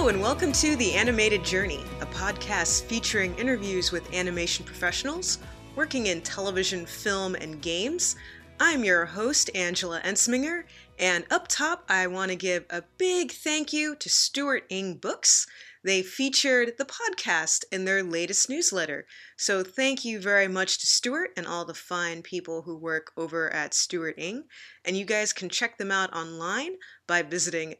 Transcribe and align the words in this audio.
Hello, 0.00 0.08
and 0.08 0.22
welcome 0.22 0.50
to 0.52 0.76
The 0.76 0.94
Animated 0.94 1.44
Journey, 1.44 1.84
a 2.00 2.06
podcast 2.06 2.84
featuring 2.84 3.36
interviews 3.38 3.92
with 3.92 4.14
animation 4.14 4.64
professionals 4.64 5.40
working 5.76 6.06
in 6.06 6.22
television, 6.22 6.86
film, 6.86 7.34
and 7.34 7.60
games. 7.60 8.16
I'm 8.58 8.82
your 8.82 9.04
host, 9.04 9.50
Angela 9.54 10.00
Ensminger, 10.00 10.64
and 10.98 11.26
up 11.30 11.48
top, 11.48 11.84
I 11.90 12.06
want 12.06 12.30
to 12.30 12.36
give 12.36 12.64
a 12.70 12.82
big 12.96 13.30
thank 13.30 13.74
you 13.74 13.94
to 13.96 14.08
Stuart 14.08 14.64
Ng 14.70 14.94
Books. 14.94 15.46
They 15.84 16.00
featured 16.00 16.78
the 16.78 16.86
podcast 16.86 17.64
in 17.70 17.84
their 17.84 18.02
latest 18.02 18.48
newsletter. 18.48 19.04
So 19.36 19.62
thank 19.62 20.02
you 20.02 20.18
very 20.18 20.48
much 20.48 20.78
to 20.78 20.86
Stuart 20.86 21.32
and 21.36 21.46
all 21.46 21.66
the 21.66 21.74
fine 21.74 22.22
people 22.22 22.62
who 22.62 22.74
work 22.74 23.12
over 23.18 23.52
at 23.52 23.74
Stuart 23.74 24.14
Ng. 24.16 24.44
And 24.82 24.96
you 24.96 25.04
guys 25.04 25.34
can 25.34 25.50
check 25.50 25.76
them 25.76 25.90
out 25.90 26.10
online 26.14 26.76
by 27.06 27.20
visiting 27.20 27.74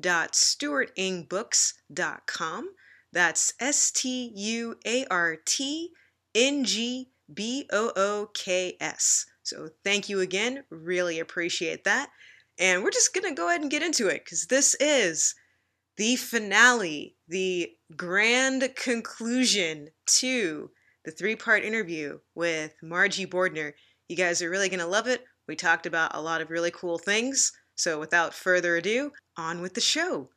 www.stuartngbooks.com. 0.00 2.68
That's 3.12 3.52
S 3.58 3.90
T 3.90 4.32
U 4.34 4.76
A 4.86 5.04
R 5.06 5.36
T 5.44 5.90
N 6.34 6.64
G 6.64 7.10
B 7.32 7.68
O 7.72 7.92
O 7.96 8.30
K 8.34 8.76
S. 8.80 9.26
So 9.42 9.68
thank 9.84 10.08
you 10.08 10.20
again. 10.20 10.64
Really 10.70 11.18
appreciate 11.18 11.84
that. 11.84 12.10
And 12.58 12.82
we're 12.82 12.90
just 12.90 13.14
going 13.14 13.28
to 13.28 13.34
go 13.34 13.48
ahead 13.48 13.62
and 13.62 13.70
get 13.70 13.82
into 13.82 14.08
it 14.08 14.24
because 14.24 14.46
this 14.46 14.74
is 14.80 15.34
the 15.96 16.16
finale, 16.16 17.16
the 17.28 17.70
grand 17.96 18.68
conclusion 18.76 19.88
to 20.06 20.70
the 21.04 21.10
three 21.10 21.36
part 21.36 21.64
interview 21.64 22.18
with 22.34 22.74
Marji 22.84 23.26
Bordner. 23.26 23.72
You 24.08 24.16
guys 24.16 24.42
are 24.42 24.50
really 24.50 24.68
going 24.68 24.80
to 24.80 24.86
love 24.86 25.06
it. 25.06 25.24
We 25.46 25.56
talked 25.56 25.86
about 25.86 26.14
a 26.14 26.20
lot 26.20 26.40
of 26.40 26.50
really 26.50 26.70
cool 26.70 26.98
things. 26.98 27.52
So 27.78 27.98
without 27.98 28.34
further 28.34 28.76
ado, 28.76 29.12
on 29.36 29.62
with 29.62 29.74
the 29.74 29.80
show. 29.80 30.30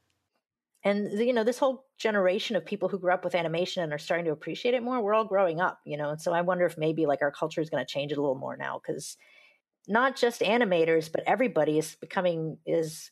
And 0.84 1.12
you 1.20 1.34
know, 1.34 1.44
this 1.44 1.60
whole 1.60 1.86
generation 1.98 2.56
of 2.56 2.66
people 2.66 2.88
who 2.88 3.00
grew 3.00 3.14
up 3.14 3.24
with 3.24 3.36
animation 3.36 3.84
and 3.84 3.92
are 3.92 4.00
starting 4.00 4.26
to 4.26 4.32
appreciate 4.32 4.74
it 4.74 4.84
more, 4.84 5.02
we're 5.02 5.14
all 5.14 5.26
growing 5.26 5.60
up, 5.60 5.80
you 5.86 5.98
know. 5.98 6.10
And 6.10 6.22
so 6.22 6.34
I 6.34 6.42
wonder 6.42 6.66
if 6.66 6.78
maybe 6.78 7.06
like 7.06 7.22
our 7.22 7.32
culture 7.32 7.62
is 7.62 7.70
going 7.70 7.86
to 7.86 7.92
change 7.92 8.12
it 8.12 8.18
a 8.18 8.22
little 8.22 8.36
more 8.36 8.56
now 8.56 8.80
cuz 8.80 9.18
not 9.88 10.16
just 10.16 10.42
animators, 10.42 11.12
but 11.12 11.24
everybody 11.26 11.78
is 11.78 11.96
becoming 11.96 12.58
is 12.66 13.12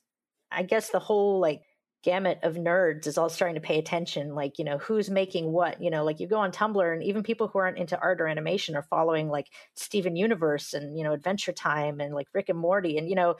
I 0.52 0.64
guess 0.64 0.90
the 0.90 1.00
whole 1.00 1.40
like 1.40 1.64
gamut 2.04 2.40
of 2.44 2.56
nerds 2.56 3.08
is 3.08 3.18
all 3.18 3.30
starting 3.30 3.56
to 3.56 3.62
pay 3.62 3.78
attention 3.78 4.34
like 4.34 4.58
you 4.58 4.64
know 4.64 4.78
who's 4.78 5.10
making 5.10 5.52
what 5.52 5.82
you 5.82 5.90
know 5.90 6.06
like 6.06 6.22
you 6.22 6.28
go 6.28 6.38
on 6.38 6.50
tumblr 6.50 6.94
and 6.94 7.04
even 7.04 7.24
people 7.24 7.50
who 7.50 7.60
aren't 7.60 7.78
into 7.78 8.00
art 8.00 8.22
or 8.22 8.28
animation 8.28 8.74
are 8.74 8.84
following 8.84 9.28
like 9.28 9.48
steven 9.76 10.16
universe 10.16 10.74
and 10.74 10.98
you 10.98 11.04
know 11.04 11.12
adventure 11.12 11.52
time 11.52 12.00
and 12.00 12.16
like 12.16 12.28
rick 12.34 12.48
and 12.48 12.58
morty 12.58 12.98
and 12.98 13.10
you 13.10 13.16
know 13.16 13.36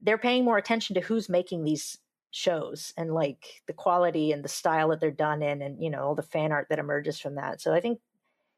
they're 0.00 0.18
paying 0.18 0.44
more 0.44 0.58
attention 0.58 0.94
to 0.94 1.00
who's 1.00 1.28
making 1.28 1.64
these 1.64 1.98
shows 2.30 2.92
and 2.96 3.14
like 3.14 3.62
the 3.66 3.72
quality 3.72 4.32
and 4.32 4.44
the 4.44 4.48
style 4.48 4.88
that 4.88 5.00
they're 5.00 5.10
done 5.10 5.42
in 5.42 5.62
and 5.62 5.82
you 5.82 5.88
know 5.88 6.02
all 6.02 6.14
the 6.14 6.22
fan 6.22 6.50
art 6.50 6.66
that 6.68 6.80
emerges 6.80 7.20
from 7.20 7.36
that 7.36 7.60
so 7.60 7.72
i 7.72 7.80
think 7.80 8.00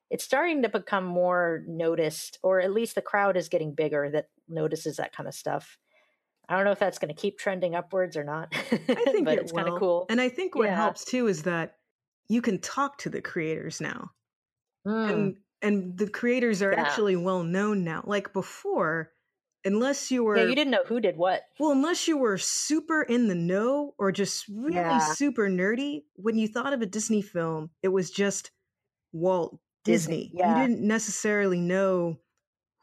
it's 0.08 0.24
starting 0.24 0.62
to 0.62 0.68
become 0.68 1.04
more 1.04 1.62
noticed 1.66 2.38
or 2.42 2.60
at 2.60 2.72
least 2.72 2.94
the 2.94 3.02
crowd 3.02 3.36
is 3.36 3.50
getting 3.50 3.74
bigger 3.74 4.08
that 4.10 4.28
notices 4.48 4.96
that 4.96 5.14
kind 5.14 5.28
of 5.28 5.34
stuff 5.34 5.78
I 6.48 6.54
don't 6.54 6.64
know 6.64 6.72
if 6.72 6.78
that's 6.78 6.98
going 6.98 7.12
to 7.12 7.20
keep 7.20 7.38
trending 7.38 7.74
upwards 7.74 8.16
or 8.16 8.24
not. 8.24 8.48
I 8.52 8.56
think 8.76 9.24
but 9.24 9.34
it 9.34 9.40
it's 9.40 9.52
kind 9.52 9.68
of 9.68 9.78
cool. 9.78 10.06
And 10.08 10.20
I 10.20 10.28
think 10.28 10.54
what 10.54 10.68
yeah. 10.68 10.76
helps 10.76 11.04
too 11.04 11.26
is 11.26 11.42
that 11.42 11.76
you 12.28 12.40
can 12.40 12.58
talk 12.60 12.98
to 12.98 13.10
the 13.10 13.20
creators 13.20 13.80
now. 13.80 14.10
Mm. 14.86 15.10
And 15.10 15.36
and 15.62 15.98
the 15.98 16.08
creators 16.08 16.62
are 16.62 16.72
yeah. 16.72 16.80
actually 16.80 17.16
well 17.16 17.42
known 17.42 17.82
now. 17.82 18.02
Like 18.06 18.32
before, 18.32 19.10
unless 19.66 20.10
you 20.10 20.24
were 20.24 20.36
Yeah, 20.36 20.44
you 20.44 20.54
didn't 20.54 20.70
know 20.70 20.84
who 20.86 21.00
did 21.00 21.16
what. 21.16 21.42
Well, 21.58 21.72
unless 21.72 22.08
you 22.08 22.16
were 22.16 22.38
super 22.38 23.02
in 23.02 23.28
the 23.28 23.34
know 23.34 23.94
or 23.98 24.12
just 24.12 24.46
really 24.48 24.76
yeah. 24.76 24.98
super 24.98 25.48
nerdy, 25.48 26.04
when 26.14 26.38
you 26.38 26.48
thought 26.48 26.72
of 26.72 26.80
a 26.80 26.86
Disney 26.86 27.22
film, 27.22 27.70
it 27.82 27.88
was 27.88 28.10
just 28.10 28.50
Walt 29.12 29.58
Disney. 29.84 30.30
Disney. 30.32 30.48
You 30.48 30.54
didn't 30.54 30.80
necessarily 30.80 31.60
know 31.60 32.18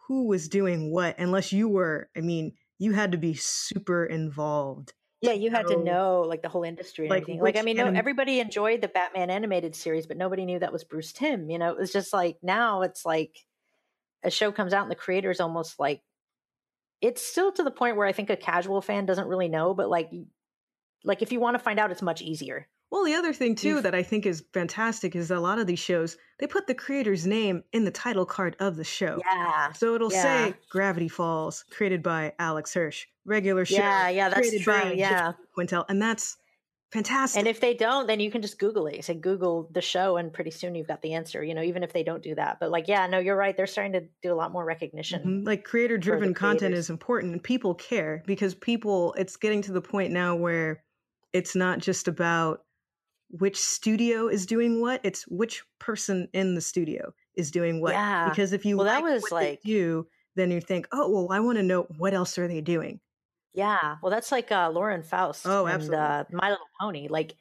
who 0.08 0.28
was 0.28 0.50
doing 0.50 0.92
what 0.92 1.18
unless 1.18 1.52
you 1.52 1.70
were, 1.70 2.10
I 2.16 2.22
mean, 2.22 2.54
you 2.78 2.92
had 2.92 3.14
to 3.14 3.18
be 3.18 3.34
super 3.34 4.06
involved. 4.06 4.94
Yeah, 5.22 5.32
you 5.32 5.52
had 5.52 5.68
to 5.68 5.78
know 5.82 6.26
like 6.28 6.42
the 6.42 6.50
whole 6.50 6.64
industry 6.64 7.06
and 7.06 7.10
like, 7.10 7.22
everything. 7.22 7.42
Like, 7.42 7.56
I 7.56 7.62
mean, 7.62 7.78
no, 7.78 7.88
everybody 7.88 8.42
enjoyed 8.42 8.82
the 8.82 8.90
Batman 8.90 9.30
animated 9.30 9.74
series, 9.74 10.06
but 10.06 10.18
nobody 10.18 10.44
knew 10.44 10.60
that 10.60 10.74
was 10.74 10.84
Bruce 10.84 11.14
Timm. 11.14 11.50
You 11.50 11.58
know, 11.58 11.70
it 11.70 11.78
was 11.78 11.94
just 11.94 12.12
like 12.12 12.40
now 12.44 12.82
it's 12.82 13.06
like 13.06 13.38
a 14.22 14.30
show 14.30 14.52
comes 14.52 14.74
out 14.74 14.82
and 14.82 14.92
the 14.92 14.96
creator's 14.96 15.40
almost 15.40 15.80
like 15.80 16.02
it's 17.04 17.22
still 17.22 17.52
to 17.52 17.64
the 17.64 17.72
point 17.72 17.98
where 17.98 18.08
I 18.08 18.14
think 18.14 18.30
a 18.30 18.38
casual 18.38 18.82
fan 18.82 19.06
doesn't 19.06 19.28
really 19.28 19.50
know, 19.50 19.74
but 19.74 19.90
like 19.90 20.10
like 21.04 21.22
if 21.22 21.32
you 21.32 21.40
want 21.40 21.56
to 21.56 21.60
find 21.60 21.78
out, 21.78 21.92
it's 21.92 22.02
much 22.02 22.22
easier. 22.22 22.68
Well, 22.90 23.04
the 23.04 23.16
other 23.16 23.34
thing 23.34 23.56
too 23.56 23.82
that 23.82 23.94
I 23.94 24.04
think 24.04 24.26
is 24.26 24.44
fantastic 24.54 25.16
is 25.16 25.30
a 25.30 25.40
lot 25.40 25.60
of 25.60 25.68
these 25.68 25.80
shows 25.80 26.16
they 26.40 26.48
put 26.48 26.66
the 26.66 26.74
creator's 26.74 27.28
name 27.28 27.64
in 27.74 27.84
the 27.84 27.92
title 27.92 28.26
card 28.26 28.56
of 28.60 28.78
the 28.78 28.84
show. 28.84 29.20
Yeah. 29.26 29.74
So 29.74 29.96
it'll 29.96 30.14
yeah. 30.14 30.22
say 30.22 30.54
Gravity 30.70 31.10
Falls, 31.10 31.66
created 31.72 32.02
by 32.02 32.34
Alex 32.40 32.74
Hirsch, 32.74 33.06
regular 33.26 33.66
show. 33.66 33.78
Yeah, 33.78 34.10
yeah, 34.10 34.30
that's 34.30 34.40
created 34.40 34.62
true. 34.62 34.74
By 34.74 34.94
yeah. 34.94 35.34
Quintel, 35.58 35.86
and 35.90 36.02
that's 36.02 36.38
fantastic. 36.94 37.40
And 37.40 37.48
if 37.48 37.60
they 37.60 37.74
don't, 37.74 38.08
then 38.08 38.20
you 38.20 38.32
can 38.32 38.42
just 38.42 38.60
Google 38.60 38.88
it. 38.88 38.96
You 38.96 39.02
say 39.02 39.16
Google 39.16 39.70
the 39.72 39.82
show, 39.82 40.18
and 40.18 40.32
pretty 40.32 40.52
soon 40.52 40.76
you've 40.76 40.88
got 40.88 41.02
the 41.02 41.14
answer. 41.14 41.44
You 41.44 41.56
know, 41.56 41.64
even 41.64 41.84
if 41.84 41.92
they 41.92 42.04
don't 42.04 42.24
do 42.24 42.36
that. 42.36 42.60
But 42.60 42.72
like, 42.72 42.88
yeah, 42.88 43.08
no, 43.08 43.20
you're 43.20 43.36
right. 43.36 43.58
They're 43.58 43.68
starting 43.68 43.94
to 43.94 44.04
do 44.22 44.32
a 44.32 44.36
lot 44.36 44.52
more 44.52 44.64
recognition. 44.64 45.20
Mm-hmm. 45.22 45.48
Like 45.48 45.64
creator 45.64 45.98
driven 45.98 46.34
content 46.34 46.76
is 46.76 46.90
important, 46.90 47.34
and 47.34 47.44
people 47.44 47.74
care 47.76 48.24
because 48.26 48.56
people. 48.56 49.14
It's 49.18 49.36
getting 49.36 49.62
to 49.64 49.72
the 49.72 49.82
point 49.82 50.14
now 50.14 50.36
where 50.36 50.84
it's 51.34 51.56
not 51.56 51.80
just 51.80 52.08
about 52.08 52.62
which 53.34 53.58
studio 53.58 54.28
is 54.28 54.46
doing 54.46 54.80
what 54.80 55.02
it's 55.04 55.24
which 55.28 55.64
person 55.80 56.28
in 56.34 56.54
the 56.54 56.62
studio 56.62 57.12
is 57.36 57.50
doing 57.50 57.82
what 57.82 57.94
yeah. 57.94 58.30
because 58.30 58.54
if 58.54 58.64
you 58.64 58.78
well 58.78 58.86
like 58.86 59.04
that 59.04 59.12
was 59.12 59.32
like 59.32 59.60
you 59.64 60.08
then 60.36 60.52
you 60.52 60.62
think 60.62 60.88
oh 60.92 61.10
well 61.10 61.28
i 61.32 61.40
want 61.40 61.58
to 61.58 61.64
know 61.64 61.88
what 61.98 62.14
else 62.14 62.38
are 62.38 62.48
they 62.48 62.62
doing 62.62 63.00
yeah 63.54 63.98
well 64.02 64.10
that's 64.12 64.32
like 64.32 64.52
uh 64.52 64.70
lauren 64.70 65.04
faust 65.04 65.46
oh 65.46 65.68
absolutely 65.68 66.06
and, 66.06 66.10
uh, 66.12 66.24
my 66.32 66.50
little 66.50 66.66
pony 66.80 67.08
like 67.08 67.36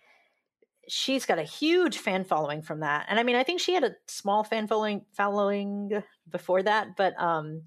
she's 0.89 1.27
got 1.27 1.39
a 1.39 1.45
huge 1.45 1.99
fan 1.99 2.25
following 2.25 2.63
from 2.63 2.81
that 2.81 3.07
and 3.09 3.19
i 3.19 3.23
mean 3.23 3.37
i 3.37 3.43
think 3.43 3.61
she 3.61 3.73
had 3.75 3.85
a 3.85 3.95
small 4.09 4.45
fan 4.45 4.67
following 4.67 5.05
following 5.13 6.03
before 6.31 6.63
that 6.63 6.97
but 6.97 7.19
um 7.21 7.63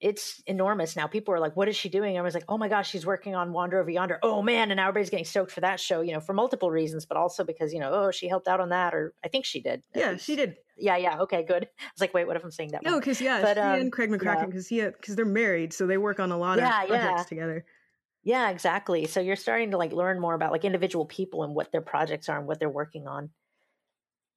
it's 0.00 0.40
enormous 0.46 0.94
now. 0.94 1.06
People 1.06 1.34
are 1.34 1.40
like, 1.40 1.56
"What 1.56 1.68
is 1.68 1.76
she 1.76 1.88
doing?" 1.88 2.16
I 2.16 2.22
was 2.22 2.34
like, 2.34 2.44
"Oh 2.48 2.56
my 2.56 2.68
gosh, 2.68 2.88
she's 2.88 3.04
working 3.04 3.34
on 3.34 3.52
Wander 3.52 3.80
Over 3.80 3.90
Yonder." 3.90 4.18
Oh 4.22 4.42
man, 4.42 4.70
and 4.70 4.76
now 4.78 4.88
everybody's 4.88 5.10
getting 5.10 5.24
stoked 5.24 5.50
for 5.50 5.60
that 5.60 5.80
show. 5.80 6.02
You 6.02 6.12
know, 6.12 6.20
for 6.20 6.32
multiple 6.32 6.70
reasons, 6.70 7.04
but 7.04 7.16
also 7.16 7.42
because 7.44 7.72
you 7.72 7.80
know, 7.80 7.90
oh, 7.92 8.10
she 8.12 8.28
helped 8.28 8.46
out 8.46 8.60
on 8.60 8.68
that, 8.68 8.94
or 8.94 9.14
I 9.24 9.28
think 9.28 9.44
she 9.44 9.60
did. 9.60 9.82
Yeah, 9.94 10.16
she 10.16 10.36
did. 10.36 10.56
Yeah, 10.78 10.96
yeah. 10.96 11.18
Okay, 11.20 11.44
good. 11.44 11.64
I 11.80 11.90
was 11.92 12.00
like, 12.00 12.14
wait, 12.14 12.26
what 12.26 12.36
if 12.36 12.44
I'm 12.44 12.50
saying 12.50 12.70
that? 12.72 12.82
No, 12.84 12.98
because 12.98 13.20
yeah, 13.20 13.42
but, 13.42 13.58
um, 13.58 13.78
and 13.78 13.92
Craig 13.92 14.10
McCracken 14.10 14.46
because 14.46 14.70
yeah. 14.70 14.86
he 14.86 14.90
because 14.90 15.16
they're 15.16 15.24
married, 15.24 15.72
so 15.72 15.86
they 15.86 15.98
work 15.98 16.20
on 16.20 16.30
a 16.30 16.38
lot 16.38 16.58
yeah, 16.58 16.82
of 16.82 16.88
projects 16.88 17.18
yeah. 17.18 17.24
together. 17.24 17.64
Yeah, 18.24 18.50
exactly. 18.50 19.06
So 19.06 19.20
you're 19.20 19.36
starting 19.36 19.70
to 19.70 19.78
like 19.78 19.92
learn 19.92 20.20
more 20.20 20.34
about 20.34 20.52
like 20.52 20.64
individual 20.64 21.06
people 21.06 21.44
and 21.44 21.54
what 21.54 21.72
their 21.72 21.80
projects 21.80 22.28
are 22.28 22.38
and 22.38 22.46
what 22.46 22.58
they're 22.58 22.68
working 22.68 23.06
on. 23.06 23.30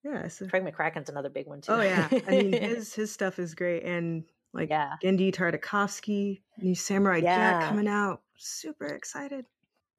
Yeah, 0.03 0.28
so. 0.30 0.47
Craig 0.47 0.63
McCracken's 0.63 1.09
another 1.09 1.30
big 1.30 1.47
one 1.47 1.62
too. 1.62 1.74
Oh 1.74 1.81
yeah, 1.81 2.07
I 2.28 2.31
mean 2.31 2.53
his 2.62 2.94
his 2.94 3.12
stuff 3.12 3.38
is 3.38 3.53
great, 3.53 3.84
and 3.84 4.24
like 4.53 4.69
yeah. 4.69 4.94
Genndy 5.03 5.34
Tartakovsky, 5.34 6.41
new 6.57 6.75
Samurai 6.75 7.18
yeah. 7.18 7.59
Jack 7.59 7.69
coming 7.69 7.88
out. 7.88 8.22
Super 8.38 8.88
excited. 8.88 9.46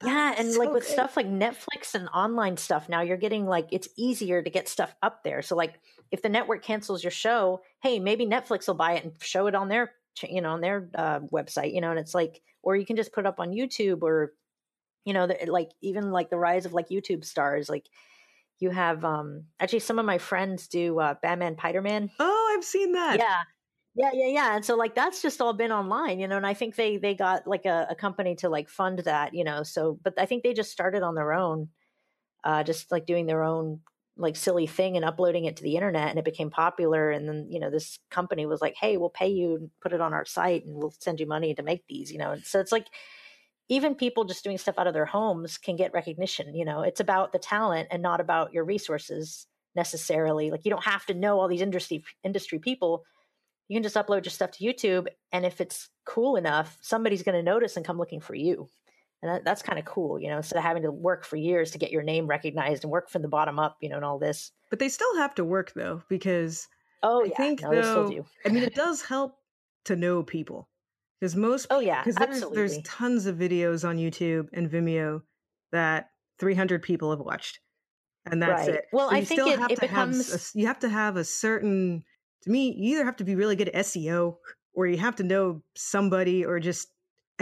yeah, 0.04 0.34
and 0.36 0.50
so 0.50 0.58
like 0.58 0.72
with 0.72 0.84
good. 0.84 0.92
stuff 0.92 1.16
like 1.16 1.26
Netflix 1.26 1.94
and 1.94 2.08
online 2.08 2.56
stuff 2.56 2.88
now, 2.88 3.00
you're 3.02 3.16
getting 3.16 3.46
like 3.46 3.68
it's 3.70 3.88
easier 3.96 4.42
to 4.42 4.50
get 4.50 4.68
stuff 4.68 4.94
up 5.02 5.22
there. 5.22 5.42
So 5.42 5.54
like 5.54 5.74
if 6.12 6.22
the 6.22 6.28
network 6.28 6.62
cancels 6.62 7.02
your 7.02 7.10
show, 7.10 7.62
hey, 7.82 7.98
maybe 7.98 8.26
Netflix 8.26 8.68
will 8.68 8.74
buy 8.74 8.92
it 8.92 9.04
and 9.04 9.12
show 9.20 9.48
it 9.48 9.54
on 9.56 9.68
their 9.68 9.94
you 10.22 10.42
know 10.42 10.50
on 10.50 10.60
their 10.60 10.88
uh, 10.94 11.20
website, 11.32 11.74
you 11.74 11.80
know, 11.80 11.90
and 11.90 11.98
it's 11.98 12.14
like 12.14 12.42
or 12.62 12.76
you 12.76 12.86
can 12.86 12.96
just 12.96 13.12
put 13.12 13.24
it 13.24 13.28
up 13.28 13.40
on 13.40 13.50
YouTube 13.50 14.02
or 14.02 14.34
you 15.04 15.12
know, 15.12 15.26
the, 15.26 15.36
like 15.48 15.70
even 15.80 16.12
like 16.12 16.30
the 16.30 16.38
rise 16.38 16.64
of 16.66 16.72
like 16.72 16.88
YouTube 16.88 17.24
stars, 17.24 17.68
like 17.68 17.88
you 18.60 18.70
have 18.70 19.04
um 19.04 19.44
actually 19.58 19.80
some 19.80 19.98
of 19.98 20.06
my 20.06 20.18
friends 20.18 20.68
do 20.68 21.00
uh 21.00 21.14
Batman 21.22 21.56
Piderman. 21.56 22.10
Oh, 22.20 22.54
I've 22.56 22.64
seen 22.64 22.92
that. 22.92 23.18
Yeah. 23.18 23.42
Yeah, 23.94 24.10
yeah, 24.14 24.28
yeah. 24.28 24.56
And 24.56 24.64
so 24.64 24.74
like 24.76 24.94
that's 24.94 25.20
just 25.20 25.40
all 25.42 25.52
been 25.52 25.72
online, 25.72 26.18
you 26.18 26.26
know, 26.28 26.36
and 26.36 26.46
I 26.46 26.54
think 26.54 26.76
they 26.76 26.96
they 26.96 27.14
got 27.14 27.46
like 27.46 27.66
a, 27.66 27.88
a 27.90 27.94
company 27.94 28.36
to 28.36 28.48
like 28.48 28.68
fund 28.68 29.00
that, 29.00 29.34
you 29.34 29.44
know. 29.44 29.64
So 29.64 29.98
but 30.02 30.14
I 30.18 30.26
think 30.26 30.42
they 30.42 30.54
just 30.54 30.72
started 30.72 31.02
on 31.02 31.14
their 31.14 31.32
own, 31.32 31.68
uh 32.44 32.62
just 32.62 32.90
like 32.92 33.06
doing 33.06 33.26
their 33.26 33.42
own 33.42 33.80
like 34.16 34.36
silly 34.36 34.66
thing 34.66 34.96
and 34.96 35.04
uploading 35.04 35.46
it 35.46 35.56
to 35.56 35.62
the 35.62 35.74
internet 35.74 36.10
and 36.10 36.18
it 36.18 36.24
became 36.24 36.50
popular 36.50 37.10
and 37.10 37.28
then 37.28 37.46
you 37.48 37.58
know 37.58 37.70
this 37.70 37.98
company 38.10 38.44
was 38.44 38.60
like 38.60 38.74
hey 38.78 38.96
we'll 38.96 39.08
pay 39.08 39.28
you 39.28 39.56
and 39.56 39.70
put 39.80 39.92
it 39.92 40.00
on 40.00 40.12
our 40.12 40.24
site 40.24 40.64
and 40.66 40.76
we'll 40.76 40.94
send 40.98 41.18
you 41.18 41.26
money 41.26 41.54
to 41.54 41.62
make 41.62 41.84
these 41.88 42.12
you 42.12 42.18
know 42.18 42.32
and 42.32 42.44
so 42.44 42.60
it's 42.60 42.72
like 42.72 42.86
even 43.68 43.94
people 43.94 44.24
just 44.24 44.44
doing 44.44 44.58
stuff 44.58 44.78
out 44.78 44.86
of 44.86 44.92
their 44.92 45.06
homes 45.06 45.56
can 45.56 45.76
get 45.76 45.94
recognition 45.94 46.54
you 46.54 46.64
know 46.64 46.82
it's 46.82 47.00
about 47.00 47.32
the 47.32 47.38
talent 47.38 47.88
and 47.90 48.02
not 48.02 48.20
about 48.20 48.52
your 48.52 48.64
resources 48.64 49.46
necessarily 49.74 50.50
like 50.50 50.64
you 50.64 50.70
don't 50.70 50.84
have 50.84 51.06
to 51.06 51.14
know 51.14 51.40
all 51.40 51.48
these 51.48 51.62
industry 51.62 52.04
industry 52.22 52.58
people 52.58 53.04
you 53.72 53.76
can 53.76 53.82
just 53.82 53.96
upload 53.96 54.26
your 54.26 54.30
stuff 54.30 54.50
to 54.50 54.64
YouTube. 54.64 55.06
And 55.32 55.46
if 55.46 55.58
it's 55.58 55.88
cool 56.04 56.36
enough, 56.36 56.76
somebody's 56.82 57.22
going 57.22 57.36
to 57.36 57.42
notice 57.42 57.76
and 57.76 57.86
come 57.86 57.96
looking 57.96 58.20
for 58.20 58.34
you. 58.34 58.68
And 59.22 59.30
that, 59.30 59.44
that's 59.44 59.62
kind 59.62 59.78
of 59.78 59.84
cool 59.84 60.20
you 60.20 60.28
know 60.28 60.36
instead 60.36 60.56
of 60.56 60.62
having 60.62 60.82
to 60.82 60.90
work 60.90 61.24
for 61.24 61.36
years 61.36 61.70
to 61.70 61.78
get 61.78 61.90
your 61.90 62.02
name 62.02 62.26
recognized 62.26 62.84
and 62.84 62.90
work 62.90 63.08
from 63.08 63.22
the 63.22 63.28
bottom 63.28 63.58
up 63.58 63.76
you 63.80 63.88
know 63.88 63.96
and 63.96 64.04
all 64.04 64.18
this. 64.18 64.52
But 64.70 64.78
they 64.78 64.88
still 64.88 65.16
have 65.16 65.34
to 65.36 65.44
work 65.44 65.72
though 65.74 66.02
because 66.08 66.68
oh 67.02 67.22
i 67.22 67.28
yeah. 67.28 67.36
think 67.36 67.62
no, 67.62 67.70
though 67.70 68.10
do. 68.10 68.24
I 68.44 68.50
mean 68.50 68.62
it 68.62 68.74
does 68.84 69.02
help 69.02 69.36
to 69.84 69.96
know 69.96 70.22
people 70.22 70.68
because 71.20 71.36
most 71.36 71.66
oh 71.70 71.80
yeah. 71.80 72.02
because 72.02 72.16
there's, 72.16 72.50
there's 72.52 72.82
tons 72.82 73.26
of 73.26 73.36
videos 73.36 73.88
on 73.88 73.96
youtube 73.96 74.48
and 74.52 74.70
vimeo 74.70 75.22
that 75.72 76.10
300 76.38 76.82
people 76.82 77.10
have 77.10 77.20
watched 77.20 77.60
and 78.26 78.40
that's 78.40 78.68
right. 78.68 78.76
it. 78.76 78.84
Well 78.92 79.08
So 79.08 79.16
i 79.16 79.18
you 79.18 79.24
think 79.24 79.40
still 79.40 79.52
it, 79.52 79.58
have 79.58 79.70
it 79.70 79.80
to 79.80 79.86
have 79.86 80.10
becomes 80.10 80.54
a 80.54 80.58
you 80.58 80.66
have 80.66 80.78
to 80.80 80.88
have 80.88 81.16
a 81.16 81.24
certain 81.24 82.04
to 82.42 82.50
me 82.50 82.74
you 82.76 82.94
either 82.94 83.04
have 83.04 83.16
to 83.16 83.24
be 83.24 83.34
really 83.34 83.56
good 83.56 83.68
at 83.68 83.84
seo 83.84 84.36
or 84.74 84.86
you 84.86 84.96
have 84.98 85.16
to 85.16 85.22
know 85.22 85.62
somebody 85.74 86.44
or 86.44 86.60
just 86.60 86.88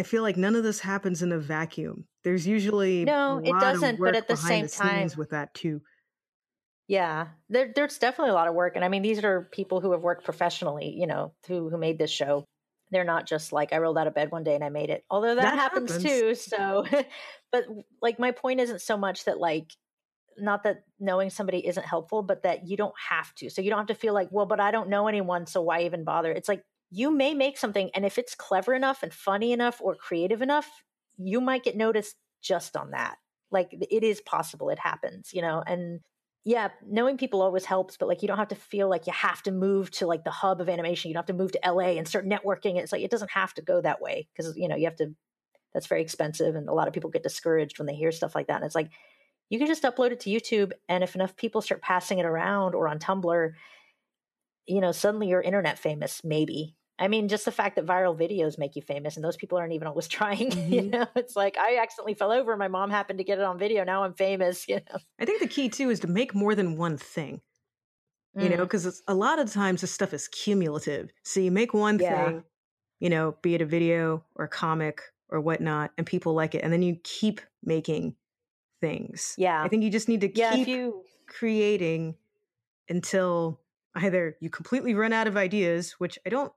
i 0.00 0.02
feel 0.02 0.22
like 0.22 0.36
none 0.36 0.56
of 0.56 0.62
this 0.62 0.80
happens 0.80 1.22
in 1.22 1.32
a 1.32 1.38
vacuum 1.38 2.06
there's 2.24 2.46
usually 2.46 3.02
no 3.02 3.40
a 3.44 3.44
it 3.44 3.58
doesn't 3.58 4.00
but 4.02 4.14
at 4.14 4.28
the 4.28 4.36
same 4.36 4.66
the 4.66 4.68
time 4.68 5.10
with 5.16 5.30
that 5.30 5.52
too 5.54 5.80
Yeah, 6.88 7.28
there, 7.48 7.72
there's 7.74 7.98
definitely 7.98 8.30
a 8.30 8.34
lot 8.34 8.48
of 8.48 8.54
work, 8.54 8.74
and 8.74 8.84
I 8.84 8.88
mean, 8.88 9.02
these 9.02 9.22
are 9.22 9.48
people 9.52 9.80
who 9.80 9.92
have 9.92 10.02
worked 10.02 10.24
professionally, 10.24 10.90
you 10.90 11.06
know, 11.06 11.34
who 11.46 11.70
who 11.70 11.78
made 11.78 11.98
this 11.98 12.10
show. 12.10 12.44
They're 12.90 13.04
not 13.04 13.26
just 13.28 13.52
like 13.52 13.72
I 13.72 13.78
rolled 13.78 13.96
out 13.98 14.08
of 14.08 14.14
bed 14.14 14.32
one 14.32 14.42
day 14.42 14.56
and 14.56 14.64
I 14.64 14.68
made 14.70 14.90
it. 14.90 15.04
Although 15.08 15.36
that, 15.36 15.52
That 15.52 15.54
happens, 15.54 15.96
happens. 15.96 15.96
too. 15.96 16.34
So, 16.34 16.84
but 17.52 17.66
like 18.02 18.18
my 18.18 18.32
point 18.32 18.58
isn't 18.60 18.80
so 18.82 18.96
much 18.96 19.24
that 19.26 19.38
like 19.38 19.70
not 20.38 20.64
that 20.64 20.84
knowing 21.00 21.30
somebody 21.30 21.66
isn't 21.66 21.86
helpful, 21.86 22.22
but 22.22 22.42
that 22.44 22.66
you 22.68 22.76
don't 22.76 22.94
have 23.10 23.34
to. 23.36 23.50
So 23.50 23.62
you 23.62 23.70
don't 23.70 23.78
have 23.80 23.88
to 23.88 23.94
feel 23.94 24.14
like, 24.14 24.30
well, 24.32 24.46
but 24.46 24.60
I 24.60 24.70
don't 24.72 24.90
know 24.90 25.08
anyone, 25.08 25.46
so 25.46 25.62
why 25.62 25.82
even 25.84 26.04
bother? 26.04 26.32
It's 26.32 26.48
like 26.48 26.64
you 26.90 27.10
may 27.10 27.34
make 27.34 27.56
something, 27.58 27.90
and 27.94 28.04
if 28.04 28.18
it's 28.18 28.34
clever 28.34 28.74
enough 28.74 29.02
and 29.02 29.12
funny 29.12 29.52
enough 29.52 29.80
or 29.80 29.94
creative 29.94 30.42
enough, 30.42 30.68
you 31.16 31.40
might 31.40 31.64
get 31.64 31.76
noticed 31.76 32.16
just 32.42 32.76
on 32.76 32.90
that. 32.90 33.16
Like 33.50 33.72
it 33.72 34.02
is 34.04 34.20
possible, 34.20 34.70
it 34.70 34.78
happens, 34.78 35.30
you 35.32 35.42
know, 35.42 35.62
and 35.66 36.00
yeah, 36.44 36.68
knowing 36.86 37.18
people 37.18 37.42
always 37.42 37.64
helps, 37.66 37.96
but 37.96 38.08
like 38.08 38.22
you 38.22 38.28
don't 38.28 38.38
have 38.38 38.48
to 38.48 38.54
feel 38.54 38.88
like 38.88 39.06
you 39.06 39.12
have 39.12 39.42
to 39.42 39.52
move 39.52 39.90
to 39.92 40.06
like 40.06 40.24
the 40.24 40.30
hub 40.30 40.60
of 40.60 40.68
animation. 40.68 41.08
You 41.08 41.14
don't 41.14 41.22
have 41.22 41.36
to 41.36 41.42
move 41.42 41.52
to 41.52 41.60
LA 41.64 41.98
and 41.98 42.08
start 42.08 42.26
networking. 42.26 42.76
It's 42.76 42.92
like 42.92 43.02
it 43.02 43.10
doesn't 43.10 43.30
have 43.32 43.52
to 43.54 43.62
go 43.62 43.80
that 43.80 44.00
way 44.00 44.26
because 44.32 44.56
you 44.56 44.68
know 44.68 44.76
you 44.76 44.84
have 44.86 44.96
to. 44.96 45.14
That's 45.74 45.86
very 45.86 46.02
expensive, 46.02 46.56
and 46.56 46.68
a 46.68 46.72
lot 46.72 46.88
of 46.88 46.94
people 46.94 47.10
get 47.10 47.22
discouraged 47.22 47.78
when 47.78 47.86
they 47.86 47.94
hear 47.94 48.10
stuff 48.12 48.34
like 48.34 48.48
that. 48.48 48.56
And 48.56 48.64
it's 48.64 48.74
like 48.74 48.90
you 49.50 49.58
can 49.58 49.68
just 49.68 49.84
upload 49.84 50.12
it 50.12 50.20
to 50.20 50.30
YouTube, 50.30 50.72
and 50.88 51.04
if 51.04 51.14
enough 51.14 51.36
people 51.36 51.60
start 51.62 51.82
passing 51.82 52.18
it 52.18 52.26
around 52.26 52.74
or 52.74 52.88
on 52.88 52.98
Tumblr, 52.98 53.52
you 54.66 54.80
know, 54.80 54.92
suddenly 54.92 55.28
you're 55.28 55.42
internet 55.42 55.78
famous. 55.78 56.22
Maybe. 56.24 56.76
I 57.00 57.08
mean, 57.08 57.28
just 57.28 57.44
the 57.46 57.52
fact 57.52 57.76
that 57.76 57.86
viral 57.86 58.16
videos 58.18 58.58
make 58.58 58.76
you 58.76 58.82
famous, 58.82 59.16
and 59.16 59.24
those 59.24 59.36
people 59.36 59.58
aren't 59.58 59.72
even 59.72 59.88
always 59.88 60.08
trying. 60.18 60.52
You 60.70 60.82
Mhm. 60.82 60.92
know, 60.92 61.06
it's 61.16 61.36
like 61.36 61.56
I 61.58 61.78
accidentally 61.78 62.14
fell 62.14 62.32
over. 62.32 62.56
My 62.56 62.68
mom 62.68 62.90
happened 62.90 63.18
to 63.18 63.24
get 63.24 63.38
it 63.38 63.44
on 63.44 63.58
video. 63.58 63.84
Now 63.84 64.04
I'm 64.04 64.14
famous. 64.14 64.66
You 64.68 64.76
know. 64.90 64.98
i 65.18 65.24
think 65.24 65.40
the 65.40 65.48
key 65.48 65.68
too 65.68 65.90
is 65.90 66.00
to 66.00 66.06
make 66.06 66.34
more 66.34 66.54
than 66.54 66.76
one 66.76 66.96
thing 66.96 67.40
you 68.38 68.48
know 68.48 68.58
Mm, 68.58 68.66
because 68.66 69.02
a 69.08 69.14
lot 69.14 69.38
of 69.38 69.50
times 69.52 69.80
this 69.80 69.92
stuff 69.92 70.14
is 70.14 70.28
cumulative 70.28 71.10
so 71.24 71.40
you 71.40 71.50
make 71.50 71.74
one 71.74 71.98
Yeah. 71.98 72.08
thing 72.08 72.44
you 73.00 73.10
know 73.10 73.36
be 73.42 73.54
it 73.54 73.62
a 73.62 73.66
video 73.66 74.24
or 74.36 74.46
a 74.46 74.48
comic 74.48 75.02
or 75.30 75.40
whatnot 75.40 75.92
and 75.98 76.06
people 76.06 76.34
like 76.34 76.54
it 76.54 76.62
and 76.64 76.72
then 76.72 76.82
you 76.82 76.96
keep 77.04 77.40
making 77.62 78.16
things 78.80 79.38
Yeah. 79.38 79.64
i 79.64 79.68
think 79.68 79.82
you 79.84 79.90
just 79.90 80.08
need 80.08 80.20
to 80.22 80.28
yeah. 80.32 80.50
keep 80.50 80.68
you 80.68 81.04
creating 81.28 82.16
until 82.88 83.60
either 83.96 84.36
you 84.40 84.50
completely 84.50 84.94
run 84.94 85.12
out 85.12 85.26
of 85.28 85.36
ideas 85.36 85.92
which 85.92 86.18
i 86.26 86.30
don't 86.30 86.52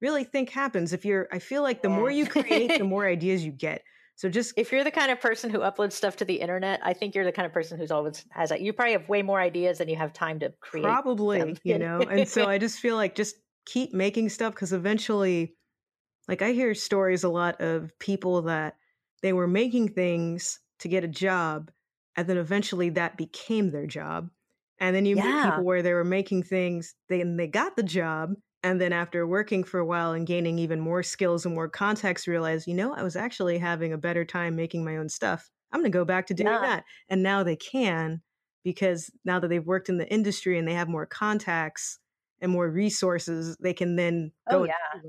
really 0.00 0.24
think 0.24 0.50
happens 0.50 0.92
if 0.92 1.04
you're 1.04 1.28
i 1.32 1.38
feel 1.38 1.62
like 1.62 1.82
the 1.82 1.88
more 1.88 2.10
you 2.10 2.26
create 2.26 2.78
the 2.78 2.84
more 2.84 3.06
ideas 3.16 3.44
you 3.44 3.52
get 3.52 3.82
so 4.16 4.30
just 4.30 4.54
if 4.56 4.72
you're 4.72 4.82
the 4.82 4.90
kind 4.90 5.10
of 5.10 5.20
person 5.20 5.50
who 5.50 5.58
uploads 5.58 5.92
stuff 5.92 6.16
to 6.16 6.24
the 6.24 6.36
internet, 6.36 6.80
I 6.82 6.94
think 6.94 7.14
you're 7.14 7.26
the 7.26 7.32
kind 7.32 7.44
of 7.44 7.52
person 7.52 7.78
who's 7.78 7.90
always 7.90 8.24
has 8.30 8.48
that. 8.48 8.62
You 8.62 8.72
probably 8.72 8.92
have 8.92 9.08
way 9.10 9.20
more 9.20 9.38
ideas 9.38 9.76
than 9.76 9.90
you 9.90 9.96
have 9.96 10.14
time 10.14 10.38
to 10.38 10.54
create. 10.60 10.84
Probably, 10.84 11.38
them. 11.38 11.56
you 11.62 11.78
know. 11.78 12.00
And 12.00 12.26
so 12.26 12.46
I 12.46 12.56
just 12.56 12.78
feel 12.78 12.96
like 12.96 13.14
just 13.14 13.36
keep 13.66 13.92
making 13.92 14.30
stuff 14.30 14.54
because 14.54 14.72
eventually, 14.72 15.54
like 16.28 16.40
I 16.40 16.52
hear 16.52 16.74
stories 16.74 17.24
a 17.24 17.28
lot 17.28 17.60
of 17.60 17.92
people 17.98 18.42
that 18.42 18.76
they 19.22 19.34
were 19.34 19.46
making 19.46 19.88
things 19.90 20.60
to 20.78 20.88
get 20.88 21.04
a 21.04 21.08
job, 21.08 21.70
and 22.16 22.26
then 22.26 22.38
eventually 22.38 22.88
that 22.90 23.18
became 23.18 23.70
their 23.70 23.86
job. 23.86 24.30
And 24.80 24.96
then 24.96 25.04
you 25.04 25.16
meet 25.16 25.42
people 25.42 25.64
where 25.64 25.82
they 25.82 25.92
were 25.92 26.04
making 26.04 26.44
things, 26.44 26.94
they 27.10 27.20
and 27.20 27.38
they 27.38 27.48
got 27.48 27.76
the 27.76 27.82
job, 27.82 28.34
and 28.62 28.80
then 28.80 28.92
after 28.92 29.26
working 29.26 29.64
for 29.64 29.78
a 29.80 29.86
while 29.86 30.12
and 30.12 30.26
gaining 30.26 30.58
even 30.58 30.80
more 30.80 31.02
skills 31.02 31.46
and 31.46 31.54
more 31.54 31.68
context, 31.68 32.26
realize, 32.26 32.66
you 32.66 32.74
know, 32.74 32.94
I 32.94 33.02
was 33.02 33.16
actually 33.16 33.58
having 33.58 33.92
a 33.92 33.98
better 33.98 34.24
time 34.24 34.56
making 34.56 34.84
my 34.84 34.96
own 34.96 35.08
stuff. 35.08 35.50
I'm 35.72 35.80
going 35.80 35.92
to 35.92 35.96
go 35.96 36.04
back 36.04 36.26
to 36.28 36.34
doing 36.34 36.58
Yeah. 36.58 36.60
that. 36.62 36.84
And 37.08 37.22
now 37.22 37.42
they 37.42 37.56
can 37.56 38.22
because 38.64 39.10
now 39.24 39.38
that 39.40 39.48
they've 39.48 39.66
worked 39.66 39.88
in 39.88 39.98
the 39.98 40.10
industry 40.12 40.58
and 40.58 40.66
they 40.66 40.74
have 40.74 40.88
more 40.88 41.06
contacts 41.06 41.98
and 42.40 42.50
more 42.52 42.68
resources, 42.70 43.56
they 43.60 43.74
can 43.74 43.96
then 43.96 44.32
oh, 44.46 44.58
go 44.58 44.64
Oh, 44.64 44.64
yeah. 44.64 45.00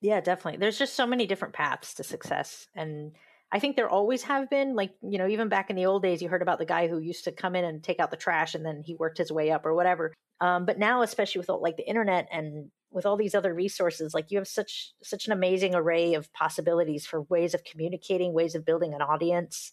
Yeah, 0.00 0.20
definitely. 0.20 0.58
There's 0.58 0.78
just 0.78 0.94
so 0.94 1.06
many 1.06 1.26
different 1.26 1.54
paths 1.54 1.94
to 1.94 2.04
success. 2.04 2.68
And 2.74 3.16
I 3.52 3.58
think 3.60 3.76
there 3.76 3.88
always 3.88 4.22
have 4.24 4.50
been. 4.50 4.74
Like, 4.74 4.92
you 5.02 5.18
know, 5.18 5.28
even 5.28 5.48
back 5.48 5.70
in 5.70 5.76
the 5.76 5.86
old 5.86 6.02
days, 6.02 6.20
you 6.20 6.28
heard 6.28 6.42
about 6.42 6.58
the 6.58 6.66
guy 6.66 6.88
who 6.88 6.98
used 6.98 7.24
to 7.24 7.32
come 7.32 7.54
in 7.54 7.64
and 7.64 7.82
take 7.82 8.00
out 8.00 8.10
the 8.10 8.16
trash 8.16 8.54
and 8.54 8.64
then 8.64 8.82
he 8.84 8.94
worked 8.94 9.18
his 9.18 9.30
way 9.30 9.50
up 9.50 9.64
or 9.64 9.74
whatever. 9.74 10.12
Um, 10.40 10.66
but 10.66 10.78
now, 10.78 11.02
especially 11.02 11.38
with 11.38 11.50
all, 11.50 11.62
like 11.62 11.76
the 11.76 11.88
internet 11.88 12.28
and 12.32 12.70
with 12.90 13.06
all 13.06 13.16
these 13.16 13.34
other 13.34 13.54
resources, 13.54 14.14
like 14.14 14.30
you 14.30 14.38
have 14.38 14.48
such 14.48 14.92
such 15.02 15.26
an 15.26 15.32
amazing 15.32 15.74
array 15.74 16.14
of 16.14 16.32
possibilities 16.32 17.06
for 17.06 17.22
ways 17.22 17.54
of 17.54 17.64
communicating, 17.64 18.32
ways 18.32 18.54
of 18.54 18.64
building 18.64 18.94
an 18.94 19.02
audience. 19.02 19.72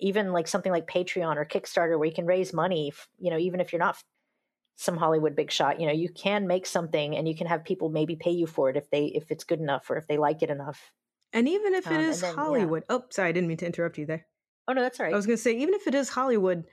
Even 0.00 0.32
like 0.32 0.48
something 0.48 0.72
like 0.72 0.88
Patreon 0.88 1.36
or 1.36 1.44
Kickstarter, 1.44 1.96
where 1.98 2.08
you 2.08 2.14
can 2.14 2.26
raise 2.26 2.52
money. 2.52 2.92
You 3.20 3.30
know, 3.30 3.38
even 3.38 3.60
if 3.60 3.72
you're 3.72 3.78
not 3.78 3.96
some 4.76 4.96
Hollywood 4.96 5.36
big 5.36 5.52
shot, 5.52 5.80
you 5.80 5.86
know, 5.86 5.92
you 5.92 6.08
can 6.08 6.48
make 6.48 6.66
something 6.66 7.16
and 7.16 7.28
you 7.28 7.36
can 7.36 7.46
have 7.46 7.64
people 7.64 7.88
maybe 7.90 8.16
pay 8.16 8.32
you 8.32 8.46
for 8.46 8.70
it 8.70 8.76
if 8.76 8.90
they 8.90 9.06
if 9.06 9.30
it's 9.30 9.44
good 9.44 9.60
enough 9.60 9.88
or 9.88 9.96
if 9.96 10.06
they 10.08 10.18
like 10.18 10.42
it 10.42 10.50
enough. 10.50 10.90
And 11.34 11.48
even 11.48 11.74
if 11.74 11.90
it 11.92 12.00
Um, 12.00 12.00
is 12.00 12.22
then, 12.22 12.48
yeah. 12.48 12.70
Hollywood, 12.70 12.84
oh, 12.88 13.06
sorry, 13.10 13.30
I 13.30 13.32
didn't 13.32 13.48
mean 13.48 13.58
to 13.58 13.66
interrupt 13.66 13.98
you 13.98 14.06
there. 14.06 14.26
Oh 14.68 14.72
no, 14.72 14.82
that's 14.82 15.00
all 15.00 15.06
right. 15.06 15.14
I 15.14 15.16
was 15.16 15.26
going 15.26 15.36
to 15.36 15.42
say, 15.42 15.56
even 15.58 15.74
if 15.74 15.86
it 15.86 15.94
is 15.94 16.10
Hollywood, 16.10 16.66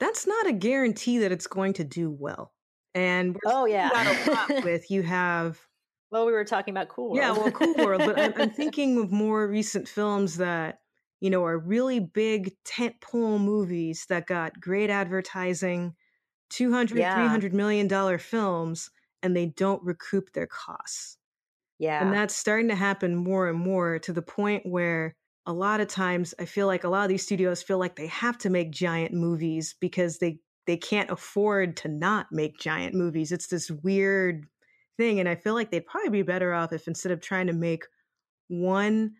that's 0.00 0.26
not 0.26 0.46
a 0.46 0.52
guarantee 0.52 1.18
that 1.18 1.32
it's 1.32 1.46
going 1.48 1.74
to 1.74 1.84
do 1.84 2.10
well. 2.10 2.54
And 2.94 3.34
we're 3.36 3.40
Oh 3.44 3.64
yeah. 3.66 3.90
with 4.62 4.90
you 4.90 5.02
have 5.02 5.68
well, 6.10 6.26
we 6.26 6.32
were 6.32 6.44
talking 6.44 6.72
about 6.72 6.88
Cool 6.88 7.10
World. 7.10 7.20
Yeah, 7.22 7.32
well, 7.32 7.50
Cool 7.50 7.74
World, 7.78 8.04
but 8.04 8.16
I'm, 8.18 8.32
I'm 8.36 8.50
thinking 8.50 8.98
of 8.98 9.10
more 9.12 9.46
recent 9.48 9.88
films 9.88 10.36
that 10.36 10.80
you 11.20 11.28
know 11.30 11.44
are 11.44 11.58
really 11.58 12.00
big 12.00 12.56
tentpole 12.64 13.40
movies 13.40 14.06
that 14.06 14.26
got 14.26 14.60
great 14.60 14.90
advertising, 14.90 15.94
200 16.50 17.10
Yeah. 17.10 17.10
300 17.10 17.52
million 17.54 17.88
dollar 17.88 18.18
films 18.18 18.90
and 19.22 19.36
they 19.36 19.46
don't 19.46 19.82
recoup 19.84 20.32
their 20.32 20.46
costs. 20.46 21.18
Yeah. 21.80 22.02
And 22.02 22.12
that's 22.12 22.36
starting 22.36 22.68
to 22.68 22.76
happen 22.76 23.16
more 23.16 23.48
and 23.48 23.58
more 23.58 23.98
to 24.00 24.12
the 24.12 24.22
point 24.22 24.64
where 24.66 25.14
a 25.46 25.52
lot 25.52 25.80
of 25.80 25.88
times 25.88 26.34
I 26.38 26.44
feel 26.46 26.68
like 26.68 26.84
a 26.84 26.88
lot 26.88 27.04
of 27.04 27.08
these 27.08 27.24
studios 27.24 27.62
feel 27.62 27.78
like 27.78 27.96
they 27.96 28.06
have 28.08 28.38
to 28.38 28.50
make 28.50 28.72
giant 28.72 29.14
movies 29.14 29.74
because 29.80 30.18
they 30.18 30.40
they 30.66 30.76
can't 30.76 31.10
afford 31.10 31.76
to 31.78 31.88
not 31.88 32.28
make 32.32 32.58
giant 32.58 32.94
movies. 32.94 33.32
It's 33.32 33.48
this 33.48 33.70
weird 33.70 34.46
thing 34.98 35.20
and 35.20 35.28
I 35.28 35.34
feel 35.36 35.54
like 35.54 35.70
they'd 35.72 35.86
probably 35.86 36.10
be 36.10 36.22
better 36.22 36.54
off 36.54 36.72
if 36.72 36.88
instead 36.88 37.12
of 37.12 37.20
trying 37.20 37.48
to 37.48 37.54
make 37.54 37.84
one 38.48 39.14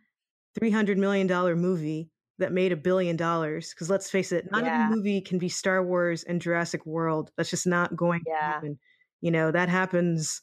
300 0.55 0.99
million 0.99 1.26
dollar 1.26 1.57
movie 1.57 2.11
that 2.38 2.52
made 2.52 2.73
a 2.73 2.76
billion 2.76 3.17
dollars 3.17 3.71
because 3.75 3.90
let's 3.90 4.11
face 4.11 4.33
it 4.33 4.50
not 4.50 4.64
Yeah. 4.64 4.67
every 4.67 4.85
movie 4.97 5.21
can 5.23 5.38
be 5.38 5.49
Star 5.49 5.85
Wars 5.85 6.25
and 6.25 6.40
Jurassic 6.43 6.87
World. 6.87 7.33
That's 7.37 7.50
just 7.50 7.67
not 7.67 7.97
going 7.97 8.21
to 8.21 8.26
Yeah. 8.26 8.62
happen. 8.62 8.79
You 9.21 9.31
know, 9.31 9.52
that 9.52 9.69
happens 9.69 10.43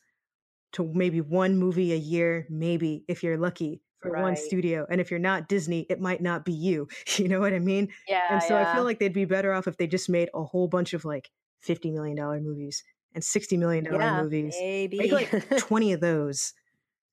to 0.77 0.91
maybe 0.93 1.21
one 1.21 1.57
movie 1.57 1.93
a 1.93 1.97
year, 1.97 2.47
maybe 2.49 3.03
if 3.07 3.23
you're 3.23 3.37
lucky 3.37 3.81
for 3.99 4.11
one 4.11 4.35
studio. 4.35 4.85
And 4.89 5.01
if 5.01 5.09
you're 5.09 5.19
not 5.19 5.49
Disney, 5.49 5.85
it 5.89 5.99
might 5.99 6.21
not 6.21 6.45
be 6.45 6.53
you. 6.53 6.87
You 7.17 7.27
know 7.27 7.39
what 7.39 7.53
I 7.53 7.59
mean? 7.59 7.89
yeah. 8.07 8.21
and 8.29 8.43
so 8.43 8.55
I 8.55 8.75
feel 8.75 8.83
like 8.83 8.99
they'd 8.99 9.11
be 9.11 9.25
better 9.25 9.53
off 9.53 9.67
if 9.67 9.77
they 9.77 9.87
just 9.87 10.07
made 10.07 10.29
a 10.35 10.43
whole 10.43 10.67
bunch 10.67 10.93
of 10.93 11.03
like 11.03 11.29
$50 11.67 11.91
million 11.91 12.15
movies 12.43 12.83
and 13.15 13.23
$60 13.23 13.57
million 13.57 13.85
yeah, 13.85 14.21
movies. 14.21 14.55
maybe. 14.59 14.97
Make 14.99 15.11
like 15.11 15.57
20 15.57 15.93
of 15.93 15.99
those 15.99 16.53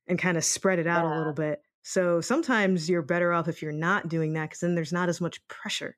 and 0.07 0.19
kind 0.19 0.37
of 0.37 0.45
spread 0.45 0.79
it 0.79 0.87
out 0.87 1.07
a 1.07 1.17
little 1.17 1.33
bit. 1.33 1.63
So 1.83 2.21
sometimes 2.21 2.89
you're 2.89 3.03
better 3.03 3.33
off 3.33 3.49
if 3.49 3.63
you're 3.63 3.73
not 3.73 4.09
doing 4.09 4.35
that 4.35 4.51
because 4.51 4.61
then 4.61 4.75
there's 4.75 4.93
not 4.93 5.09
as 5.09 5.21
much 5.21 5.47
pressure. 5.49 5.97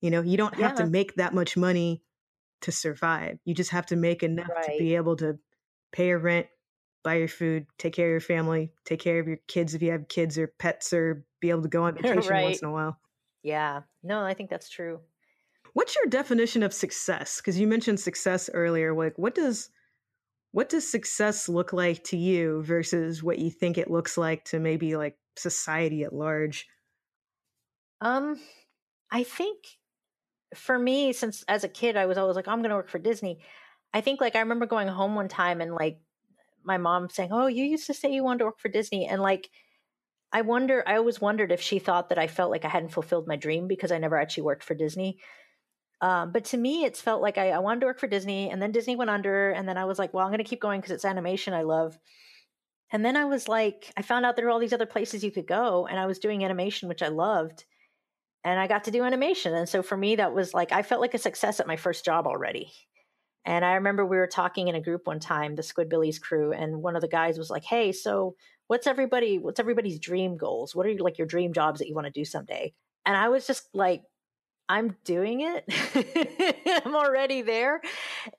You 0.00 0.10
know, 0.10 0.22
you 0.22 0.36
don't 0.36 0.54
have 0.56 0.76
to 0.76 0.86
make 0.86 1.14
that 1.14 1.34
much 1.34 1.56
money 1.56 2.02
to 2.62 2.72
survive. 2.72 3.38
You 3.44 3.54
just 3.54 3.70
have 3.70 3.86
to 3.86 3.96
make 3.96 4.22
enough 4.22 4.48
to 4.64 4.76
be 4.78 4.96
able 4.96 5.16
to 5.16 5.38
pay 5.92 6.08
your 6.08 6.18
rent, 6.18 6.46
buy 7.06 7.14
your 7.14 7.28
food, 7.28 7.66
take 7.78 7.94
care 7.94 8.08
of 8.08 8.10
your 8.10 8.20
family, 8.20 8.72
take 8.84 8.98
care 8.98 9.20
of 9.20 9.28
your 9.28 9.38
kids 9.46 9.74
if 9.74 9.80
you 9.80 9.92
have 9.92 10.08
kids 10.08 10.36
or 10.36 10.48
pets, 10.48 10.92
or 10.92 11.24
be 11.40 11.50
able 11.50 11.62
to 11.62 11.68
go 11.68 11.84
on 11.84 11.94
vacation 12.02 12.42
once 12.42 12.60
in 12.60 12.68
a 12.68 12.72
while. 12.72 12.98
yeah. 13.44 13.82
No, 14.02 14.22
I 14.22 14.34
think 14.34 14.50
that's 14.50 14.68
true. 14.68 14.98
What's 15.72 15.94
your 15.94 16.06
definition 16.06 16.64
of 16.64 16.74
success? 16.74 17.36
Because 17.36 17.60
you 17.60 17.68
mentioned 17.68 18.00
success 18.00 18.50
earlier. 18.52 18.92
Like, 18.92 19.16
what 19.16 19.36
does 19.36 19.70
what 20.50 20.68
does 20.68 20.90
success 20.90 21.48
look 21.48 21.72
like 21.72 22.02
to 22.04 22.16
you 22.16 22.62
versus 22.64 23.22
what 23.22 23.38
you 23.38 23.50
think 23.50 23.78
it 23.78 23.90
looks 23.90 24.18
like 24.18 24.44
to 24.46 24.58
maybe 24.58 24.96
like 24.96 25.16
society 25.36 26.02
at 26.02 26.12
large? 26.12 26.66
Um, 28.00 28.40
I 29.12 29.22
think 29.22 29.58
for 30.56 30.76
me, 30.76 31.12
since 31.12 31.44
as 31.46 31.62
a 31.62 31.68
kid, 31.68 31.96
I 31.96 32.06
was 32.06 32.18
always 32.18 32.34
like, 32.34 32.48
I'm 32.48 32.60
going 32.60 32.70
to 32.70 32.76
work 32.76 32.88
for 32.88 32.98
Disney. 32.98 33.38
I 33.94 34.00
think 34.00 34.20
like 34.20 34.34
I 34.34 34.40
remember 34.40 34.66
going 34.66 34.88
home 34.88 35.14
one 35.14 35.28
time 35.28 35.60
and 35.60 35.72
like 35.72 36.00
my 36.66 36.78
mom 36.78 37.08
saying, 37.10 37.30
"Oh, 37.32 37.46
you 37.46 37.64
used 37.64 37.86
to 37.86 37.94
say 37.94 38.12
you 38.12 38.24
wanted 38.24 38.40
to 38.40 38.44
work 38.46 38.58
for 38.58 38.68
Disney," 38.68 39.06
and 39.06 39.22
like 39.22 39.48
I 40.32 40.42
wonder, 40.42 40.82
I 40.86 40.96
always 40.96 41.20
wondered 41.20 41.52
if 41.52 41.60
she 41.62 41.78
thought 41.78 42.08
that 42.10 42.18
I 42.18 42.26
felt 42.26 42.50
like 42.50 42.64
I 42.64 42.68
hadn't 42.68 42.90
fulfilled 42.90 43.26
my 43.28 43.36
dream 43.36 43.68
because 43.68 43.92
I 43.92 43.98
never 43.98 44.16
actually 44.16 44.42
worked 44.44 44.64
for 44.64 44.74
Disney. 44.74 45.18
Um, 46.00 46.32
but 46.32 46.44
to 46.46 46.58
me, 46.58 46.84
it's 46.84 47.00
felt 47.00 47.22
like 47.22 47.38
I, 47.38 47.50
I, 47.52 47.58
wanted 47.60 47.80
to 47.80 47.86
work 47.86 47.98
for 47.98 48.06
Disney, 48.06 48.50
and 48.50 48.60
then 48.60 48.70
Disney 48.70 48.96
went 48.96 49.08
under, 49.08 49.50
and 49.50 49.66
then 49.66 49.78
I 49.78 49.86
was 49.86 49.98
like, 49.98 50.12
well, 50.12 50.24
I'm 50.24 50.30
going 50.30 50.38
to 50.38 50.44
keep 50.44 50.60
going 50.60 50.80
because 50.80 50.92
it's 50.92 51.06
animation 51.06 51.54
I 51.54 51.62
love. 51.62 51.98
And 52.92 53.04
then 53.04 53.16
I 53.16 53.24
was 53.24 53.48
like, 53.48 53.90
I 53.96 54.02
found 54.02 54.26
out 54.26 54.36
there 54.36 54.44
were 54.44 54.50
all 54.50 54.58
these 54.58 54.74
other 54.74 54.84
places 54.84 55.24
you 55.24 55.30
could 55.30 55.46
go, 55.46 55.86
and 55.86 55.98
I 55.98 56.06
was 56.06 56.18
doing 56.18 56.44
animation, 56.44 56.88
which 56.88 57.02
I 57.02 57.08
loved, 57.08 57.64
and 58.44 58.60
I 58.60 58.66
got 58.66 58.84
to 58.84 58.90
do 58.90 59.04
animation. 59.04 59.54
And 59.54 59.68
so 59.68 59.82
for 59.82 59.96
me, 59.96 60.16
that 60.16 60.34
was 60.34 60.52
like 60.52 60.70
I 60.70 60.82
felt 60.82 61.00
like 61.00 61.14
a 61.14 61.18
success 61.18 61.60
at 61.60 61.66
my 61.66 61.76
first 61.76 62.04
job 62.04 62.26
already. 62.26 62.72
And 63.46 63.64
I 63.64 63.74
remember 63.74 64.04
we 64.04 64.16
were 64.16 64.26
talking 64.26 64.66
in 64.66 64.74
a 64.74 64.80
group 64.80 65.06
one 65.06 65.20
time, 65.20 65.54
the 65.54 65.62
Squidbillies 65.62 66.20
crew, 66.20 66.52
and 66.52 66.82
one 66.82 66.96
of 66.96 67.00
the 67.00 67.08
guys 67.08 67.38
was 67.38 67.48
like, 67.48 67.64
"Hey, 67.64 67.92
so 67.92 68.34
what's 68.66 68.88
everybody? 68.88 69.38
What's 69.38 69.60
everybody's 69.60 70.00
dream 70.00 70.36
goals? 70.36 70.74
What 70.74 70.84
are 70.86 70.94
like 70.98 71.16
your 71.16 71.28
dream 71.28 71.52
jobs 71.52 71.78
that 71.78 71.88
you 71.88 71.94
want 71.94 72.06
to 72.06 72.10
do 72.10 72.24
someday?" 72.24 72.74
And 73.06 73.16
I 73.16 73.28
was 73.28 73.46
just 73.46 73.68
like, 73.72 74.02
"I'm 74.68 74.96
doing 75.04 75.42
it. 75.42 76.82
I'm 76.84 76.96
already 76.96 77.42
there." 77.42 77.80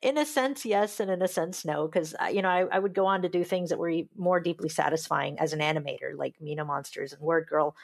In 0.02 0.18
a 0.18 0.26
sense, 0.26 0.66
yes, 0.66 1.00
and 1.00 1.10
in 1.10 1.22
a 1.22 1.28
sense, 1.28 1.64
no, 1.64 1.88
because 1.88 2.14
uh, 2.22 2.26
you 2.26 2.42
know 2.42 2.50
I, 2.50 2.66
I, 2.70 2.80
would 2.80 2.94
go 2.94 3.06
on 3.06 3.22
to 3.22 3.30
do 3.30 3.46
things 3.46 3.70
that 3.70 3.80
were 3.80 3.94
more 4.18 4.42
deeply 4.42 4.70
satisfying 4.70 5.40
as 5.40 5.54
an 5.54 5.62
animator, 5.62 6.18
like 6.18 6.36
Mina 6.42 6.66
Monsters 6.66 7.14
and 7.14 7.22
Word 7.22 7.48
Girl 7.48 7.78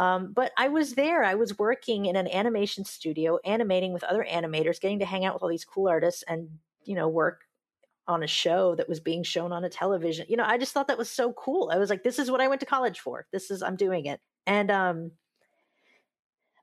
um, 0.00 0.32
but 0.32 0.50
I 0.56 0.68
was 0.68 0.94
there. 0.94 1.22
I 1.22 1.34
was 1.34 1.58
working 1.58 2.06
in 2.06 2.16
an 2.16 2.26
animation 2.26 2.86
studio, 2.86 3.38
animating 3.44 3.92
with 3.92 4.02
other 4.02 4.26
animators, 4.28 4.80
getting 4.80 5.00
to 5.00 5.04
hang 5.04 5.26
out 5.26 5.34
with 5.34 5.42
all 5.42 5.50
these 5.50 5.66
cool 5.66 5.88
artists 5.88 6.24
and, 6.26 6.48
you 6.84 6.94
know, 6.94 7.06
work 7.06 7.42
on 8.08 8.22
a 8.22 8.26
show 8.26 8.74
that 8.76 8.88
was 8.88 8.98
being 8.98 9.22
shown 9.22 9.52
on 9.52 9.62
a 9.62 9.68
television. 9.68 10.24
You 10.26 10.38
know, 10.38 10.44
I 10.46 10.56
just 10.56 10.72
thought 10.72 10.88
that 10.88 10.96
was 10.96 11.10
so 11.10 11.34
cool. 11.34 11.70
I 11.70 11.76
was 11.76 11.90
like, 11.90 12.02
this 12.02 12.18
is 12.18 12.30
what 12.30 12.40
I 12.40 12.48
went 12.48 12.60
to 12.60 12.66
college 12.66 13.00
for. 13.00 13.26
This 13.30 13.50
is, 13.50 13.62
I'm 13.62 13.76
doing 13.76 14.06
it. 14.06 14.22
And 14.46 14.70
um, 14.70 15.10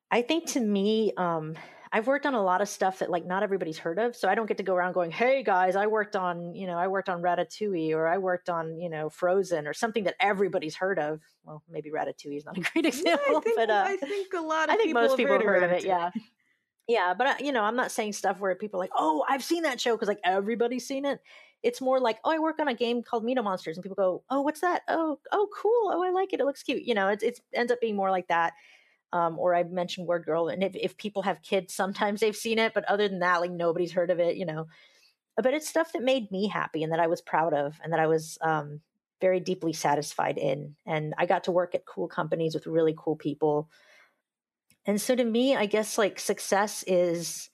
I 0.09 0.23
think 0.23 0.47
to 0.53 0.59
me, 0.59 1.13
um, 1.15 1.53
I've 1.91 2.07
worked 2.07 2.25
on 2.25 2.33
a 2.33 2.43
lot 2.43 2.61
of 2.61 2.69
stuff 2.69 2.99
that 2.99 3.09
like 3.09 3.25
not 3.25 3.43
everybody's 3.43 3.77
heard 3.77 3.99
of. 3.99 4.15
So 4.15 4.27
I 4.27 4.35
don't 4.35 4.45
get 4.45 4.57
to 4.57 4.63
go 4.63 4.75
around 4.75 4.93
going, 4.93 5.11
"Hey 5.11 5.43
guys, 5.43 5.75
I 5.75 5.87
worked 5.87 6.15
on, 6.15 6.55
you 6.55 6.67
know, 6.67 6.77
I 6.77 6.87
worked 6.87 7.09
on 7.09 7.21
Ratatouille 7.21 7.93
or 7.93 8.07
I 8.07 8.17
worked 8.17 8.49
on, 8.49 8.79
you 8.79 8.89
know, 8.89 9.09
Frozen 9.09 9.67
or 9.67 9.73
something 9.73 10.03
that 10.05 10.15
everybody's 10.19 10.75
heard 10.75 10.99
of." 10.99 11.21
Well, 11.43 11.63
maybe 11.69 11.91
Ratatouille 11.91 12.37
is 12.37 12.45
not 12.45 12.57
a 12.57 12.61
great 12.73 12.85
example, 12.85 13.25
yeah, 13.31 13.37
I 13.37 13.41
think, 13.41 13.55
but 13.55 13.69
uh, 13.69 13.83
I 13.87 13.97
think 13.97 14.33
a 14.33 14.41
lot 14.41 14.69
of 14.69 14.75
I 14.75 14.77
think 14.77 14.93
most 14.93 15.11
have 15.11 15.17
people 15.17 15.33
heard 15.33 15.41
have 15.41 15.49
heard 15.49 15.63
of, 15.63 15.71
of 15.71 15.77
it. 15.77 15.85
Yeah. 15.85 16.11
Yeah, 16.87 17.13
but 17.13 17.27
uh, 17.27 17.35
you 17.41 17.51
know, 17.51 17.63
I'm 17.63 17.75
not 17.75 17.91
saying 17.91 18.13
stuff 18.13 18.39
where 18.39 18.55
people 18.55 18.79
are 18.79 18.83
like, 18.83 18.91
"Oh, 18.95 19.25
I've 19.27 19.43
seen 19.43 19.63
that 19.63 19.81
show" 19.81 19.93
because 19.95 20.07
like 20.07 20.21
everybody's 20.23 20.87
seen 20.87 21.03
it. 21.03 21.19
It's 21.61 21.81
more 21.81 21.99
like, 21.99 22.17
"Oh, 22.23 22.31
I 22.31 22.39
work 22.39 22.59
on 22.59 22.69
a 22.69 22.73
game 22.73 23.03
called 23.03 23.25
Mina 23.25 23.43
Monsters," 23.43 23.75
and 23.75 23.83
people 23.83 23.95
go, 23.95 24.23
"Oh, 24.29 24.41
what's 24.41 24.61
that? 24.61 24.83
Oh, 24.87 25.19
oh, 25.33 25.49
cool. 25.53 25.91
Oh, 25.93 26.01
I 26.01 26.11
like 26.11 26.31
it. 26.31 26.39
It 26.39 26.45
looks 26.45 26.63
cute." 26.63 26.83
You 26.83 26.95
know, 26.95 27.09
it, 27.09 27.23
it 27.23 27.41
ends 27.53 27.73
up 27.73 27.81
being 27.81 27.97
more 27.97 28.09
like 28.09 28.29
that 28.29 28.53
um, 29.13 29.39
or 29.39 29.55
I 29.55 29.63
mentioned 29.63 30.07
Word 30.07 30.25
Girl, 30.25 30.47
and 30.49 30.63
if, 30.63 30.75
if 30.75 30.97
people 30.97 31.23
have 31.23 31.41
kids, 31.41 31.73
sometimes 31.73 32.19
they've 32.19 32.35
seen 32.35 32.59
it, 32.59 32.73
but 32.73 32.85
other 32.85 33.07
than 33.07 33.19
that, 33.19 33.41
like 33.41 33.51
nobody's 33.51 33.93
heard 33.93 34.11
of 34.11 34.19
it, 34.19 34.35
you 34.35 34.45
know. 34.45 34.67
But 35.35 35.53
it's 35.53 35.69
stuff 35.69 35.93
that 35.93 36.03
made 36.03 36.31
me 36.31 36.47
happy 36.47 36.83
and 36.83 36.91
that 36.91 36.99
I 36.99 37.07
was 37.07 37.21
proud 37.21 37.53
of, 37.53 37.79
and 37.83 37.93
that 37.93 37.99
I 37.99 38.07
was 38.07 38.37
um, 38.41 38.81
very 39.21 39.39
deeply 39.39 39.73
satisfied 39.73 40.37
in. 40.37 40.75
And 40.85 41.13
I 41.17 41.25
got 41.25 41.45
to 41.45 41.51
work 41.51 41.75
at 41.75 41.85
cool 41.85 42.07
companies 42.07 42.53
with 42.53 42.67
really 42.67 42.95
cool 42.97 43.15
people. 43.15 43.69
And 44.85 45.01
so 45.01 45.15
to 45.15 45.23
me, 45.23 45.55
I 45.55 45.65
guess 45.65 45.97
like 45.97 46.19
success 46.19 46.83
is 46.87 47.49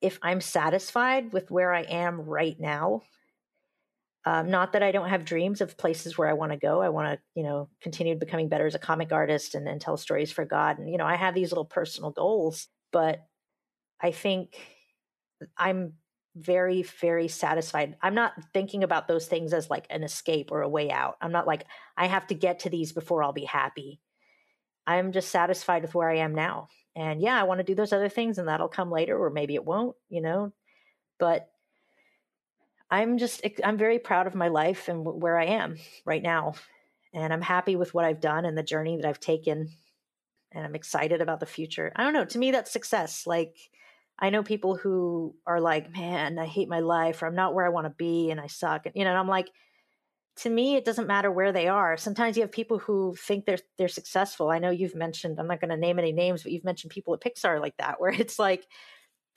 if 0.00 0.18
I'm 0.22 0.40
satisfied 0.40 1.32
with 1.32 1.50
where 1.50 1.72
I 1.72 1.82
am 1.82 2.22
right 2.22 2.58
now 2.58 3.02
um, 4.24 4.50
not 4.50 4.72
that 4.72 4.82
I 4.82 4.92
don't 4.92 5.08
have 5.08 5.24
dreams 5.24 5.60
of 5.60 5.76
places 5.76 6.16
where 6.16 6.28
I 6.28 6.34
want 6.34 6.52
to 6.52 6.58
go. 6.58 6.80
I 6.80 6.90
want 6.90 7.08
to, 7.08 7.18
you 7.34 7.42
know, 7.42 7.68
continue 7.80 8.14
becoming 8.16 8.48
better 8.48 8.66
as 8.66 8.74
a 8.74 8.78
comic 8.78 9.12
artist 9.12 9.54
and, 9.54 9.66
and 9.68 9.80
tell 9.80 9.96
stories 9.96 10.30
for 10.30 10.44
God. 10.44 10.78
And, 10.78 10.88
you 10.88 10.96
know, 10.96 11.06
I 11.06 11.16
have 11.16 11.34
these 11.34 11.50
little 11.50 11.64
personal 11.64 12.10
goals, 12.10 12.68
but 12.92 13.26
I 14.00 14.12
think 14.12 14.56
I'm 15.56 15.94
very, 16.36 16.82
very 16.82 17.28
satisfied. 17.28 17.96
I'm 18.00 18.14
not 18.14 18.32
thinking 18.54 18.84
about 18.84 19.08
those 19.08 19.26
things 19.26 19.52
as 19.52 19.68
like 19.68 19.86
an 19.90 20.02
escape 20.02 20.50
or 20.50 20.62
a 20.62 20.68
way 20.68 20.90
out. 20.90 21.16
I'm 21.20 21.32
not 21.32 21.46
like, 21.46 21.66
I 21.96 22.06
have 22.06 22.26
to 22.28 22.34
get 22.34 22.60
to 22.60 22.70
these 22.70 22.92
before 22.92 23.22
I'll 23.22 23.32
be 23.32 23.44
happy. 23.44 24.00
I'm 24.86 25.12
just 25.12 25.30
satisfied 25.30 25.82
with 25.82 25.94
where 25.94 26.10
I 26.10 26.18
am 26.18 26.34
now. 26.34 26.68
And 26.96 27.20
yeah, 27.20 27.38
I 27.38 27.44
want 27.44 27.58
to 27.58 27.64
do 27.64 27.74
those 27.74 27.92
other 27.92 28.08
things 28.08 28.38
and 28.38 28.48
that'll 28.48 28.68
come 28.68 28.90
later, 28.90 29.16
or 29.16 29.30
maybe 29.30 29.54
it 29.54 29.64
won't, 29.64 29.96
you 30.08 30.20
know, 30.20 30.52
but 31.18 31.48
I'm 32.92 33.16
just 33.16 33.40
I'm 33.64 33.78
very 33.78 33.98
proud 33.98 34.26
of 34.26 34.34
my 34.34 34.48
life 34.48 34.88
and 34.88 35.02
where 35.02 35.38
I 35.38 35.46
am 35.46 35.78
right 36.04 36.22
now. 36.22 36.52
And 37.14 37.32
I'm 37.32 37.40
happy 37.40 37.74
with 37.74 37.94
what 37.94 38.04
I've 38.04 38.20
done 38.20 38.44
and 38.44 38.56
the 38.56 38.62
journey 38.62 38.98
that 38.98 39.08
I've 39.08 39.18
taken. 39.18 39.70
And 40.52 40.64
I'm 40.64 40.74
excited 40.74 41.22
about 41.22 41.40
the 41.40 41.46
future. 41.46 41.90
I 41.96 42.04
don't 42.04 42.12
know, 42.12 42.26
to 42.26 42.38
me 42.38 42.50
that's 42.50 42.70
success. 42.70 43.26
Like 43.26 43.56
I 44.18 44.28
know 44.28 44.42
people 44.42 44.76
who 44.76 45.34
are 45.46 45.58
like, 45.58 45.90
"Man, 45.90 46.38
I 46.38 46.44
hate 46.44 46.68
my 46.68 46.80
life 46.80 47.22
or 47.22 47.26
I'm 47.26 47.34
not 47.34 47.54
where 47.54 47.64
I 47.64 47.70
want 47.70 47.86
to 47.86 47.94
be 47.96 48.30
and 48.30 48.38
I 48.38 48.46
suck." 48.46 48.84
And, 48.84 48.94
you 48.94 49.04
know, 49.04 49.10
and 49.10 49.18
I'm 49.18 49.28
like 49.28 49.48
to 50.36 50.50
me 50.50 50.76
it 50.76 50.84
doesn't 50.84 51.06
matter 51.06 51.30
where 51.30 51.52
they 51.52 51.68
are. 51.68 51.96
Sometimes 51.96 52.36
you 52.36 52.42
have 52.42 52.52
people 52.52 52.78
who 52.78 53.14
think 53.16 53.46
they're 53.46 53.58
they're 53.78 53.88
successful. 53.88 54.50
I 54.50 54.58
know 54.58 54.70
you've 54.70 54.94
mentioned 54.94 55.40
I'm 55.40 55.48
not 55.48 55.60
going 55.62 55.70
to 55.70 55.78
name 55.78 55.98
any 55.98 56.12
names, 56.12 56.42
but 56.42 56.52
you've 56.52 56.64
mentioned 56.64 56.90
people 56.90 57.14
at 57.14 57.22
Pixar 57.22 57.58
like 57.58 57.76
that 57.78 57.98
where 58.02 58.12
it's 58.12 58.38
like 58.38 58.66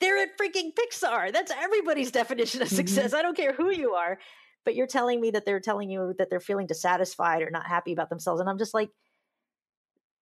they're 0.00 0.18
at 0.18 0.38
freaking 0.38 0.72
Pixar. 0.74 1.32
That's 1.32 1.52
everybody's 1.52 2.10
definition 2.10 2.62
of 2.62 2.68
success. 2.68 3.06
Mm-hmm. 3.06 3.16
I 3.16 3.22
don't 3.22 3.36
care 3.36 3.52
who 3.52 3.70
you 3.70 3.92
are. 3.92 4.18
But 4.64 4.74
you're 4.74 4.88
telling 4.88 5.20
me 5.20 5.30
that 5.30 5.44
they're 5.46 5.60
telling 5.60 5.90
you 5.90 6.14
that 6.18 6.28
they're 6.28 6.40
feeling 6.40 6.66
dissatisfied 6.66 7.42
or 7.42 7.50
not 7.50 7.66
happy 7.66 7.92
about 7.92 8.10
themselves. 8.10 8.40
And 8.40 8.50
I'm 8.50 8.58
just 8.58 8.74
like, 8.74 8.90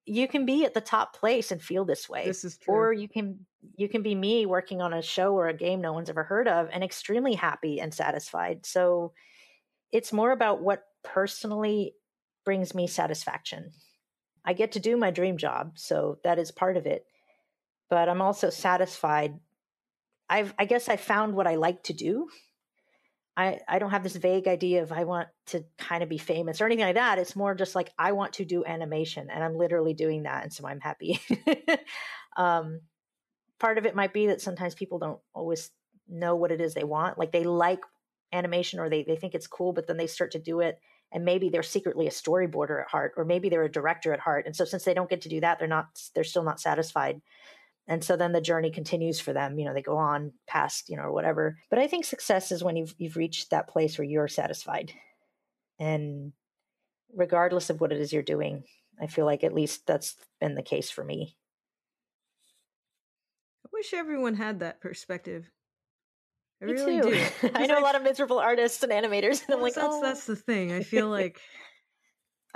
you 0.05 0.29
can 0.29 0.45
be 0.45 0.67
at 0.67 0.75
the 0.75 0.83
top 0.83 1.17
place 1.17 1.51
and 1.51 1.63
feel 1.63 1.87
this 1.87 2.09
way. 2.09 2.27
This 2.27 2.45
is 2.45 2.59
true. 2.59 2.75
Or 2.75 2.93
you 2.93 3.09
can 3.09 3.47
you 3.77 3.89
can 3.89 4.03
be 4.03 4.15
me 4.15 4.45
working 4.45 4.83
on 4.83 4.93
a 4.93 5.01
show 5.01 5.35
or 5.35 5.49
a 5.49 5.57
game 5.57 5.81
no 5.81 5.95
one's 5.95 6.11
ever 6.11 6.25
heard 6.25 6.47
of 6.47 6.69
and 6.71 6.85
extremely 6.85 7.35
happy 7.35 7.81
and 7.81 7.95
satisfied. 7.95 8.67
So 8.67 9.15
it's 9.93 10.13
more 10.13 10.33
about 10.33 10.61
what 10.61 10.83
personally 11.03 11.95
brings 12.45 12.75
me 12.75 12.87
satisfaction. 12.87 13.71
I 14.45 14.53
get 14.53 14.73
to 14.73 14.81
do 14.81 14.99
my 14.99 15.11
dream 15.11 15.39
job, 15.39 15.73
so 15.77 16.19
that 16.23 16.39
is 16.39 16.51
part 16.51 16.77
of 16.77 16.85
it. 16.85 17.07
But 17.89 18.11
I'm 18.11 18.21
also 18.21 18.51
satisfied 18.51 19.39
I've 20.29 20.55
I 20.59 20.65
guess 20.65 20.89
I 20.89 20.97
found 20.97 21.35
what 21.35 21.47
I 21.47 21.57
like 21.57 21.83
to 21.85 21.93
do. 21.93 22.29
I 23.37 23.61
I 23.69 23.79
don't 23.79 23.91
have 23.91 24.03
this 24.03 24.17
vague 24.17 24.47
idea 24.49 24.83
of 24.83 24.93
I 24.93 25.05
want 25.05 25.29
to 25.47 25.65
kind 25.79 26.03
of 26.03 26.09
be 26.09 26.19
famous 26.19 26.61
or 26.61 26.67
anything 26.67 26.85
like 26.85 26.95
that. 26.95 27.19
It's 27.19 27.37
more 27.37 27.55
just 27.55 27.75
like 27.75 27.93
I 27.99 28.13
want 28.13 28.35
to 28.35 28.45
do 28.45 28.65
animation 28.65 29.29
and 29.31 29.43
I'm 29.43 29.57
literally 29.57 29.95
doing 29.95 30.25
that 30.25 30.45
and 30.45 30.53
so 30.53 30.67
I'm 30.67 30.81
happy. 30.81 31.21
um 32.37 32.81
part 33.59 33.79
of 33.79 33.87
it 33.87 33.95
might 33.95 34.13
be 34.13 34.27
that 34.29 34.41
sometimes 34.41 34.75
people 34.75 34.99
don't 34.99 35.21
always 35.33 35.71
know 36.09 36.37
what 36.37 36.53
it 36.53 36.61
is 36.61 36.75
they 36.75 36.85
want. 36.85 37.19
Like 37.19 37.33
they 37.33 37.45
like 37.45 37.81
animation 38.33 38.81
or 38.81 38.91
they 38.91 39.03
they 39.05 39.17
think 39.17 39.35
it's 39.35 39.47
cool 39.47 39.73
but 39.73 39.87
then 39.87 39.97
they 39.97 40.07
start 40.07 40.33
to 40.33 40.39
do 40.39 40.61
it 40.61 40.81
and 41.13 41.25
maybe 41.25 41.49
they're 41.49 41.63
secretly 41.63 42.07
a 42.07 42.11
storyboarder 42.11 42.83
at 42.83 42.91
heart 42.91 43.13
or 43.17 43.25
maybe 43.25 43.49
they're 43.49 43.65
a 43.65 43.71
director 43.71 44.13
at 44.13 44.19
heart 44.19 44.45
and 44.45 44.57
so 44.57 44.65
since 44.65 44.85
they 44.85 44.93
don't 44.93 45.09
get 45.09 45.21
to 45.21 45.29
do 45.29 45.41
that 45.41 45.59
they're 45.59 45.69
not 45.69 45.87
they're 46.15 46.25
still 46.25 46.43
not 46.43 46.61
satisfied 46.61 47.21
and 47.87 48.03
so 48.03 48.17
then 48.17 48.33
the 48.33 48.41
journey 48.41 48.71
continues 48.71 49.21
for 49.21 49.33
them 49.33 49.59
you 49.59 49.65
know 49.65 49.75
they 49.75 49.83
go 49.83 49.97
on 49.97 50.33
past 50.47 50.89
you 50.89 50.97
know 50.97 51.03
or 51.03 51.13
whatever 51.13 51.59
but 51.71 51.79
i 51.79 51.87
think 51.87 52.05
success 52.05 52.51
is 52.53 52.65
when 52.65 52.77
you've 52.77 52.95
you've 52.99 53.17
reached 53.17 53.51
that 53.51 53.69
place 53.69 53.99
where 53.99 54.07
you're 54.07 54.29
satisfied 54.29 54.93
and 55.79 56.33
regardless 57.15 57.71
of 57.71 57.81
what 57.81 57.93
it 57.93 58.01
is 58.01 58.13
you're 58.13 58.23
doing 58.23 58.65
i 59.01 59.07
feel 59.07 59.27
like 59.27 59.45
at 59.45 59.55
least 59.55 59.87
that's 59.87 60.17
been 60.41 60.55
the 60.55 60.63
case 60.63 60.91
for 60.91 61.05
me 61.05 61.37
i 63.67 63.69
wish 63.73 63.93
everyone 63.93 64.35
had 64.35 64.61
that 64.61 64.81
perspective 64.81 65.51
I 66.63 66.67
me 66.67 66.73
really 66.73 67.01
too. 67.03 67.27
do. 67.43 67.51
I 67.55 67.67
know 67.67 67.79
a 67.79 67.83
lot 67.83 67.95
of 67.95 68.03
miserable 68.03 68.39
artists 68.39 68.83
and 68.83 68.93
animators, 68.93 69.45
and 69.45 69.55
I'm 69.55 69.61
like, 69.61 69.75
that's 69.75 69.87
oh. 69.91 70.01
that's 70.01 70.25
the 70.25 70.37
thing. 70.37 70.73
I 70.73 70.83
feel 70.83 71.09
like 71.11 71.41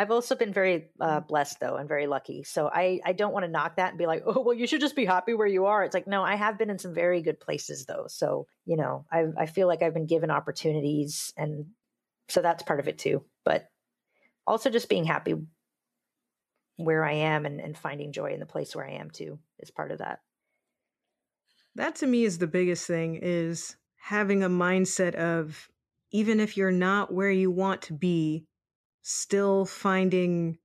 I've 0.00 0.12
also 0.12 0.36
been 0.36 0.52
very 0.52 0.90
uh, 1.00 1.20
blessed 1.20 1.58
though 1.58 1.74
and 1.74 1.88
very 1.88 2.06
lucky. 2.06 2.44
So 2.44 2.70
I, 2.72 3.00
I 3.04 3.12
don't 3.12 3.32
want 3.32 3.44
to 3.44 3.50
knock 3.50 3.76
that 3.76 3.88
and 3.90 3.98
be 3.98 4.06
like, 4.06 4.22
oh, 4.26 4.40
well, 4.40 4.54
you 4.54 4.68
should 4.68 4.80
just 4.80 4.94
be 4.94 5.04
happy 5.04 5.34
where 5.34 5.46
you 5.46 5.66
are. 5.66 5.82
It's 5.82 5.94
like, 5.94 6.06
no, 6.06 6.22
I 6.22 6.36
have 6.36 6.56
been 6.56 6.70
in 6.70 6.78
some 6.78 6.94
very 6.94 7.20
good 7.20 7.40
places 7.40 7.84
though. 7.84 8.06
So, 8.08 8.46
you 8.64 8.76
know, 8.76 9.06
I, 9.10 9.24
I 9.36 9.46
feel 9.46 9.66
like 9.66 9.82
I've 9.82 9.94
been 9.94 10.06
given 10.06 10.30
opportunities 10.30 11.32
and 11.36 11.66
so 12.28 12.42
that's 12.42 12.62
part 12.62 12.78
of 12.78 12.86
it 12.86 12.98
too. 12.98 13.24
But 13.44 13.68
also 14.46 14.70
just 14.70 14.88
being 14.88 15.04
happy 15.04 15.34
where 16.76 17.04
I 17.04 17.14
am 17.14 17.44
and, 17.44 17.60
and 17.60 17.76
finding 17.76 18.12
joy 18.12 18.32
in 18.32 18.40
the 18.40 18.46
place 18.46 18.76
where 18.76 18.86
I 18.86 18.92
am 18.92 19.10
too 19.10 19.40
is 19.58 19.72
part 19.72 19.90
of 19.90 19.98
that. 19.98 20.20
That 21.74 21.96
to 21.96 22.06
me 22.06 22.24
is 22.24 22.38
the 22.38 22.46
biggest 22.46 22.86
thing 22.86 23.18
is 23.20 23.76
having 23.96 24.44
a 24.44 24.48
mindset 24.48 25.16
of 25.16 25.68
even 26.12 26.38
if 26.38 26.56
you're 26.56 26.70
not 26.70 27.12
where 27.12 27.30
you 27.30 27.50
want 27.50 27.82
to 27.82 27.92
be, 27.92 28.46
still 29.02 29.64
finding 29.66 30.58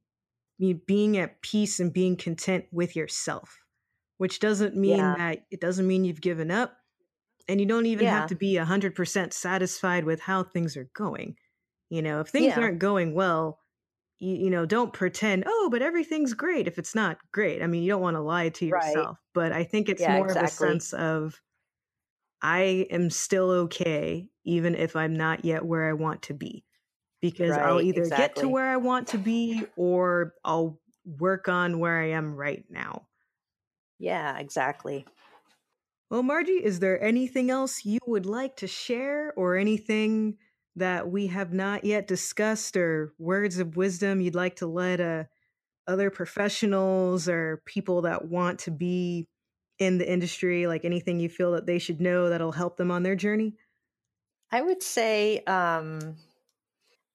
being 0.86 1.18
at 1.18 1.42
peace 1.42 1.80
and 1.80 1.94
being 1.94 2.16
content 2.16 2.66
with 2.72 2.96
yourself, 2.96 3.60
which 4.18 4.40
doesn't 4.40 4.76
mean 4.76 5.14
Yeah. 5.14 5.16
that 5.16 5.46
it 5.52 5.62
doesn't 5.62 5.88
mean 5.88 6.06
you've 6.06 6.22
given 6.22 6.52
up. 6.52 6.78
And 7.48 7.60
you 7.60 7.68
don't 7.68 7.88
even 7.88 8.08
have 8.08 8.26
to 8.28 8.36
be 8.36 8.58
100% 8.58 9.34
satisfied 9.34 10.06
with 10.06 10.22
how 10.22 10.44
things 10.44 10.78
are 10.78 10.90
going. 10.96 11.38
You 11.90 12.02
know, 12.02 12.22
if 12.22 12.30
things 12.30 12.54
Yeah. 12.54 12.60
aren't 12.60 12.80
going 12.80 13.16
well, 13.16 13.62
you, 14.20 14.36
you 14.36 14.50
know, 14.52 14.66
don't 14.66 14.94
pretend, 14.94 15.46
oh, 15.48 15.70
but 15.72 15.82
everything's 15.84 16.34
great 16.34 16.68
if 16.68 16.80
it's 16.80 16.96
not 16.96 17.20
great. 17.34 17.62
I 17.64 17.68
mean, 17.68 17.84
you 17.84 17.90
don't 17.90 18.02
want 18.02 18.16
to 18.16 18.22
lie 18.22 18.50
to 18.50 18.66
Right. 18.70 19.10
yourself, 19.10 19.20
but 19.34 19.52
I 19.54 19.64
think 19.66 19.90
it's 19.90 20.08
Yeah, 20.08 20.10
more 20.10 20.32
of 20.32 20.42
a 20.42 20.48
sense 20.48 20.94
of 20.94 21.42
I 22.42 22.88
am 22.90 23.10
still 23.10 23.50
okay, 23.52 24.30
even 24.44 24.76
if 24.76 24.96
I'm 24.96 25.14
not 25.16 25.46
yet 25.46 25.66
where 25.66 25.90
I 25.90 25.94
want 25.94 26.22
to 26.24 26.34
be. 26.34 26.66
Because 27.24 27.58
I'll 27.58 27.78
Right, 27.78 27.86
either 27.86 28.10
get 28.10 28.36
to 28.36 28.50
where 28.50 28.70
I 28.70 28.78
want 28.78 29.08
to 29.08 29.18
be 29.18 29.66
or 29.78 30.34
I'll 30.44 30.78
work 31.06 31.48
on 31.48 31.80
where 31.80 31.98
I 31.98 32.10
am 32.10 32.36
right 32.36 32.66
now. 32.70 33.08
Yeah, 33.98 34.38
exactly. 34.40 35.06
Well, 36.10 36.22
Marji, 36.22 36.62
is 36.62 36.80
there 36.80 37.02
anything 37.02 37.50
else 37.50 37.86
you 37.86 38.00
would 38.06 38.26
like 38.26 38.58
to 38.58 38.68
share 38.68 39.34
or 39.38 39.56
anything 39.56 40.38
that 40.76 41.10
we 41.10 41.28
have 41.28 41.54
not 41.54 41.86
yet 41.86 42.08
discussed 42.08 42.76
or 42.76 43.14
words 43.18 43.58
of 43.58 43.78
wisdom 43.78 44.20
you'd 44.20 44.36
like 44.36 44.58
to 44.58 44.68
let 44.68 45.00
uh, 45.00 45.24
other 45.88 46.10
professionals 46.10 47.30
or 47.30 47.64
people 47.66 48.02
that 48.02 48.28
want 48.28 48.60
to 48.60 48.72
be 48.72 49.30
in 49.80 49.98
the 49.98 50.12
industry, 50.12 50.68
like 50.68 50.86
anything 50.86 51.20
you 51.22 51.30
feel 51.30 51.54
that 51.54 51.68
they 51.68 51.80
should 51.80 52.02
know 52.02 52.30
that'll 52.30 52.52
help 52.52 52.78
them 52.78 52.92
on 52.92 53.04
their 53.04 53.16
journey? 53.16 53.56
I 54.52 54.62
would 54.62 54.84
say, 54.84 55.40
um, 55.46 56.18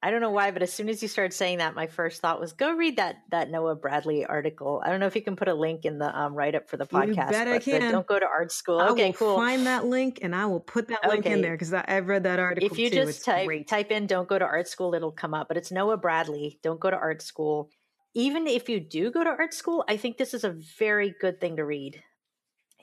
I 0.01 0.13
don't 0.13 0.21
know 0.21 0.31
why, 0.31 0.53
but 0.53 0.63
as 0.63 0.73
soon 0.73 0.89
as 0.89 1.03
you 1.03 1.09
started 1.09 1.33
saying 1.35 1.59
that, 1.59 1.75
my 1.75 1.89
first 1.89 2.21
thought 2.23 2.41
was 2.41 2.53
go 2.53 2.73
read 2.73 2.97
that 2.97 3.17
that 3.31 3.51
Noah 3.51 3.75
Bradley 3.75 4.25
article. 4.25 4.81
I 4.85 4.91
don't 4.91 5.01
know 5.01 5.07
if 5.07 5.17
you 5.17 5.23
can 5.23 5.35
put 5.35 5.49
a 5.49 5.55
link 5.55 5.85
in 5.85 5.99
the 5.99 6.17
um, 6.17 6.35
write 6.35 6.55
up 6.55 6.69
for 6.69 6.77
the 6.77 6.87
podcast. 6.87 7.09
You 7.09 7.15
bet 7.15 7.49
I 7.49 7.59
the 7.59 7.65
can. 7.65 7.93
don't 7.93 8.07
go 8.07 8.19
to 8.19 8.27
art 8.27 8.53
school. 8.53 8.79
I 8.79 8.89
okay, 8.91 9.07
will 9.07 9.13
cool. 9.15 9.37
find 9.37 9.67
that 9.67 9.87
link 9.87 10.21
and 10.23 10.37
I 10.37 10.47
will 10.47 10.61
put 10.61 10.87
that 10.89 11.09
link 11.09 11.27
in 11.27 11.43
there 11.43 11.55
because 11.55 11.75
I've 11.75 12.07
read 12.07 12.23
that 12.23 12.39
article 12.39 12.71
if 12.71 12.79
you 12.79 12.91
too. 12.91 12.97
just 12.97 13.09
it's 13.11 13.25
type 13.25 13.47
great. 13.47 13.67
type 13.67 13.91
in 13.91 14.07
"don't 14.07 14.29
go 14.29 14.39
to 14.39 14.45
art 14.45 14.69
school," 14.69 14.95
it'll 14.95 15.11
come 15.11 15.35
up. 15.35 15.49
But 15.49 15.57
it's 15.57 15.73
Noah 15.73 15.97
Bradley. 15.97 16.61
Don't 16.63 16.79
go 16.79 16.91
to 16.91 16.97
art 16.97 17.21
school. 17.21 17.71
Even 18.15 18.47
if 18.47 18.69
you 18.69 18.79
do 18.79 19.11
go 19.11 19.25
to 19.25 19.31
art 19.31 19.53
school, 19.53 19.85
I 19.89 19.97
think 19.97 20.17
this 20.17 20.33
is 20.33 20.45
a 20.45 20.57
very 20.79 21.13
good 21.21 21.41
thing 21.41 21.57
to 21.57 21.65
read. 21.65 22.03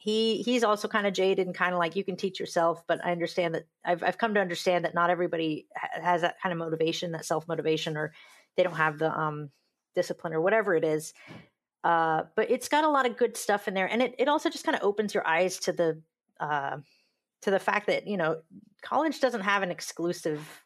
He 0.05 0.43
he's 0.43 0.63
also 0.63 0.87
kind 0.87 1.07
of 1.07 1.13
jaded 1.13 1.47
and 1.47 1.55
kind 1.55 1.73
of 1.73 1.79
like 1.79 1.95
you 1.95 2.03
can 2.03 2.15
teach 2.15 2.39
yourself, 2.39 2.83
but 2.85 3.03
I 3.03 3.11
understand 3.11 3.55
that 3.55 3.65
I've 3.83 4.03
I've 4.03 4.19
come 4.19 4.35
to 4.35 4.39
understand 4.39 4.85
that 4.85 4.93
not 4.93 5.09
everybody 5.09 5.65
has 5.75 6.21
that 6.21 6.39
kind 6.39 6.53
of 6.53 6.59
motivation, 6.59 7.13
that 7.13 7.25
self 7.25 7.47
motivation, 7.47 7.97
or 7.97 8.13
they 8.55 8.61
don't 8.61 8.75
have 8.75 8.99
the 8.99 9.11
um 9.19 9.49
discipline 9.95 10.33
or 10.33 10.41
whatever 10.41 10.75
it 10.75 10.83
is. 10.83 11.11
Uh, 11.83 12.25
but 12.35 12.51
it's 12.51 12.69
got 12.69 12.83
a 12.83 12.87
lot 12.87 13.07
of 13.07 13.17
good 13.17 13.35
stuff 13.35 13.67
in 13.67 13.73
there, 13.73 13.87
and 13.87 14.03
it 14.03 14.13
it 14.19 14.27
also 14.27 14.47
just 14.47 14.63
kind 14.63 14.77
of 14.77 14.83
opens 14.83 15.11
your 15.11 15.27
eyes 15.27 15.57
to 15.61 15.73
the 15.73 15.99
uh, 16.39 16.77
to 17.41 17.49
the 17.49 17.57
fact 17.57 17.87
that 17.87 18.05
you 18.05 18.17
know 18.17 18.43
college 18.83 19.19
doesn't 19.19 19.41
have 19.41 19.63
an 19.63 19.71
exclusive 19.71 20.63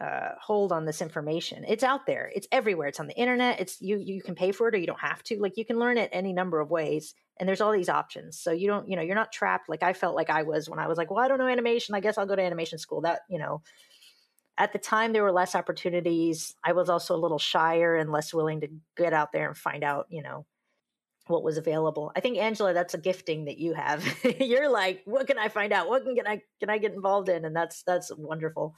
uh, 0.00 0.30
hold 0.40 0.72
on 0.72 0.84
this 0.84 1.02
information. 1.02 1.64
It's 1.68 1.84
out 1.84 2.06
there. 2.06 2.30
It's 2.34 2.48
everywhere. 2.50 2.88
It's 2.88 3.00
on 3.00 3.08
the 3.08 3.16
internet. 3.16 3.60
It's 3.60 3.80
you. 3.80 3.98
You 3.98 4.22
can 4.22 4.34
pay 4.34 4.52
for 4.52 4.68
it 4.68 4.74
or 4.74 4.78
you 4.78 4.86
don't 4.86 5.00
have 5.00 5.22
to. 5.24 5.38
Like 5.38 5.56
you 5.56 5.64
can 5.64 5.78
learn 5.78 5.98
it 5.98 6.08
any 6.12 6.32
number 6.32 6.60
of 6.60 6.70
ways, 6.70 7.14
and 7.38 7.48
there's 7.48 7.60
all 7.60 7.72
these 7.72 7.90
options. 7.90 8.38
So 8.38 8.52
you 8.52 8.68
don't. 8.68 8.88
You 8.88 8.96
know, 8.96 9.02
you're 9.02 9.14
not 9.14 9.32
trapped. 9.32 9.68
Like 9.68 9.82
I 9.82 9.92
felt 9.92 10.16
like 10.16 10.30
I 10.30 10.44
was 10.44 10.68
when 10.68 10.78
I 10.78 10.88
was 10.88 10.96
like, 10.96 11.10
well, 11.10 11.22
I 11.22 11.28
don't 11.28 11.38
know 11.38 11.46
animation. 11.46 11.94
I 11.94 12.00
guess 12.00 12.16
I'll 12.16 12.26
go 12.26 12.36
to 12.36 12.42
animation 12.42 12.78
school. 12.78 13.02
That 13.02 13.20
you 13.28 13.38
know. 13.38 13.62
At 14.58 14.74
the 14.74 14.78
time, 14.78 15.14
there 15.14 15.22
were 15.22 15.32
less 15.32 15.54
opportunities. 15.54 16.54
I 16.62 16.72
was 16.72 16.90
also 16.90 17.16
a 17.16 17.16
little 17.16 17.38
shyer 17.38 17.96
and 17.96 18.12
less 18.12 18.34
willing 18.34 18.60
to 18.60 18.68
get 18.98 19.14
out 19.14 19.32
there 19.32 19.48
and 19.48 19.56
find 19.56 19.82
out, 19.82 20.08
you 20.10 20.22
know, 20.22 20.44
what 21.26 21.42
was 21.42 21.56
available. 21.56 22.12
I 22.14 22.20
think 22.20 22.36
Angela, 22.36 22.74
that's 22.74 22.92
a 22.92 22.98
gifting 22.98 23.46
that 23.46 23.56
you 23.56 23.72
have. 23.72 24.04
You're 24.40 24.68
like, 24.68 25.00
what 25.06 25.26
can 25.26 25.38
I 25.38 25.48
find 25.48 25.72
out? 25.72 25.88
What 25.88 26.04
can, 26.04 26.14
can 26.14 26.26
I 26.26 26.42
can 26.60 26.68
I 26.68 26.78
get 26.78 26.92
involved 26.92 27.30
in? 27.30 27.46
And 27.46 27.56
that's 27.56 27.82
that's 27.82 28.12
wonderful. 28.14 28.74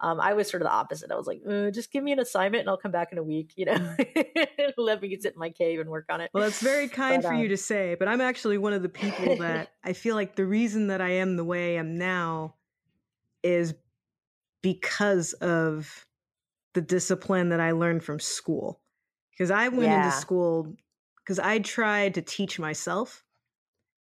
Um, 0.00 0.20
I 0.20 0.34
was 0.34 0.48
sort 0.48 0.62
of 0.62 0.66
the 0.66 0.72
opposite. 0.72 1.10
I 1.10 1.16
was 1.16 1.26
like, 1.26 1.42
uh, 1.48 1.70
just 1.70 1.90
give 1.92 2.04
me 2.04 2.12
an 2.12 2.20
assignment 2.20 2.60
and 2.62 2.70
I'll 2.70 2.76
come 2.78 2.92
back 2.92 3.12
in 3.12 3.18
a 3.18 3.22
week. 3.22 3.52
You 3.56 3.66
know, 3.66 3.76
let 4.76 5.02
me 5.02 5.16
sit 5.20 5.34
in 5.34 5.38
my 5.38 5.50
cave 5.50 5.80
and 5.80 5.90
work 5.90 6.06
on 6.08 6.20
it. 6.20 6.30
Well, 6.32 6.42
that's 6.42 6.60
very 6.60 6.88
kind 6.88 7.24
But, 7.24 7.24
for 7.24 7.32
you 7.34 7.48
um, 7.48 7.48
to 7.48 7.56
say, 7.56 7.94
but 7.94 8.06
I'm 8.06 8.20
actually 8.20 8.58
one 8.58 8.72
of 8.72 8.82
the 8.82 8.88
people 8.88 9.36
that 9.36 9.74
I 9.82 9.92
feel 9.94 10.14
like 10.14 10.36
the 10.36 10.46
reason 10.46 10.88
that 10.88 11.00
I 11.00 11.10
am 11.10 11.36
the 11.36 11.44
way 11.44 11.76
I 11.76 11.80
am 11.80 11.96
now 11.96 12.56
is 13.42 13.74
because 14.62 15.34
of 15.34 16.06
the 16.74 16.82
discipline 16.82 17.50
that 17.50 17.60
I 17.60 17.72
learned 17.72 18.04
from 18.04 18.20
school. 18.20 18.82
Because 19.32 19.50
I 19.50 19.68
went 19.68 19.92
Yeah. 19.92 19.94
into 19.94 20.12
school 20.12 20.76
because 21.18 21.38
I 21.38 21.60
tried 21.60 22.14
to 22.14 22.22
teach 22.22 22.58
myself. 22.58 23.24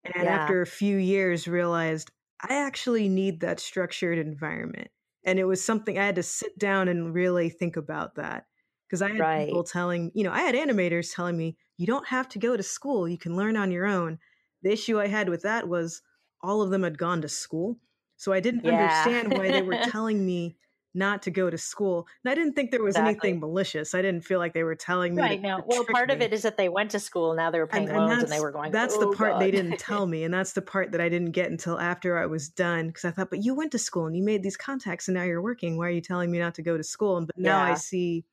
And 0.05 0.13
Yeah. 0.17 0.29
after 0.29 0.61
a 0.61 0.67
few 0.67 0.97
years, 0.97 1.47
realized 1.47 2.11
I 2.41 2.55
actually 2.55 3.09
need 3.09 3.41
that 3.41 3.59
structured 3.59 4.17
environment. 4.19 4.91
And 5.25 5.39
it 5.39 5.45
was 5.45 5.63
something 5.63 5.97
I 5.99 6.05
had 6.05 6.15
to 6.15 6.23
sit 6.23 6.57
down 6.57 6.87
and 6.87 7.13
really 7.13 7.49
think 7.49 7.77
about 7.77 8.15
that. 8.15 8.47
Because 8.87 9.01
I 9.01 9.09
had 9.09 9.17
Right. 9.17 9.33
people 9.33 9.63
telling, 9.63 10.11
you 10.15 10.23
know, 10.23 10.31
I 10.31 10.41
had 10.41 10.55
animators 10.55 11.13
telling 11.13 11.37
me, 11.37 11.57
you 11.77 11.87
don't 11.87 12.07
have 12.07 12.29
to 12.29 12.39
go 12.39 12.55
to 12.55 12.63
school, 12.63 13.07
you 13.07 13.17
can 13.17 13.35
learn 13.35 13.57
on 13.57 13.71
your 13.71 13.85
own. 13.87 14.19
The 14.61 14.71
issue 14.71 14.99
I 14.99 15.07
had 15.07 15.29
with 15.29 15.41
that 15.41 15.67
was 15.67 16.01
all 16.41 16.61
of 16.61 16.69
them 16.69 16.83
had 16.83 16.97
gone 16.97 17.21
to 17.23 17.29
school. 17.29 17.79
So 18.17 18.31
I 18.31 18.39
didn't 18.39 18.63
Yeah. 18.63 18.67
understand 18.67 19.33
why 19.33 19.51
they 19.51 19.61
were 19.63 19.75
telling 19.75 20.25
me 20.25 20.57
not 20.95 21.21
to 21.23 21.31
go 21.31 21.49
to 21.49 21.57
school. 21.57 22.07
And 22.23 22.31
I 22.31 22.35
didn't 22.35 22.53
think 22.53 22.71
there 22.71 22.83
was 22.83 22.97
Exactly. 22.97 23.29
anything 23.29 23.39
malicious. 23.39 23.93
I 23.93 24.01
didn't 24.01 24.25
feel 24.25 24.39
like 24.39 24.53
they 24.53 24.63
were 24.63 24.75
telling 24.75 25.15
me 25.15 25.21
Right 25.21 25.41
now, 25.41 25.63
well, 25.65 25.85
part 25.85 26.11
of 26.11 26.21
it 26.21 26.33
is 26.33 26.41
that 26.43 26.57
they 26.57 26.67
went 26.69 26.91
to 26.91 26.99
school. 26.99 27.35
Now 27.35 27.49
they 27.49 27.59
were 27.59 27.67
paying 27.67 27.87
and, 27.87 27.97
and 27.97 28.07
loans, 28.07 28.21
that's 28.21 28.23
and 28.23 28.31
they 28.31 28.39
were 28.39 28.51
going. 28.51 28.71
To 28.71 28.77
That's 28.77 28.95
"Oh, 28.95 28.99
the 28.99 29.07
part 29.07 29.39
they 29.39 29.51
didn't 29.51 29.77
tell 29.79 30.07
me 30.07 30.23
and 30.23 30.33
that's 30.33 30.53
the 30.53 30.61
part 30.61 30.91
that 30.91 31.01
i 31.01 31.09
didn't 31.09 31.31
get 31.31 31.49
until 31.51 31.79
after 31.79 32.17
i 32.17 32.25
was 32.25 32.47
done 32.49 32.87
because 32.87 33.05
i 33.05 33.11
thought 33.11 33.29
but 33.29 33.43
you 33.43 33.55
went 33.55 33.71
to 33.71 33.79
school 33.79 34.05
and 34.05 34.15
you 34.15 34.23
made 34.23 34.43
these 34.43 34.57
contacts 34.57 35.07
and 35.07 35.15
now 35.15 35.23
you're 35.23 35.41
working 35.41 35.77
why 35.77 35.87
are 35.87 35.91
you 35.91 36.01
telling 36.01 36.31
me 36.31 36.39
not 36.39 36.55
to 36.55 36.61
go 36.61 36.77
to 36.77 36.83
school 36.83 37.17
and 37.17 37.27
but 37.27 37.37
now 37.37 37.61
i 37.63 37.73
see 37.73 38.23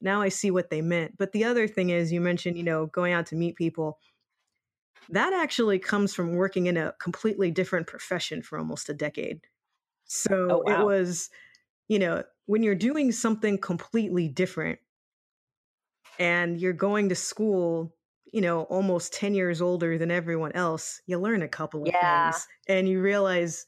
now 0.00 0.22
i 0.22 0.28
see 0.28 0.50
what 0.50 0.70
they 0.70 0.82
meant 0.82 1.16
but 1.18 1.32
the 1.32 1.44
other 1.44 1.68
thing 1.68 1.90
is 1.90 2.12
you 2.12 2.20
mentioned 2.20 2.56
you 2.58 2.64
know 2.64 2.86
going 2.86 3.12
out 3.12 3.26
to 3.26 3.36
meet 3.36 3.56
people 3.56 3.98
that 5.10 5.32
actually 5.32 5.78
comes 5.78 6.14
from 6.14 6.34
working 6.34 6.66
in 6.66 6.76
a 6.76 6.94
completely 7.00 7.50
different 7.50 7.86
profession 7.86 8.42
for 8.42 8.58
almost 8.58 8.88
a 8.88 8.94
decade 8.94 9.46
oh, 10.48 10.60
so 10.60 10.62
Oh, 10.66 10.72
it 10.72 10.78
was 10.80 11.30
you 11.88 11.98
know 11.98 12.24
when 12.46 12.62
you're 12.62 12.74
doing 12.74 13.12
something 13.12 13.58
completely 13.58 14.28
different 14.28 14.78
and 16.18 16.60
you're 16.60 16.72
going 16.72 17.08
to 17.08 17.14
school, 17.14 17.94
you 18.32 18.40
know, 18.40 18.62
almost 18.64 19.12
10 19.12 19.34
years 19.34 19.60
older 19.60 19.98
than 19.98 20.10
everyone 20.10 20.52
else, 20.52 21.00
you 21.06 21.18
learn 21.18 21.42
a 21.42 21.48
couple 21.48 21.86
of 21.86 21.92
Yeah. 21.92 21.98
things 22.00 22.46
and 22.68 22.88
you 22.88 23.00
realize 23.00 23.66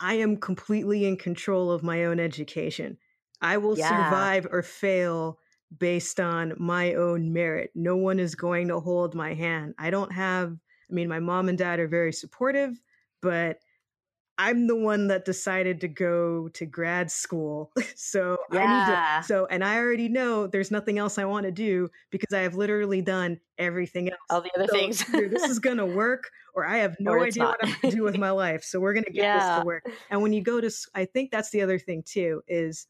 I 0.00 0.14
am 0.14 0.38
completely 0.38 1.06
in 1.06 1.16
control 1.18 1.70
of 1.72 1.82
my 1.84 2.04
own 2.04 2.20
education. 2.20 2.98
I 3.42 3.58
will 3.58 3.76
Yeah. 3.76 4.28
survive 4.28 4.46
or 4.50 4.62
fail 4.62 5.40
based 5.78 6.20
on 6.20 6.54
my 6.58 6.94
own 6.94 7.32
merit. 7.32 7.72
No 7.74 7.96
one 7.96 8.20
is 8.20 8.34
going 8.36 8.68
to 8.68 8.80
hold 8.80 9.14
my 9.14 9.34
hand. 9.34 9.74
I 9.78 9.90
don't 9.90 10.12
have, 10.12 10.52
I 10.90 10.94
mean, 10.94 11.08
my 11.08 11.20
mom 11.20 11.48
and 11.48 11.58
dad 11.58 11.80
are 11.80 11.88
very 11.88 12.12
supportive, 12.12 12.80
but 13.22 13.60
I'm 14.38 14.66
the 14.66 14.76
one 14.76 15.06
that 15.08 15.24
decided 15.24 15.80
to 15.82 15.88
go 15.88 16.48
to 16.50 16.66
grad 16.66 17.10
school. 17.10 17.72
So 17.96 18.36
I 18.52 18.66
need 18.66 18.86
Yeah. 18.86 18.86
to 18.86 18.98
so 19.20 19.46
and 19.46 19.64
I 19.64 19.78
already 19.78 20.08
know 20.08 20.46
there's 20.46 20.70
nothing 20.70 20.98
else 20.98 21.18
I 21.18 21.24
want 21.24 21.44
to 21.44 21.52
do 21.52 21.90
because 22.10 22.32
I 22.34 22.40
have 22.40 22.54
literally 22.56 23.00
done 23.02 23.40
everything 23.58 24.10
else. 24.10 24.18
All 24.30 24.40
the 24.40 24.50
other 24.56 24.66
So 24.66 24.76
things. 24.76 25.04
this 25.30 25.48
is 25.48 25.58
going 25.58 25.78
to 25.78 25.86
work 25.86 26.30
or 26.54 26.66
I 26.66 26.78
have 26.78 26.96
no 27.00 27.22
idea 27.22 27.46
what. 27.46 27.58
I'm 27.62 27.68
going 27.70 27.90
to 27.90 27.96
do 27.96 28.02
with 28.02 28.16
my 28.16 28.30
life. 28.30 28.64
So 28.64 28.80
we're 28.80 28.94
going 28.94 29.04
to 29.04 29.12
get 29.12 29.28
this 29.32 29.50
to 29.52 29.62
work. 29.62 29.84
And 30.10 30.22
when 30.22 30.32
you 30.32 30.42
go 30.42 30.60
to 30.60 30.70
I 30.94 31.04
think 31.06 31.30
that's 31.30 31.50
the 31.50 31.62
other 31.62 31.78
thing 31.78 32.02
too 32.02 32.42
is 32.48 32.86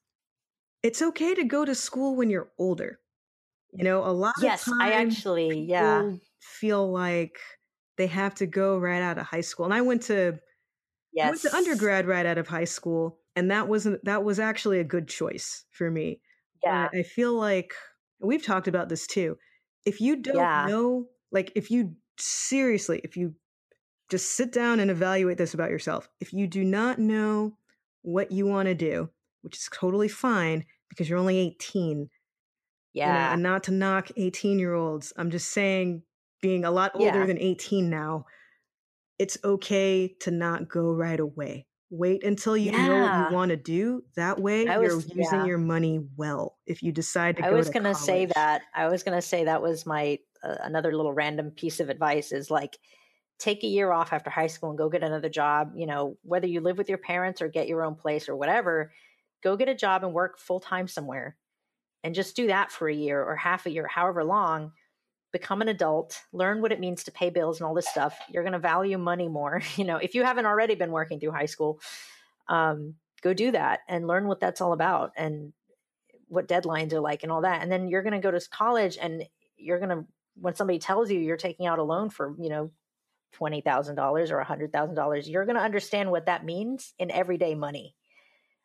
it's 0.82 1.02
okay 1.02 1.34
to 1.34 1.44
go 1.44 1.64
to 1.64 1.74
school 1.74 2.16
when 2.16 2.30
you're 2.30 2.52
older. 2.58 3.00
You 3.72 3.84
know, 3.84 4.04
a 4.04 4.12
lot 4.12 4.34
yes, 4.36 4.72
of 4.72 4.76
I 4.80 4.92
actually, 4.92 5.62
yeah, 5.62 6.10
feel 6.40 6.90
like 6.90 7.38
they 7.96 8.06
have 8.06 8.34
to 8.36 8.46
go 8.46 8.78
right 8.78 9.02
out 9.02 9.18
of 9.18 9.26
high 9.26 9.40
school. 9.40 9.64
And 9.64 9.74
I 9.74 9.80
went 9.80 10.02
to 10.04 10.38
I 11.22 11.26
went 11.26 11.42
yes, 11.42 11.42
to 11.42 11.54
undergrad 11.56 12.06
right 12.06 12.26
out 12.26 12.38
of 12.38 12.48
high 12.48 12.64
school, 12.64 13.20
and 13.36 13.50
that 13.50 13.68
wasn't 13.68 14.04
that 14.04 14.24
was 14.24 14.38
actually 14.40 14.80
a 14.80 14.84
good 14.84 15.08
choice 15.08 15.64
for 15.70 15.90
me. 15.90 16.20
Yeah, 16.64 16.90
But 16.92 17.00
I 17.00 17.02
feel 17.02 17.34
like 17.34 17.74
we've 18.20 18.44
talked 18.44 18.68
about 18.68 18.88
this 18.88 19.06
too. 19.06 19.38
If 19.86 20.00
you 20.00 20.16
don't 20.16 20.50
Yeah. 20.50 20.66
know, 20.66 21.08
like 21.32 21.52
if 21.56 21.70
you 21.70 21.96
seriously, 22.18 23.00
if 23.04 23.16
you 23.16 23.34
just 24.10 24.32
sit 24.32 24.52
down 24.52 24.80
and 24.80 24.90
evaluate 24.90 25.38
this 25.38 25.54
about 25.54 25.70
yourself, 25.70 26.08
if 26.20 26.32
you 26.32 26.46
do 26.46 26.64
not 26.64 26.98
know 26.98 27.56
what 28.02 28.30
you 28.30 28.46
want 28.46 28.66
to 28.68 28.74
do, 28.74 29.10
which 29.42 29.56
is 29.56 29.68
totally 29.72 30.08
fine 30.08 30.64
because 30.88 31.08
you're 31.08 31.18
only 31.18 31.38
18, 31.38 32.10
you 33.02 33.12
know, 33.12 33.20
yeah, 33.22 33.30
and 33.30 33.42
not 33.42 33.64
to 33.64 33.72
knock 33.72 34.10
18 34.16 34.58
year 34.58 34.74
olds. 34.74 35.12
I'm 35.16 35.30
just 35.30 35.50
saying, 35.52 36.02
being 36.42 36.64
a 36.64 36.70
lot 36.70 36.92
older 36.94 37.24
Yeah. 37.24 37.26
than 37.26 37.38
18 37.38 37.90
now, 37.90 38.26
it's 39.18 39.38
okay 39.44 40.14
to 40.20 40.30
not 40.30 40.68
go 40.68 40.92
right 40.92 41.20
away. 41.20 41.66
Wait 41.90 42.24
until 42.24 42.56
you 42.56 42.72
yeah. 42.72 42.86
know 42.86 43.00
what 43.00 43.30
you 43.30 43.36
want 43.36 43.48
to 43.50 43.56
do. 43.56 44.02
That 44.16 44.40
way, 44.40 44.64
was, 44.64 45.06
you're 45.06 45.18
using 45.18 45.40
yeah. 45.40 45.44
your 45.44 45.58
money 45.58 46.00
well. 46.16 46.56
If 46.66 46.82
you 46.82 46.90
decide 46.90 47.36
to, 47.36 47.46
I 47.46 47.50
was 47.50 47.70
going 47.70 47.84
to 47.84 47.94
say 47.94 48.26
that. 48.26 48.62
I 48.74 48.88
was 48.88 49.04
going 49.04 49.16
to 49.16 49.22
say 49.22 49.44
that 49.44 49.62
was 49.62 49.86
my 49.86 50.18
uh, 50.42 50.56
another 50.62 50.96
little 50.96 51.12
random 51.12 51.50
piece 51.50 51.78
of 51.80 51.90
advice 51.90 52.32
is 52.32 52.50
like 52.50 52.78
take 53.38 53.62
a 53.62 53.68
year 53.68 53.92
off 53.92 54.12
after 54.12 54.30
high 54.30 54.48
school 54.48 54.70
and 54.70 54.78
go 54.78 54.88
get 54.88 55.04
another 55.04 55.28
job. 55.28 55.72
You 55.76 55.86
know, 55.86 56.16
whether 56.22 56.48
you 56.48 56.60
live 56.60 56.78
with 56.78 56.88
your 56.88 56.98
parents 56.98 57.40
or 57.40 57.48
get 57.48 57.68
your 57.68 57.84
own 57.84 57.94
place 57.94 58.28
or 58.28 58.34
whatever, 58.34 58.92
go 59.42 59.56
get 59.56 59.68
a 59.68 59.74
job 59.74 60.02
and 60.02 60.12
work 60.12 60.38
full 60.38 60.60
time 60.60 60.88
somewhere, 60.88 61.36
and 62.02 62.14
just 62.14 62.34
do 62.34 62.48
that 62.48 62.72
for 62.72 62.88
a 62.88 62.94
year 62.94 63.22
or 63.22 63.36
half 63.36 63.66
a 63.66 63.70
year, 63.70 63.86
however 63.86 64.24
long 64.24 64.72
become 65.34 65.60
an 65.60 65.68
adult, 65.68 66.22
learn 66.32 66.62
what 66.62 66.70
it 66.70 66.78
means 66.78 67.02
to 67.02 67.10
pay 67.10 67.28
bills 67.28 67.58
and 67.58 67.66
all 67.66 67.74
this 67.74 67.88
stuff. 67.88 68.16
You're 68.30 68.44
going 68.44 68.52
to 68.52 68.58
value 68.60 68.96
money 68.96 69.28
more. 69.28 69.60
You 69.76 69.84
know, 69.84 69.96
if 69.96 70.14
you 70.14 70.22
haven't 70.22 70.46
already 70.46 70.76
been 70.76 70.92
working 70.92 71.18
through 71.18 71.32
high 71.32 71.46
school, 71.46 71.80
um, 72.48 72.94
go 73.20 73.34
do 73.34 73.50
that 73.50 73.80
and 73.88 74.06
learn 74.06 74.28
what 74.28 74.38
that's 74.38 74.60
all 74.60 74.72
about 74.72 75.12
and 75.16 75.52
what 76.28 76.46
deadlines 76.46 76.92
are 76.92 77.00
like 77.00 77.24
and 77.24 77.32
all 77.32 77.40
that. 77.40 77.60
And 77.60 77.72
then 77.72 77.88
you're 77.88 78.02
going 78.02 78.14
to 78.14 78.20
go 78.20 78.30
to 78.30 78.48
college 78.48 78.96
and 79.02 79.24
you're 79.56 79.80
going 79.80 79.90
to, 79.90 80.04
when 80.40 80.54
somebody 80.54 80.78
tells 80.78 81.10
you 81.10 81.18
you're 81.18 81.36
taking 81.36 81.66
out 81.66 81.80
a 81.80 81.82
loan 81.82 82.08
for, 82.08 82.34
you 82.38 82.48
know, 82.48 82.70
$20,000 83.36 84.30
or 84.30 84.44
$100,000, 84.44 85.28
you're 85.28 85.44
going 85.44 85.56
to 85.56 85.62
understand 85.62 86.10
what 86.10 86.26
that 86.26 86.44
means 86.44 86.94
in 87.00 87.10
everyday 87.10 87.56
money 87.56 87.96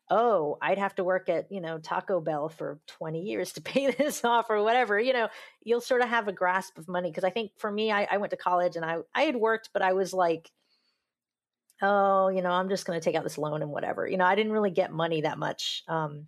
oh, 0.10 0.58
I'd 0.62 0.78
have 0.78 0.96
to 0.96 1.04
work 1.04 1.30
at, 1.30 1.52
you 1.52 1.62
know, 1.62 1.78
Taco 1.78 2.20
Bell 2.20 2.50
for 2.50 2.80
20 2.88 3.22
years 3.22 3.54
to 3.54 3.62
pay 3.62 3.92
this 3.92 4.24
off 4.24 4.50
or 4.50 4.64
whatever, 4.64 5.00
you 5.00 5.14
know, 5.14 5.30
you'll 5.64 5.82
sort 5.82 6.02
of 6.02 6.10
have 6.10 6.28
a 6.28 6.34
grasp 6.34 6.78
of 6.78 6.88
money. 6.88 7.12
Cause 7.12 7.24
I 7.24 7.30
think 7.30 7.52
for 7.58 7.72
me, 7.72 7.92
I, 7.92 8.08
I 8.10 8.18
went 8.18 8.32
to 8.32 8.38
college 8.38 8.76
and 8.76 8.86
I, 8.86 8.98
I 9.14 9.24
had 9.24 9.36
worked, 9.36 9.70
but 9.74 9.82
I 9.82 9.94
was 9.94 10.14
like, 10.14 10.50
oh, 11.82 12.30
you 12.30 12.42
know, 12.42 12.52
I'm 12.52 12.70
just 12.70 12.86
going 12.86 13.00
to 13.00 13.04
take 13.04 13.16
out 13.16 13.24
this 13.24 13.38
loan 13.38 13.62
and 13.62 13.72
whatever. 13.72 14.08
You 14.08 14.18
know, 14.18 14.26
I 14.26 14.36
didn't 14.36 14.52
really 14.52 14.72
get 14.72 14.92
money 14.92 15.22
that 15.22 15.38
much. 15.38 15.84
Um, 15.88 16.28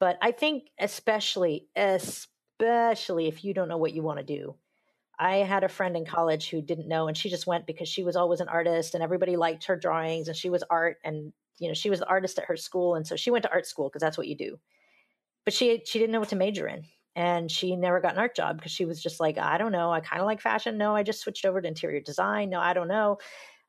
but 0.00 0.18
I 0.20 0.32
think 0.32 0.64
especially, 0.78 1.66
especially 1.76 3.28
if 3.28 3.44
you 3.44 3.54
don't 3.54 3.68
know 3.68 3.78
what 3.78 3.94
you 3.94 4.02
want 4.02 4.18
to 4.18 4.24
do. 4.24 4.56
I 5.16 5.36
had 5.36 5.62
a 5.62 5.68
friend 5.68 5.96
in 5.96 6.04
college 6.04 6.50
who 6.50 6.60
didn't 6.60 6.88
know, 6.88 7.06
and 7.06 7.16
she 7.16 7.30
just 7.30 7.46
went 7.46 7.66
because 7.66 7.88
she 7.88 8.02
was 8.02 8.16
always 8.16 8.40
an 8.40 8.48
artist, 8.48 8.94
and 8.94 9.02
everybody 9.02 9.36
liked 9.36 9.66
her 9.66 9.76
drawings, 9.76 10.26
and 10.26 10.36
she 10.36 10.50
was 10.50 10.64
art, 10.68 10.98
and 11.04 11.32
you 11.58 11.68
know 11.68 11.74
she 11.74 11.90
was 11.90 12.00
the 12.00 12.08
artist 12.08 12.38
at 12.38 12.46
her 12.46 12.56
school 12.56 12.94
and 12.94 13.06
so 13.06 13.16
she 13.16 13.30
went 13.30 13.44
to 13.44 13.50
art 13.52 13.66
school 13.66 13.88
because 13.88 14.00
that's 14.00 14.18
what 14.18 14.28
you 14.28 14.36
do. 14.36 14.58
But 15.44 15.54
she 15.54 15.82
she 15.84 15.98
didn't 15.98 16.12
know 16.12 16.20
what 16.20 16.30
to 16.30 16.36
major 16.36 16.66
in 16.66 16.84
and 17.16 17.50
she 17.50 17.76
never 17.76 18.00
got 18.00 18.14
an 18.14 18.18
art 18.18 18.34
job 18.34 18.56
because 18.56 18.72
she 18.72 18.84
was 18.84 19.00
just 19.00 19.20
like 19.20 19.38
i 19.38 19.56
don't 19.56 19.70
know 19.70 19.92
i 19.92 20.00
kind 20.00 20.20
of 20.20 20.26
like 20.26 20.40
fashion 20.40 20.76
no 20.76 20.96
i 20.96 21.04
just 21.04 21.20
switched 21.20 21.44
over 21.44 21.60
to 21.60 21.68
interior 21.68 22.00
design 22.00 22.50
no 22.50 22.58
i 22.58 22.72
don't 22.72 22.88
know 22.88 23.18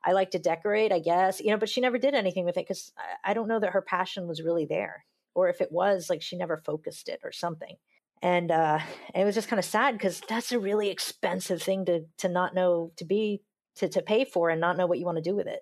i 0.04 0.10
like 0.10 0.32
to 0.32 0.38
decorate 0.40 0.90
i 0.90 0.98
guess 0.98 1.40
you 1.40 1.52
know 1.52 1.56
but 1.56 1.68
she 1.68 1.80
never 1.80 1.96
did 1.96 2.12
anything 2.12 2.44
with 2.44 2.56
it 2.56 2.66
because 2.66 2.92
I, 2.98 3.30
I 3.30 3.34
don't 3.34 3.46
know 3.46 3.60
that 3.60 3.70
her 3.70 3.82
passion 3.82 4.26
was 4.26 4.42
really 4.42 4.66
there 4.66 5.04
or 5.36 5.48
if 5.48 5.60
it 5.60 5.70
was 5.70 6.10
like 6.10 6.22
she 6.22 6.36
never 6.36 6.56
focused 6.56 7.08
it 7.08 7.20
or 7.22 7.30
something. 7.30 7.76
And 8.22 8.50
uh 8.50 8.80
it 9.14 9.24
was 9.24 9.36
just 9.36 9.48
kind 9.48 9.60
of 9.60 9.64
sad 9.64 9.92
because 9.92 10.20
that's 10.28 10.50
a 10.50 10.58
really 10.58 10.88
expensive 10.88 11.62
thing 11.62 11.84
to 11.84 12.06
to 12.18 12.28
not 12.28 12.54
know 12.54 12.90
to 12.96 13.04
be 13.04 13.42
to 13.76 13.88
to 13.90 14.02
pay 14.02 14.24
for 14.24 14.48
and 14.48 14.60
not 14.60 14.78
know 14.78 14.86
what 14.86 14.98
you 14.98 15.04
want 15.04 15.18
to 15.18 15.30
do 15.30 15.36
with 15.36 15.46
it 15.46 15.60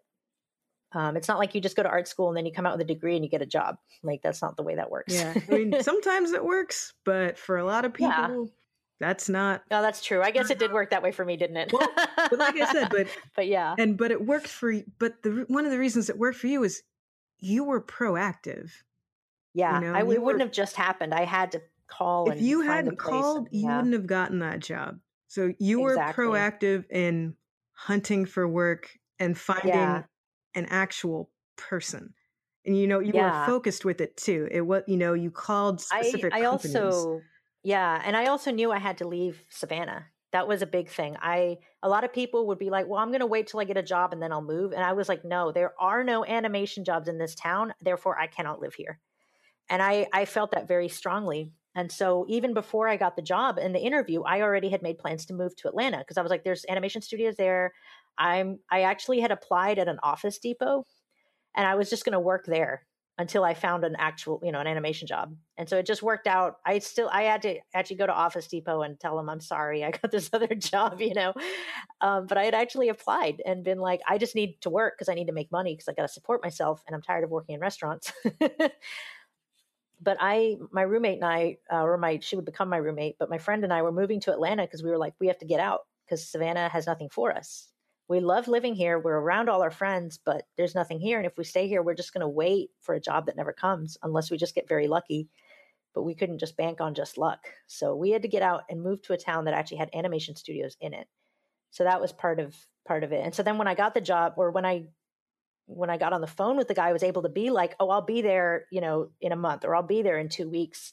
um, 0.94 1.16
it's 1.16 1.28
not 1.28 1.38
like 1.38 1.54
you 1.54 1.60
just 1.60 1.76
go 1.76 1.82
to 1.82 1.88
art 1.88 2.06
school 2.06 2.28
and 2.28 2.36
then 2.36 2.46
you 2.46 2.52
come 2.52 2.66
out 2.66 2.78
with 2.78 2.88
a 2.88 2.92
degree 2.92 3.16
and 3.16 3.24
you 3.24 3.30
get 3.30 3.42
a 3.42 3.46
job. 3.46 3.78
Like 4.02 4.22
that's 4.22 4.40
not 4.40 4.56
the 4.56 4.62
way 4.62 4.76
that 4.76 4.90
works. 4.90 5.14
Yeah, 5.14 5.34
I 5.50 5.52
mean 5.52 5.74
sometimes 5.82 6.32
it 6.32 6.44
works, 6.44 6.94
but 7.04 7.36
for 7.36 7.58
a 7.58 7.64
lot 7.64 7.84
of 7.84 7.92
people, 7.92 8.08
yeah. 8.10 8.44
that's 9.00 9.28
not. 9.28 9.62
Oh, 9.70 9.82
that's 9.82 10.02
true. 10.02 10.22
I 10.22 10.30
guess 10.30 10.50
it 10.50 10.58
did 10.58 10.72
work 10.72 10.90
that 10.90 11.02
way 11.02 11.12
for 11.12 11.24
me, 11.24 11.36
didn't 11.36 11.56
it? 11.56 11.72
well, 11.72 11.88
but 11.96 12.38
like 12.38 12.56
I 12.56 12.70
said, 12.72 12.90
but 12.90 13.08
but 13.36 13.48
yeah, 13.48 13.74
and 13.78 13.98
but 13.98 14.10
it 14.10 14.24
worked 14.24 14.48
for. 14.48 14.72
But 14.98 15.22
the 15.22 15.44
one 15.48 15.64
of 15.64 15.72
the 15.72 15.78
reasons 15.78 16.08
it 16.08 16.18
worked 16.18 16.38
for 16.38 16.46
you 16.46 16.62
is 16.62 16.82
you 17.40 17.64
were 17.64 17.80
proactive. 17.80 18.70
Yeah, 19.52 19.80
you 19.80 19.86
know, 19.86 19.94
I, 19.94 20.00
it 20.00 20.06
were, 20.06 20.20
wouldn't 20.20 20.42
have 20.42 20.52
just 20.52 20.76
happened. 20.76 21.12
I 21.12 21.24
had 21.24 21.52
to 21.52 21.62
call. 21.88 22.30
If 22.30 22.40
you 22.40 22.60
hadn't 22.60 22.96
called, 22.96 23.48
and, 23.48 23.48
yeah. 23.52 23.60
you 23.60 23.76
wouldn't 23.76 23.94
have 23.94 24.06
gotten 24.06 24.38
that 24.40 24.60
job. 24.60 24.98
So 25.26 25.52
you 25.58 25.80
were 25.80 25.94
exactly. 25.94 26.24
proactive 26.24 26.84
in 26.90 27.34
hunting 27.72 28.24
for 28.24 28.46
work 28.46 28.96
and 29.18 29.36
finding 29.36 29.70
yeah 29.70 30.02
an 30.54 30.66
actual 30.70 31.30
person 31.56 32.14
and 32.66 32.78
you 32.78 32.86
know 32.86 32.98
you 32.98 33.12
yeah. 33.14 33.40
were 33.40 33.46
focused 33.46 33.84
with 33.84 34.00
it 34.00 34.16
too 34.16 34.48
it 34.50 34.62
was 34.62 34.82
you 34.86 34.96
know 34.96 35.14
you 35.14 35.30
called 35.30 35.80
specific 35.80 36.32
I, 36.32 36.38
I 36.38 36.42
companies. 36.42 36.76
also 36.76 37.20
yeah 37.62 38.00
and 38.04 38.16
i 38.16 38.26
also 38.26 38.50
knew 38.50 38.72
i 38.72 38.78
had 38.78 38.98
to 38.98 39.08
leave 39.08 39.42
savannah 39.48 40.06
that 40.32 40.48
was 40.48 40.62
a 40.62 40.66
big 40.66 40.88
thing 40.88 41.16
i 41.20 41.58
a 41.82 41.88
lot 41.88 42.04
of 42.04 42.12
people 42.12 42.46
would 42.48 42.58
be 42.58 42.70
like 42.70 42.86
well 42.88 42.98
i'm 42.98 43.10
going 43.10 43.20
to 43.20 43.26
wait 43.26 43.46
till 43.46 43.60
i 43.60 43.64
get 43.64 43.76
a 43.76 43.82
job 43.82 44.12
and 44.12 44.22
then 44.22 44.32
i'll 44.32 44.42
move 44.42 44.72
and 44.72 44.82
i 44.82 44.92
was 44.92 45.08
like 45.08 45.24
no 45.24 45.52
there 45.52 45.74
are 45.78 46.02
no 46.02 46.24
animation 46.24 46.84
jobs 46.84 47.08
in 47.08 47.18
this 47.18 47.34
town 47.34 47.72
therefore 47.80 48.18
i 48.18 48.26
cannot 48.26 48.60
live 48.60 48.74
here 48.74 48.98
and 49.68 49.82
i 49.82 50.06
i 50.12 50.24
felt 50.24 50.50
that 50.52 50.68
very 50.68 50.88
strongly 50.88 51.52
and 51.74 51.90
so 51.90 52.24
even 52.28 52.54
before 52.54 52.88
i 52.88 52.96
got 52.96 53.16
the 53.16 53.22
job 53.22 53.58
in 53.58 53.72
the 53.72 53.80
interview 53.80 54.22
i 54.22 54.40
already 54.40 54.68
had 54.68 54.82
made 54.82 54.98
plans 54.98 55.26
to 55.26 55.34
move 55.34 55.54
to 55.56 55.68
atlanta 55.68 55.98
because 55.98 56.16
i 56.16 56.22
was 56.22 56.30
like 56.30 56.44
there's 56.44 56.64
animation 56.68 57.02
studios 57.02 57.36
there 57.36 57.72
I'm 58.18 58.60
I 58.70 58.82
actually 58.82 59.20
had 59.20 59.30
applied 59.30 59.78
at 59.78 59.88
an 59.88 59.98
office 60.02 60.38
depot 60.38 60.84
and 61.56 61.66
I 61.66 61.74
was 61.74 61.90
just 61.90 62.04
going 62.04 62.12
to 62.12 62.20
work 62.20 62.46
there 62.46 62.86
until 63.16 63.44
I 63.44 63.54
found 63.54 63.84
an 63.84 63.94
actual, 63.96 64.40
you 64.42 64.50
know, 64.50 64.58
an 64.58 64.66
animation 64.66 65.06
job. 65.06 65.36
And 65.56 65.68
so 65.68 65.78
it 65.78 65.86
just 65.86 66.02
worked 66.02 66.26
out. 66.26 66.56
I 66.66 66.80
still 66.80 67.08
I 67.12 67.22
had 67.22 67.42
to 67.42 67.60
actually 67.72 67.96
go 67.96 68.06
to 68.06 68.12
Office 68.12 68.48
Depot 68.48 68.82
and 68.82 68.98
tell 68.98 69.16
them 69.16 69.28
I'm 69.28 69.40
sorry 69.40 69.84
I 69.84 69.92
got 69.92 70.10
this 70.10 70.30
other 70.32 70.52
job, 70.54 71.00
you 71.00 71.14
know. 71.14 71.32
Um, 72.00 72.26
but 72.26 72.38
I 72.38 72.44
had 72.44 72.54
actually 72.54 72.88
applied 72.88 73.40
and 73.46 73.62
been 73.62 73.78
like, 73.78 74.00
I 74.08 74.18
just 74.18 74.34
need 74.34 74.60
to 74.62 74.70
work 74.70 74.94
because 74.96 75.08
I 75.08 75.14
need 75.14 75.26
to 75.28 75.32
make 75.32 75.52
money 75.52 75.74
because 75.74 75.88
I 75.88 75.92
got 75.92 76.02
to 76.02 76.12
support 76.12 76.42
myself 76.42 76.82
and 76.86 76.94
I'm 76.94 77.02
tired 77.02 77.24
of 77.24 77.30
working 77.30 77.54
in 77.54 77.60
restaurants. 77.60 78.12
but 80.04 80.18
I, 80.20 80.56
my 80.70 80.82
roommate 80.82 81.16
and 81.16 81.24
I, 81.24 81.56
uh, 81.72 81.82
or 81.82 81.96
my, 81.96 82.18
she 82.20 82.36
would 82.36 82.44
become 82.44 82.68
my 82.68 82.76
roommate, 82.76 83.16
but 83.18 83.30
my 83.30 83.38
friend 83.38 83.64
and 83.64 83.72
I 83.72 83.82
were 83.82 83.92
moving 83.92 84.20
to 84.20 84.32
Atlanta 84.32 84.62
because 84.62 84.82
we 84.82 84.90
were 84.90 84.98
like, 84.98 85.14
we 85.20 85.28
have 85.28 85.38
to 85.38 85.46
get 85.46 85.60
out 85.60 85.80
because 86.04 86.28
Savannah 86.28 86.68
has 86.68 86.86
nothing 86.86 87.08
for 87.10 87.32
us 87.32 87.68
we 88.08 88.20
love 88.20 88.48
living 88.48 88.74
here. 88.74 88.98
We're 88.98 89.18
around 89.18 89.48
all 89.48 89.62
our 89.62 89.70
friends, 89.70 90.18
but 90.24 90.44
there's 90.56 90.74
nothing 90.74 91.00
here. 91.00 91.18
And 91.18 91.26
if 91.26 91.38
we 91.38 91.44
stay 91.44 91.68
here, 91.68 91.82
we're 91.82 91.94
just 91.94 92.12
going 92.12 92.20
to 92.20 92.28
wait 92.28 92.70
for 92.82 92.94
a 92.94 93.00
job 93.00 93.26
that 93.26 93.36
never 93.36 93.52
comes 93.52 93.96
unless 94.02 94.30
we 94.30 94.36
just 94.36 94.54
get 94.54 94.68
very 94.68 94.88
lucky. 94.88 95.28
But 95.94 96.02
we 96.02 96.14
couldn't 96.14 96.40
just 96.40 96.56
bank 96.56 96.80
on 96.80 96.94
just 96.94 97.16
luck. 97.16 97.38
So 97.66 97.96
we 97.96 98.10
had 98.10 98.22
to 98.22 98.28
get 98.28 98.42
out 98.42 98.64
and 98.68 98.82
move 98.82 99.00
to 99.02 99.14
a 99.14 99.18
town 99.18 99.46
that 99.46 99.54
actually 99.54 99.78
had 99.78 99.90
animation 99.94 100.36
studios 100.36 100.76
in 100.80 100.92
it. 100.92 101.06
So 101.70 101.84
that 101.84 102.00
was 102.00 102.12
part 102.12 102.40
of 102.40 102.54
part 102.86 103.04
of 103.04 103.12
it. 103.12 103.24
And 103.24 103.34
so 103.34 103.42
then 103.42 103.56
when 103.56 103.68
I 103.68 103.74
got 103.74 103.94
the 103.94 104.00
job 104.00 104.34
or 104.36 104.50
when 104.50 104.66
I 104.66 104.84
when 105.66 105.90
I 105.90 105.96
got 105.96 106.12
on 106.12 106.20
the 106.20 106.26
phone 106.26 106.56
with 106.56 106.68
the 106.68 106.74
guy, 106.74 106.88
I 106.88 106.92
was 106.92 107.02
able 107.02 107.22
to 107.22 107.28
be 107.28 107.50
like, 107.50 107.74
"Oh, 107.80 107.90
I'll 107.90 108.02
be 108.02 108.22
there, 108.22 108.66
you 108.70 108.80
know, 108.80 109.10
in 109.20 109.32
a 109.32 109.36
month 109.36 109.64
or 109.64 109.74
I'll 109.74 109.82
be 109.82 110.02
there 110.02 110.18
in 110.18 110.28
2 110.28 110.48
weeks." 110.48 110.92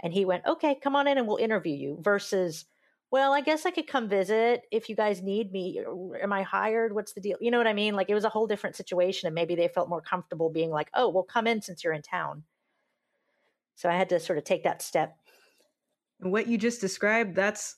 And 0.00 0.12
he 0.12 0.24
went, 0.24 0.46
"Okay, 0.46 0.74
come 0.74 0.96
on 0.96 1.06
in 1.06 1.18
and 1.18 1.26
we'll 1.26 1.36
interview 1.36 1.74
you." 1.74 1.98
Versus 2.00 2.66
well, 3.10 3.32
I 3.32 3.40
guess 3.40 3.66
I 3.66 3.72
could 3.72 3.88
come 3.88 4.08
visit 4.08 4.62
if 4.70 4.88
you 4.88 4.94
guys 4.94 5.20
need 5.20 5.50
me. 5.50 5.80
Am 6.22 6.32
I 6.32 6.42
hired? 6.42 6.94
What's 6.94 7.12
the 7.12 7.20
deal? 7.20 7.36
You 7.40 7.50
know 7.50 7.58
what 7.58 7.66
I 7.66 7.72
mean? 7.72 7.96
Like 7.96 8.08
it 8.08 8.14
was 8.14 8.24
a 8.24 8.28
whole 8.28 8.46
different 8.46 8.76
situation. 8.76 9.26
And 9.26 9.34
maybe 9.34 9.56
they 9.56 9.66
felt 9.66 9.88
more 9.88 10.00
comfortable 10.00 10.48
being 10.48 10.70
like, 10.70 10.90
oh, 10.94 11.08
well, 11.08 11.24
come 11.24 11.48
in 11.48 11.60
since 11.60 11.82
you're 11.82 11.92
in 11.92 12.02
town. 12.02 12.44
So 13.74 13.88
I 13.88 13.96
had 13.96 14.10
to 14.10 14.20
sort 14.20 14.38
of 14.38 14.44
take 14.44 14.62
that 14.62 14.80
step. 14.80 15.16
What 16.20 16.46
you 16.46 16.56
just 16.56 16.80
described, 16.80 17.34
that's 17.34 17.76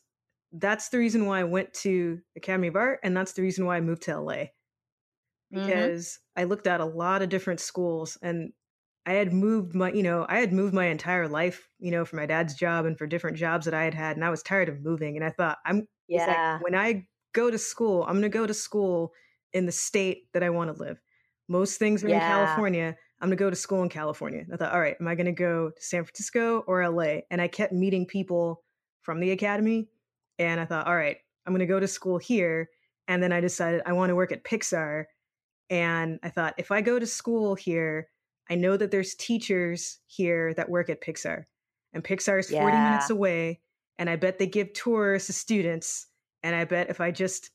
that's 0.53 0.91
the 0.91 0.99
reason 0.99 1.25
why 1.25 1.41
I 1.41 1.45
went 1.45 1.73
to 1.75 2.21
Academy 2.37 2.69
of 2.69 2.77
Art 2.77 3.01
and 3.03 3.17
that's 3.17 3.33
the 3.33 3.41
reason 3.41 3.65
why 3.65 3.79
I 3.79 3.81
moved 3.81 4.03
to 4.03 4.21
LA. 4.21 4.35
Mm-hmm. 4.35 5.65
Because. 5.65 6.19
I 6.37 6.45
looked 6.45 6.67
at 6.67 6.81
a 6.81 6.85
lot 6.85 7.23
of 7.23 7.29
different 7.29 7.61
schools 7.61 8.19
and 8.23 8.53
I 9.05 9.15
had 9.15 9.33
moved 9.33 9.75
my, 9.75 9.91
you 9.93 10.03
know, 10.03 10.25
I 10.29 10.39
had 10.39 10.53
moved 10.53 10.75
my 10.75 10.87
entire 10.87 11.29
life, 11.29 11.69
you 11.79 11.91
know, 11.91 12.05
for 12.05 12.17
my 12.17 12.27
dad's 12.27 12.55
job 12.55 12.87
and 12.87 12.97
for 12.97 13.07
different 13.07 13.37
jobs 13.37 13.65
that 13.65 13.75
I 13.75 13.83
had 13.85 13.95
had, 13.95 14.17
and 14.17 14.25
I 14.25 14.31
was 14.31 14.43
tired 14.43 14.69
of 14.69 14.83
moving. 14.83 15.17
And 15.17 15.25
I 15.25 15.31
thought, 15.31 15.59
I'm, 15.67 15.89
yeah, 16.09 16.55
like, 16.55 16.65
when 16.65 16.75
I 16.75 17.07
go 17.33 17.51
to 17.51 17.59
school, 17.59 18.05
I'm 18.05 18.13
going 18.13 18.23
to 18.23 18.29
go 18.29 18.47
to 18.47 18.55
school 18.55 19.13
in 19.53 19.67
the 19.67 19.73
state 19.73 20.29
that 20.33 20.43
I 20.43 20.51
want 20.51 20.75
to 20.75 20.81
live. 20.81 21.01
Most 21.49 21.79
things 21.79 22.05
are 22.05 22.09
yeah. 22.09 22.17
in 22.17 22.21
California. 22.21 22.97
I'm 23.21 23.29
going 23.29 23.37
to 23.39 23.45
go 23.45 23.51
to 23.51 23.57
school 23.57 23.83
in 23.83 23.89
California. 23.89 24.41
And 24.41 24.55
I 24.55 24.57
thought, 24.57 24.73
all 24.73 24.81
right, 24.81 24.97
am 25.01 25.09
I 25.09 25.15
going 25.15 25.27
to 25.27 25.33
go 25.33 25.71
to 25.71 25.83
San 25.83 26.05
Francisco 26.05 26.61
or 26.67 26.89
LA? 26.89 27.21
And 27.31 27.41
I 27.41 27.49
kept 27.49 27.73
meeting 27.73 28.07
people 28.07 28.63
from 29.01 29.19
the 29.19 29.33
academy, 29.33 29.89
and 30.39 30.61
I 30.61 30.65
thought, 30.65 30.87
all 30.87 30.97
right, 30.97 31.17
I'm 31.45 31.53
going 31.53 31.61
to 31.61 31.67
go 31.67 31.81
to 31.81 31.89
school 31.89 32.19
here. 32.19 32.69
And 33.09 33.21
then 33.21 33.33
I 33.33 33.41
decided 33.41 33.83
I 33.85 33.93
want 33.95 34.11
to 34.11 34.15
work 34.15 34.31
at 34.31 34.45
Pixar. 34.45 35.05
And 35.71 36.19
I 36.23 36.29
thought, 36.29 36.55
if 36.59 36.71
I 36.71 36.81
go 36.81 36.99
to 36.99 37.07
school 37.07 37.55
here, 37.55 38.09
I 38.51 38.55
know 38.55 38.77
that 38.77 38.91
there's 38.91 39.15
teachers 39.15 39.99
here 40.07 40.53
that 40.55 40.69
work 40.69 40.91
at 40.91 41.01
Pixar, 41.01 41.45
and 41.93 42.05
Pixar 42.05 42.41
is 42.41 42.51
40 42.51 42.65
yeah. 42.65 42.91
minutes 42.91 43.11
away. 43.11 43.61
And 43.99 44.09
I 44.09 44.17
bet 44.17 44.39
they 44.39 44.47
give 44.47 44.73
tours 44.73 45.27
to 45.27 45.33
students. 45.33 46.07
And 46.43 46.57
I 46.57 46.65
bet 46.65 46.91
if 46.91 47.01
I 47.01 47.11
just 47.11 47.51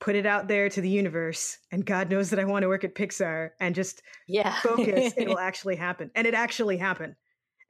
put 0.00 0.16
it 0.16 0.26
out 0.26 0.48
there 0.48 0.68
to 0.68 0.80
the 0.80 0.88
universe, 0.88 1.58
and 1.70 1.84
God 1.84 2.10
knows 2.10 2.30
that 2.30 2.38
I 2.38 2.44
want 2.44 2.62
to 2.62 2.68
work 2.68 2.84
at 2.84 2.94
Pixar 2.94 3.50
and 3.60 3.74
just 3.74 4.02
yeah. 4.28 4.54
focus, 4.60 5.14
it'll 5.16 5.38
actually 5.40 5.76
happen. 5.76 6.10
And 6.14 6.26
it 6.26 6.34
actually 6.34 6.76
happened. 6.76 7.14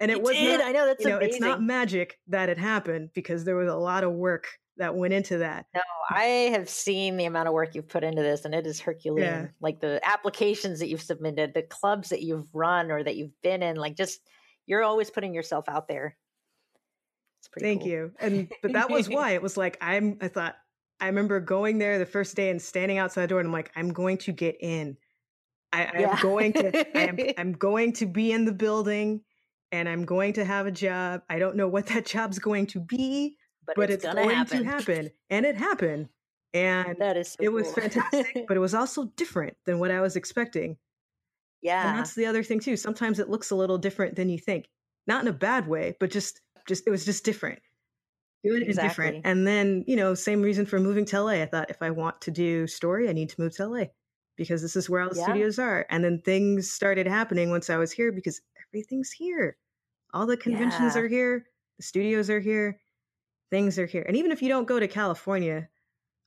And 0.01 0.11
it, 0.11 0.19
it 0.19 0.23
was 0.23 0.37
did. 0.37 0.59
Not, 0.59 0.69
I 0.69 0.73
know 0.73 0.87
that's 0.87 1.05
you 1.05 1.11
know, 1.11 1.17
amazing. 1.19 1.35
It's 1.35 1.41
not 1.41 1.63
magic 1.63 2.19
that 2.29 2.49
it 2.49 2.59
happened 2.59 3.11
because 3.15 3.45
there 3.45 3.57
was 3.57 3.69
a 3.69 3.77
lot 3.77 4.03
of 4.03 4.13
work 4.13 4.49
that 4.79 4.95
went 4.95 5.13
into 5.13 5.39
that. 5.39 5.67
No, 5.75 5.83
I 6.11 6.51
have 6.53 6.69
seen 6.69 7.17
the 7.17 7.27
amount 7.27 7.49
of 7.49 7.55
work 7.55 7.75
you've 7.75 7.89
put 7.89 8.05
into 8.05 8.23
this, 8.23 8.45
and 8.45 8.55
it 8.55 8.67
is 8.67 8.81
Herculean. 8.81 9.27
Yeah. 9.27 9.47
Like 9.61 9.81
the 9.81 10.01
applications 10.03 10.81
that 10.81 10.89
you've 10.89 11.03
submitted, 11.03 11.55
the 11.55 11.63
clubs 11.63 12.09
that 12.09 12.23
you've 12.23 12.49
run 12.55 12.91
or 12.91 13.03
that 13.03 13.17
you've 13.17 13.41
been 13.43 13.63
in, 13.63 13.77
like 13.77 13.97
just 13.97 14.21
you're 14.67 14.83
always 14.83 15.11
putting 15.11 15.35
yourself 15.35 15.69
out 15.69 15.89
there. 15.89 16.17
It's 17.41 17.49
pretty. 17.49 17.67
Thank 17.67 17.83
cool. 17.83 17.91
you. 17.91 18.13
And 18.21 18.53
but 18.63 18.73
that 18.73 18.91
was 18.91 19.09
why 19.09 19.33
it 19.33 19.43
was 19.43 19.57
like 19.57 19.77
I'm. 19.81 20.19
I 20.21 20.29
thought 20.29 20.57
I 21.01 21.07
remember 21.07 21.41
going 21.41 21.79
there 21.79 21.99
the 21.99 22.07
first 22.07 22.37
day 22.37 22.51
and 22.51 22.61
standing 22.61 22.99
outside 22.99 23.23
the 23.23 23.29
door, 23.29 23.41
and 23.41 23.49
I'm 23.49 23.53
like, 23.53 23.73
I'm 23.77 23.93
going 23.93 24.19
to 24.19 24.33
get 24.33 24.57
in. 24.61 24.97
I, 25.73 25.85
I 25.85 25.99
yeah. 25.99 26.13
am 26.13 26.23
going 26.23 26.53
to. 26.55 26.99
I 26.99 27.03
am. 27.09 27.19
I'm 27.39 27.53
going 27.53 27.93
to 27.95 28.07
be 28.07 28.33
in 28.33 28.45
the 28.45 28.53
building, 28.53 29.21
and 29.71 29.89
I'm 29.89 30.05
going 30.05 30.33
to 30.35 30.45
have 30.45 30.67
a 30.67 30.71
job. 30.71 31.23
I 31.29 31.39
don't 31.39 31.57
know 31.57 31.69
what 31.69 31.87
that 31.89 32.07
job's 32.07 32.39
going 32.39 32.67
to 32.69 32.81
be 32.81 33.37
but, 33.66 33.77
but 33.77 33.90
it's, 33.90 34.05
it's 34.05 34.14
going 34.14 34.31
happen. 34.31 34.59
to 34.59 34.64
happen. 34.64 35.11
And 35.31 35.46
it 35.46 35.57
happened. 35.57 36.09
And 36.55 36.96
that 36.98 37.16
is 37.16 37.33
so 37.33 37.37
it 37.40 37.46
cool. 37.46 37.55
was 37.55 37.72
fantastic, 37.72 38.44
but 38.48 38.57
it 38.57 38.61
was 38.61 38.75
also 38.75 39.05
different 39.16 39.57
than 39.64 39.79
what 39.79 39.90
I 39.90 40.01
was 40.01 40.16
expecting. 40.16 40.77
Yeah. 41.62 41.88
And 41.88 41.98
that's 41.98 42.14
the 42.14 42.27
other 42.27 42.42
thing 42.42 42.61
too. 42.61 42.77
Sometimes 42.77 43.18
it 43.18 43.31
looks 43.31 43.51
a 43.51 43.57
little 43.57 43.79
different 43.79 44.16
than 44.16 44.29
you 44.29 44.38
think. 44.38 44.68
Not 45.07 45.22
in 45.22 45.29
a 45.29 45.33
bad 45.33 45.66
way, 45.66 45.96
but 45.98 46.11
just 46.11 46.40
just 46.68 46.87
it 46.87 46.90
was 46.90 47.05
just 47.05 47.25
different. 47.25 47.61
Good 48.44 48.62
exactly. 48.62 48.70
and 48.70 48.88
different. 48.88 49.27
And 49.27 49.46
then, 49.46 49.85
you 49.87 49.96
know, 49.96 50.14
same 50.14 50.42
reason 50.42 50.66
for 50.66 50.79
moving 50.79 51.05
to 51.07 51.22
LA. 51.22 51.42
I 51.42 51.46
thought 51.46 51.70
if 51.70 51.81
I 51.81 51.90
want 51.90 52.20
to 52.22 52.31
do 52.31 52.66
story, 52.66 53.09
I 53.09 53.12
need 53.12 53.31
to 53.31 53.40
move 53.40 53.55
to 53.57 53.68
LA 53.68 53.85
because 54.37 54.61
this 54.62 54.77
is 54.77 54.90
where 54.90 55.03
all 55.03 55.11
the 55.11 55.16
yeah. 55.16 55.25
studios 55.25 55.59
are. 55.59 55.87
And 55.90 56.05
then 56.05 56.20
things 56.25 56.70
started 56.70 57.07
happening 57.07 57.51
once 57.51 57.70
I 57.70 57.77
was 57.77 57.92
here 57.92 58.11
because 58.11 58.40
everything's 58.68 59.12
here. 59.12 59.57
All 60.12 60.27
the 60.27 60.37
conventions 60.37 60.96
yeah. 60.96 61.03
are 61.03 61.09
here, 61.09 61.46
the 61.79 61.85
studios 61.85 62.29
are 62.29 62.40
here 62.40 62.82
things 63.53 63.79
are 63.79 63.87
here. 63.87 64.03
And 64.09 64.17
even 64.17 64.33
if 64.33 64.41
you 64.41 64.49
don't 64.49 64.67
go 64.67 64.81
to 64.81 64.88
California, 64.88 65.69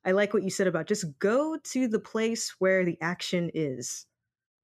I 0.05 0.11
like 0.11 0.31
what 0.31 0.43
you 0.43 0.51
said 0.51 0.67
about 0.67 0.85
just 0.85 1.17
go 1.17 1.57
to 1.57 1.88
the 1.88 1.99
place 1.99 2.53
where 2.59 2.85
the 2.85 2.97
action 3.01 3.49
is. 3.55 4.05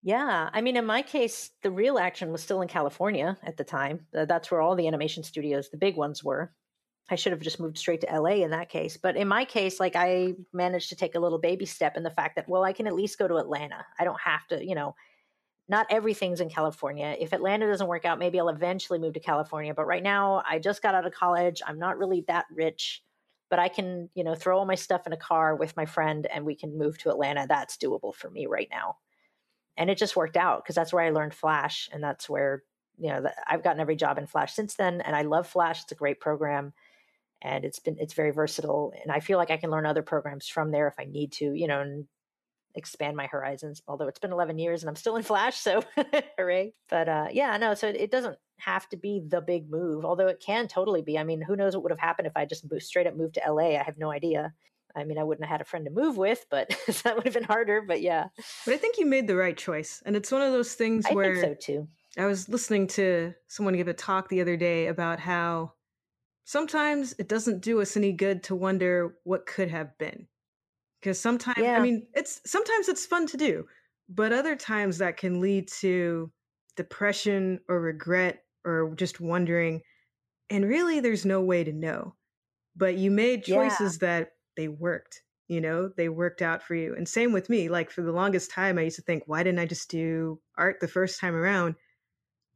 Yeah. 0.04 0.50
I 0.54 0.62
mean, 0.62 0.78
in 0.78 0.86
my 0.86 1.02
case, 1.02 1.50
the 1.64 1.72
real 1.72 1.98
action 1.98 2.32
was 2.32 2.44
still 2.44 2.62
in 2.62 2.68
California 2.68 3.36
at 3.44 3.58
the 3.58 3.64
time. 3.64 4.06
That's 4.14 4.52
where 4.52 4.62
all 4.62 4.76
the 4.76 4.88
animation 4.88 5.24
studios, 5.24 5.70
the 5.70 5.78
big 5.78 5.98
ones, 5.98 6.24
were. 6.24 6.54
I 7.10 7.16
should 7.16 7.32
have 7.32 7.42
just 7.42 7.60
moved 7.60 7.80
straight 7.80 8.02
to 8.02 8.20
LA 8.20 8.44
in 8.44 8.52
that 8.52 8.70
case. 8.70 8.96
But 8.96 9.18
in 9.18 9.28
my 9.28 9.44
case, 9.44 9.80
like 9.80 9.96
I 9.96 10.36
managed 10.54 10.90
to 10.90 10.96
take 10.96 11.16
a 11.16 11.20
little 11.20 11.40
baby 11.40 11.66
step 11.66 11.98
in 11.98 12.04
the 12.04 12.12
fact 12.12 12.36
that, 12.36 12.48
well, 12.48 12.64
I 12.64 12.74
can 12.74 12.86
at 12.86 12.96
least 12.96 13.18
go 13.18 13.28
to 13.28 13.38
Atlanta. 13.38 13.84
I 14.00 14.04
don't 14.04 14.22
have 14.24 14.48
to, 14.50 14.64
you 14.64 14.76
know, 14.76 14.96
not 15.72 15.88
everything's 15.90 16.42
in 16.42 16.50
California. 16.50 17.16
If 17.18 17.32
Atlanta 17.32 17.66
doesn't 17.66 17.88
work 17.88 18.04
out, 18.04 18.20
maybe 18.20 18.38
I'll 18.38 18.50
eventually 18.50 19.00
move 19.00 19.14
to 19.14 19.22
California. 19.22 19.74
But 19.74 19.88
right 19.88 20.04
now, 20.04 20.44
I 20.46 20.60
just 20.60 20.82
got 20.82 20.96
out 20.96 21.08
of 21.08 21.14
college. 21.14 21.62
I'm 21.66 21.80
not 21.80 21.98
really 21.98 22.26
that 22.28 22.46
rich, 22.54 23.02
but 23.50 23.58
I 23.58 23.70
can, 23.70 24.10
you 24.14 24.26
know, 24.26 24.36
throw 24.36 24.60
all 24.60 24.66
my 24.66 24.76
stuff 24.76 25.08
in 25.08 25.14
a 25.14 25.18
car 25.18 25.56
with 25.56 25.78
my 25.78 25.86
friend 25.86 26.28
and 26.28 26.46
we 26.46 26.56
can 26.56 26.78
move 26.78 26.98
to 27.00 27.10
Atlanta. 27.10 27.46
That's 27.48 27.78
doable 27.78 28.14
for 28.14 28.30
me 28.30 28.48
right 28.48 28.68
now. 28.70 28.98
And 29.78 29.90
it 29.90 29.98
just 29.98 30.18
worked 30.18 30.36
out 30.36 30.62
because 30.62 30.76
that's 30.76 30.92
where 30.92 31.06
I 31.06 31.10
learned 31.10 31.34
Flash. 31.34 31.90
And 31.94 32.04
that's 32.04 32.30
where, 32.30 32.64
you 33.00 33.08
know, 33.08 33.24
I've 33.48 33.64
gotten 33.64 33.80
every 33.80 33.96
job 33.96 34.18
in 34.18 34.28
Flash 34.28 34.54
since 34.54 34.76
then. 34.76 35.00
And 35.00 35.16
I 35.16 35.22
love 35.22 35.48
Flash. 35.48 35.84
It's 35.84 35.94
a 35.94 35.96
great 35.96 36.20
program 36.20 36.74
and 37.42 37.64
it's 37.64 37.80
been, 37.80 37.96
it's 37.98 38.14
very 38.14 38.32
versatile. 38.32 38.94
And 39.02 39.10
I 39.10 39.22
feel 39.22 39.38
like 39.38 39.52
I 39.52 39.58
can 39.58 39.72
learn 39.72 39.86
other 39.86 40.04
programs 40.04 40.50
from 40.50 40.72
there 40.72 40.90
if 40.90 40.96
I 41.00 41.06
need 41.06 41.32
to, 41.34 41.54
you 41.54 41.68
know, 41.68 41.80
and 41.80 42.08
expand 42.76 43.16
my 43.16 43.28
horizons 43.28 43.82
although 43.88 44.08
it's 44.08 44.20
been 44.20 44.32
11 44.32 44.58
years 44.60 44.82
and 44.82 44.90
i'm 44.90 44.96
still 44.96 45.16
in 45.16 45.24
flash 45.24 45.58
so 45.58 45.84
hooray. 46.38 46.74
But 46.90 47.10
uh 47.10 47.28
yeah 47.32 47.58
no 47.58 47.74
so 47.74 47.88
it 47.88 48.12
doesn't 48.12 48.38
have 48.58 48.88
to 48.90 48.98
be 48.98 49.22
the 49.28 49.42
big 49.42 49.70
move 49.70 50.06
although 50.06 50.28
it 50.28 50.40
can 50.46 50.68
totally 50.68 51.02
be. 51.02 51.18
I 51.18 51.24
mean 51.24 51.42
who 51.42 51.56
knows 51.56 51.76
what 51.76 51.84
would 51.84 51.92
have 51.92 52.00
happened 52.00 52.28
if 52.28 52.34
i 52.36 52.46
just 52.46 52.70
moved, 52.70 52.84
straight 52.84 53.08
up 53.08 53.16
moved 53.16 53.36
to 53.36 53.54
la 53.54 53.64
i 53.64 53.84
have 53.84 53.98
no 53.98 54.12
idea. 54.12 54.54
I 54.96 55.04
mean 55.04 55.18
i 55.18 55.24
wouldn't 55.24 55.46
have 55.46 55.52
had 55.52 55.62
a 55.62 55.66
friend 55.66 55.86
to 55.86 55.92
move 55.92 56.18
with 56.18 56.46
but 56.50 56.70
that 57.04 57.16
would 57.16 57.26
have 57.26 57.34
been 57.34 57.44
harder 57.44 57.82
but 57.82 58.02
yeah. 58.02 58.28
But 58.66 58.74
i 58.74 58.78
think 58.78 58.98
you 58.98 59.06
made 59.06 59.28
the 59.28 59.36
right 59.36 59.58
choice 59.58 60.02
and 60.06 60.16
it's 60.16 60.32
one 60.32 60.42
of 60.42 60.52
those 60.52 60.74
things 60.76 61.06
I 61.10 61.14
where 61.14 61.42
so 61.42 61.54
too. 61.54 61.88
I 62.18 62.26
was 62.26 62.50
listening 62.50 62.88
to 62.88 63.34
someone 63.48 63.76
give 63.76 63.88
a 63.88 63.94
talk 63.94 64.28
the 64.28 64.42
other 64.42 64.58
day 64.58 64.88
about 64.88 65.20
how 65.20 65.74
sometimes 66.44 67.14
it 67.18 67.30
doesn't 67.30 67.62
do 67.62 67.82
us 67.82 67.96
any 67.96 68.12
good 68.12 68.44
to 68.44 68.56
wonder 68.56 69.16
what 69.24 69.46
could 69.46 69.70
have 69.70 69.98
been 69.98 70.28
because 71.02 71.20
sometimes 71.20 71.58
yeah. 71.58 71.78
i 71.78 71.80
mean 71.80 72.06
it's 72.14 72.42
sometimes 72.46 72.88
it's 72.88 73.06
fun 73.06 73.28
to 73.28 73.38
do 73.38 73.66
but 74.10 74.34
other 74.34 74.56
times 74.56 74.98
that 74.98 75.18
can 75.18 75.42
lead 75.42 75.68
to 75.68 76.32
depression 76.76 77.60
or 77.68 77.80
regret 77.80 78.44
or 78.66 78.94
just 78.96 79.20
wondering 79.20 79.82
and 80.50 80.66
really 80.66 81.00
there's 81.00 81.26
no 81.26 81.42
way 81.42 81.64
to 81.64 81.74
know 81.74 82.16
but 82.76 82.98
you 82.98 83.12
made 83.12 83.44
choices 83.44 83.98
yeah. 84.02 84.08
that 84.08 84.32
they 84.56 84.68
worked 84.68 85.22
you 85.48 85.60
know 85.60 85.90
they 85.98 86.10
worked 86.10 86.42
out 86.42 86.64
for 86.64 86.76
you 86.76 86.96
and 86.96 87.08
same 87.08 87.34
with 87.34 87.50
me 87.50 87.70
like 87.70 87.90
for 87.92 88.02
the 88.02 88.12
longest 88.12 88.52
time 88.52 88.78
i 88.78 88.84
used 88.84 88.96
to 88.96 89.02
think 89.02 89.24
why 89.26 89.44
didn't 89.44 89.60
i 89.60 89.66
just 89.66 89.90
do 89.90 90.40
art 90.58 90.78
the 90.80 90.88
first 90.88 91.20
time 91.20 91.36
around 91.36 91.76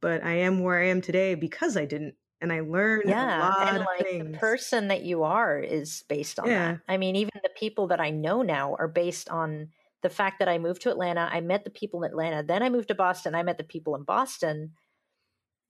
but 0.00 0.24
i 0.24 0.32
am 0.32 0.60
where 0.60 0.80
i 0.80 0.86
am 0.86 1.00
today 1.00 1.34
because 1.34 1.76
i 1.76 1.84
didn't 1.84 2.14
and 2.40 2.52
I 2.52 2.60
learned 2.60 3.08
yeah, 3.08 3.38
a 3.38 3.40
lot 3.40 3.68
and 3.68 3.78
like 3.84 4.02
things. 4.02 4.32
The 4.32 4.38
person 4.38 4.88
that 4.88 5.02
you 5.02 5.22
are 5.22 5.58
is 5.58 6.04
based 6.08 6.38
on 6.38 6.48
yeah. 6.48 6.72
that. 6.72 6.80
I 6.88 6.96
mean, 6.96 7.16
even 7.16 7.30
the 7.42 7.50
people 7.56 7.88
that 7.88 8.00
I 8.00 8.10
know 8.10 8.42
now 8.42 8.74
are 8.78 8.88
based 8.88 9.28
on 9.30 9.68
the 10.02 10.10
fact 10.10 10.38
that 10.38 10.48
I 10.48 10.58
moved 10.58 10.82
to 10.82 10.90
Atlanta. 10.90 11.28
I 11.32 11.40
met 11.40 11.64
the 11.64 11.70
people 11.70 12.02
in 12.02 12.10
Atlanta. 12.10 12.42
Then 12.42 12.62
I 12.62 12.68
moved 12.68 12.88
to 12.88 12.94
Boston. 12.94 13.34
I 13.34 13.42
met 13.42 13.58
the 13.58 13.64
people 13.64 13.96
in 13.96 14.04
Boston. 14.04 14.72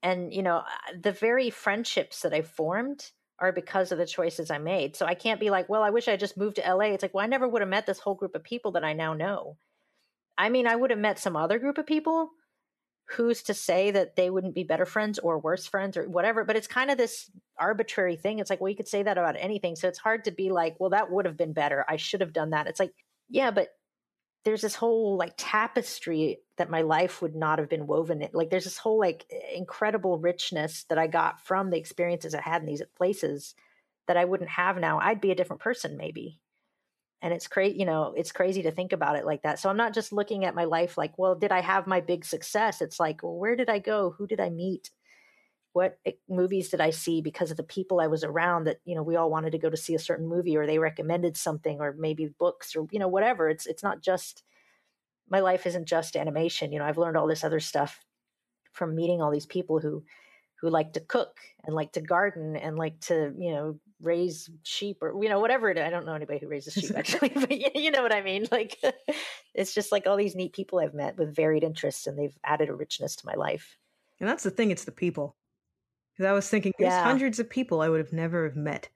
And, 0.02 0.35
you 0.35 0.42
know, 0.42 0.62
the 1.00 1.12
very 1.12 1.50
friendships 1.50 2.20
that 2.22 2.35
I 2.35 2.42
formed 2.42 3.11
are 3.38 3.52
because 3.52 3.92
of 3.92 3.98
the 3.98 4.07
choices 4.07 4.50
I 4.50 4.59
made. 4.59 4.96
So 4.96 5.07
I 5.07 5.14
can't 5.14 5.40
be 5.40 5.50
like, 5.50 5.68
well, 5.68 5.83
I 5.83 5.90
wish 5.90 6.09
I 6.09 6.16
just 6.16 6.37
moved 6.37 6.57
to 6.57 6.74
LA. 6.74 6.87
It's 6.87 7.02
like, 7.02 7.14
well, 7.14 7.24
I 7.24 7.29
never 7.29 7.48
would 7.48 7.62
have 7.62 7.68
met 7.68 7.87
this 7.87 7.98
whole 7.98 8.14
group 8.14 8.35
of 8.35 8.42
people 8.42 8.72
that 8.72 8.85
I 8.85 8.92
now 8.92 9.14
know. 9.14 9.57
I 10.37 10.48
mean, 10.48 10.66
I 10.66 10.76
would 10.76 10.90
have 10.90 10.98
met 10.98 11.18
some 11.18 11.37
other 11.37 11.59
group 11.59 11.79
of 11.79 11.87
people, 11.87 12.31
who's 13.11 13.42
to 13.45 13.55
say 13.55 13.90
that 13.92 14.16
they 14.16 14.31
wouldn't 14.31 14.55
be 14.55 14.64
better 14.64 14.85
friends 14.85 15.19
or 15.19 15.38
worse 15.38 15.66
friends 15.66 15.97
or 15.97 16.09
whatever 16.09 16.45
but 16.45 16.57
it's 16.57 16.66
kind 16.66 16.90
of 16.90 16.99
this 16.99 17.31
arbitrary 17.59 18.16
thing. 18.16 18.38
It's 18.38 18.51
like 18.51 18.61
well 18.61 18.71
you 18.71 18.77
could 18.77 18.88
say 18.88 19.03
that 19.03 19.19
about 19.19 19.37
anything. 19.38 19.77
So 19.77 19.88
it's 19.88 19.99
hard 19.99 20.25
to 20.25 20.31
be 20.31 20.51
like 20.51 20.77
well 20.79 20.90
that 20.90 21.11
would 21.11 21.25
have 21.25 21.37
been 21.37 21.53
better. 21.53 21.85
I 21.88 21.97
should 21.97 22.21
have 22.21 22.33
done 22.33 22.51
that. 22.51 22.66
It's 22.66 22.81
like 22.81 22.92
yeah 23.29 23.51
but 23.51 23.69
there's 24.45 24.62
this 24.62 24.75
whole 24.77 25.16
like 25.16 25.35
tapestry 25.37 26.38
that 26.57 26.71
my 26.71 26.83
life 26.83 27.21
would 27.21 27.35
not 27.35 27.59
have 27.59 27.69
been 27.69 27.87
woven 27.87 28.23
in. 28.23 28.31
Like 28.33 28.51
there's 28.51 28.64
this 28.64 28.79
whole 28.79 28.99
like 28.99 29.27
incredible 29.55 30.19
richness 30.19 30.85
that 30.88 30.99
i 30.99 31.07
got 31.07 31.40
from 31.40 31.71
the 31.71 31.79
experiences 31.79 32.35
i 32.35 32.40
had 32.40 32.62
in 32.62 32.66
these 32.66 32.83
places 32.97 33.55
that 34.09 34.16
i 34.16 34.25
wouldn't 34.25 34.51
have 34.51 34.79
now. 34.79 34.99
I'd 35.01 35.21
be 35.21 35.31
a 35.31 35.37
different 35.37 35.62
person 35.62 35.97
maybe 35.97 36.40
and 37.22 37.33
it's 37.33 37.48
crazy 37.48 37.79
you 37.79 37.87
know 37.87 38.14
it's 38.16 38.33
crazy 38.33 38.62
to 38.62 38.70
think 38.70 38.92
about 38.92 39.16
it 39.16 39.24
like 39.26 39.42
that. 39.42 39.59
So 39.59 39.68
i'm 39.70 39.76
not 39.76 39.94
just 39.94 40.12
looking 40.12 40.44
at 40.44 40.55
my 40.55 40.64
life 40.64 40.98
like 40.98 41.18
well 41.18 41.35
did 41.35 41.52
i 41.52 41.61
have 41.61 41.87
my 41.87 42.00
big 42.00 42.24
success? 42.24 42.81
It's 42.83 43.00
like 43.00 43.22
well 43.22 43.37
where 43.38 43.57
did 43.57 43.70
i 43.70 43.79
go? 43.79 44.14
Who 44.18 44.26
did 44.26 44.40
i 44.40 44.50
meet? 44.50 44.90
What 45.72 45.98
eh, 46.07 46.12
movies 46.29 46.70
did 46.70 46.81
i 46.81 46.90
see 46.90 47.20
because 47.22 47.50
of 47.50 47.57
the 47.57 47.62
people 47.62 48.00
i 48.00 48.07
was 48.07 48.24
around 48.24 48.64
that 48.64 48.79
you 48.85 48.94
know 48.94 49.02
we 49.02 49.16
all 49.16 49.31
wanted 49.31 49.52
to 49.52 49.59
go 49.59 49.70
to 49.70 49.76
see 49.76 49.94
a 49.94 49.98
certain 49.98 50.26
movie 50.29 50.57
or 50.57 50.66
they 50.66 50.79
recommended 50.79 51.37
something 51.37 51.81
or 51.81 51.94
maybe 51.98 52.35
books 52.38 52.74
or 52.76 52.87
you 52.90 52.98
know 52.98 53.09
whatever. 53.09 53.48
It's 53.48 53.66
it's 53.66 53.83
not 53.83 54.02
just 54.02 54.42
my 55.29 55.40
life 55.40 55.66
isn't 55.66 55.87
just 55.87 56.16
animation. 56.16 56.72
You 56.72 56.79
know 56.79 56.85
i've 56.87 56.98
learned 56.98 57.16
all 57.16 57.26
this 57.26 57.44
other 57.44 57.61
stuff 57.61 58.05
from 58.72 58.94
meeting 58.94 59.22
all 59.22 59.31
these 59.31 59.46
people 59.46 59.81
who 59.81 60.05
who 60.61 60.70
like 60.70 60.92
to 60.92 61.00
cook 61.00 61.38
and 61.64 61.74
like 61.74 61.92
to 61.92 62.00
garden 62.00 62.57
and 62.57 62.76
like 62.76 63.00
to 63.00 63.35
you 63.38 63.52
know 63.52 63.79
raise 64.00 64.50
sheep 64.62 64.98
or 65.02 65.22
you 65.22 65.28
know 65.28 65.40
whatever 65.40 65.70
it, 65.70 65.78
i 65.78 65.88
don't 65.88 66.04
know 66.04 66.12
anybody 66.12 66.38
who 66.38 66.48
raises 66.48 66.74
sheep 66.74 66.90
actually 66.96 67.28
but 67.35 67.50
you, 67.50 67.70
you 67.74 67.90
know 67.90 68.02
what 68.02 68.14
i 68.14 68.22
mean? 68.22 68.46
Like 68.50 68.78
it's 69.54 69.74
just 69.74 69.90
like 69.92 70.06
all 70.06 70.16
these 70.16 70.35
neat 70.35 70.52
people 70.52 70.78
i've 70.78 70.94
met 70.94 71.16
with 71.16 71.35
varied 71.35 71.64
interests 71.64 72.06
and 72.06 72.18
they've 72.18 72.37
added 72.44 72.68
a 72.68 72.74
richness 72.74 73.16
to 73.16 73.26
my 73.26 73.35
life. 73.35 73.78
And 74.20 74.28
that's 74.28 74.44
the 74.44 74.50
thing 74.50 74.70
it's 74.70 74.85
the 74.85 74.92
people. 74.92 75.37
Because 76.12 76.28
i 76.28 76.32
was 76.32 76.48
thinking 76.48 76.72
there's 76.78 76.92
yeah. 76.92 77.04
hundreds 77.04 77.38
of 77.38 77.48
people 77.48 77.80
i 77.80 77.88
would 77.88 78.00
have 78.00 78.12
never 78.12 78.44
have 78.44 78.56
met. 78.56 78.88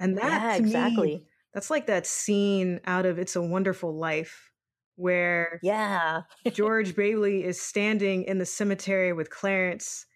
And 0.00 0.16
that 0.18 0.24
yeah, 0.24 0.54
exactly 0.56 1.16
me, 1.16 1.26
that's 1.54 1.70
like 1.70 1.86
that 1.86 2.06
scene 2.06 2.80
out 2.84 3.06
of 3.06 3.18
it's 3.18 3.36
a 3.36 3.42
wonderful 3.42 3.96
life 3.96 4.52
where 4.96 5.60
yeah. 5.62 6.22
George 6.52 6.96
bailey 6.96 7.44
is 7.44 7.60
standing 7.60 8.24
in 8.24 8.38
the 8.38 8.46
cemetery 8.46 9.12
with 9.12 9.30
clarence 9.30 10.06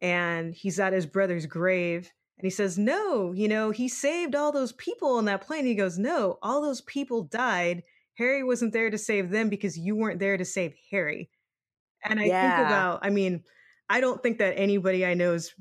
and 0.00 0.52
he's 0.52 0.80
at 0.80 0.92
his 0.92 1.06
brother's 1.06 1.46
grave 1.46 2.10
and 2.38 2.44
he 2.44 2.50
says, 2.50 2.78
No, 2.78 3.32
you 3.32 3.48
know, 3.48 3.70
he 3.70 3.88
saved 3.88 4.34
all 4.34 4.52
those 4.52 4.72
people 4.72 5.16
on 5.16 5.26
that 5.26 5.42
plane. 5.42 5.66
He 5.66 5.74
goes, 5.74 5.98
No, 5.98 6.38
all 6.42 6.62
those 6.62 6.80
people 6.82 7.22
died. 7.22 7.82
Harry 8.18 8.44
wasn't 8.44 8.72
there 8.72 8.90
to 8.90 8.98
save 8.98 9.30
them 9.30 9.48
because 9.48 9.78
you 9.78 9.96
weren't 9.96 10.20
there 10.20 10.36
to 10.36 10.44
save 10.44 10.74
Harry. 10.90 11.30
And 12.04 12.20
I 12.20 12.24
yeah. 12.24 12.56
think 12.56 12.66
about, 12.66 13.00
I 13.02 13.10
mean, 13.10 13.44
I 13.88 14.00
don't 14.00 14.22
think 14.22 14.38
that 14.38 14.58
anybody 14.58 15.06
I 15.06 15.14
know's 15.14 15.54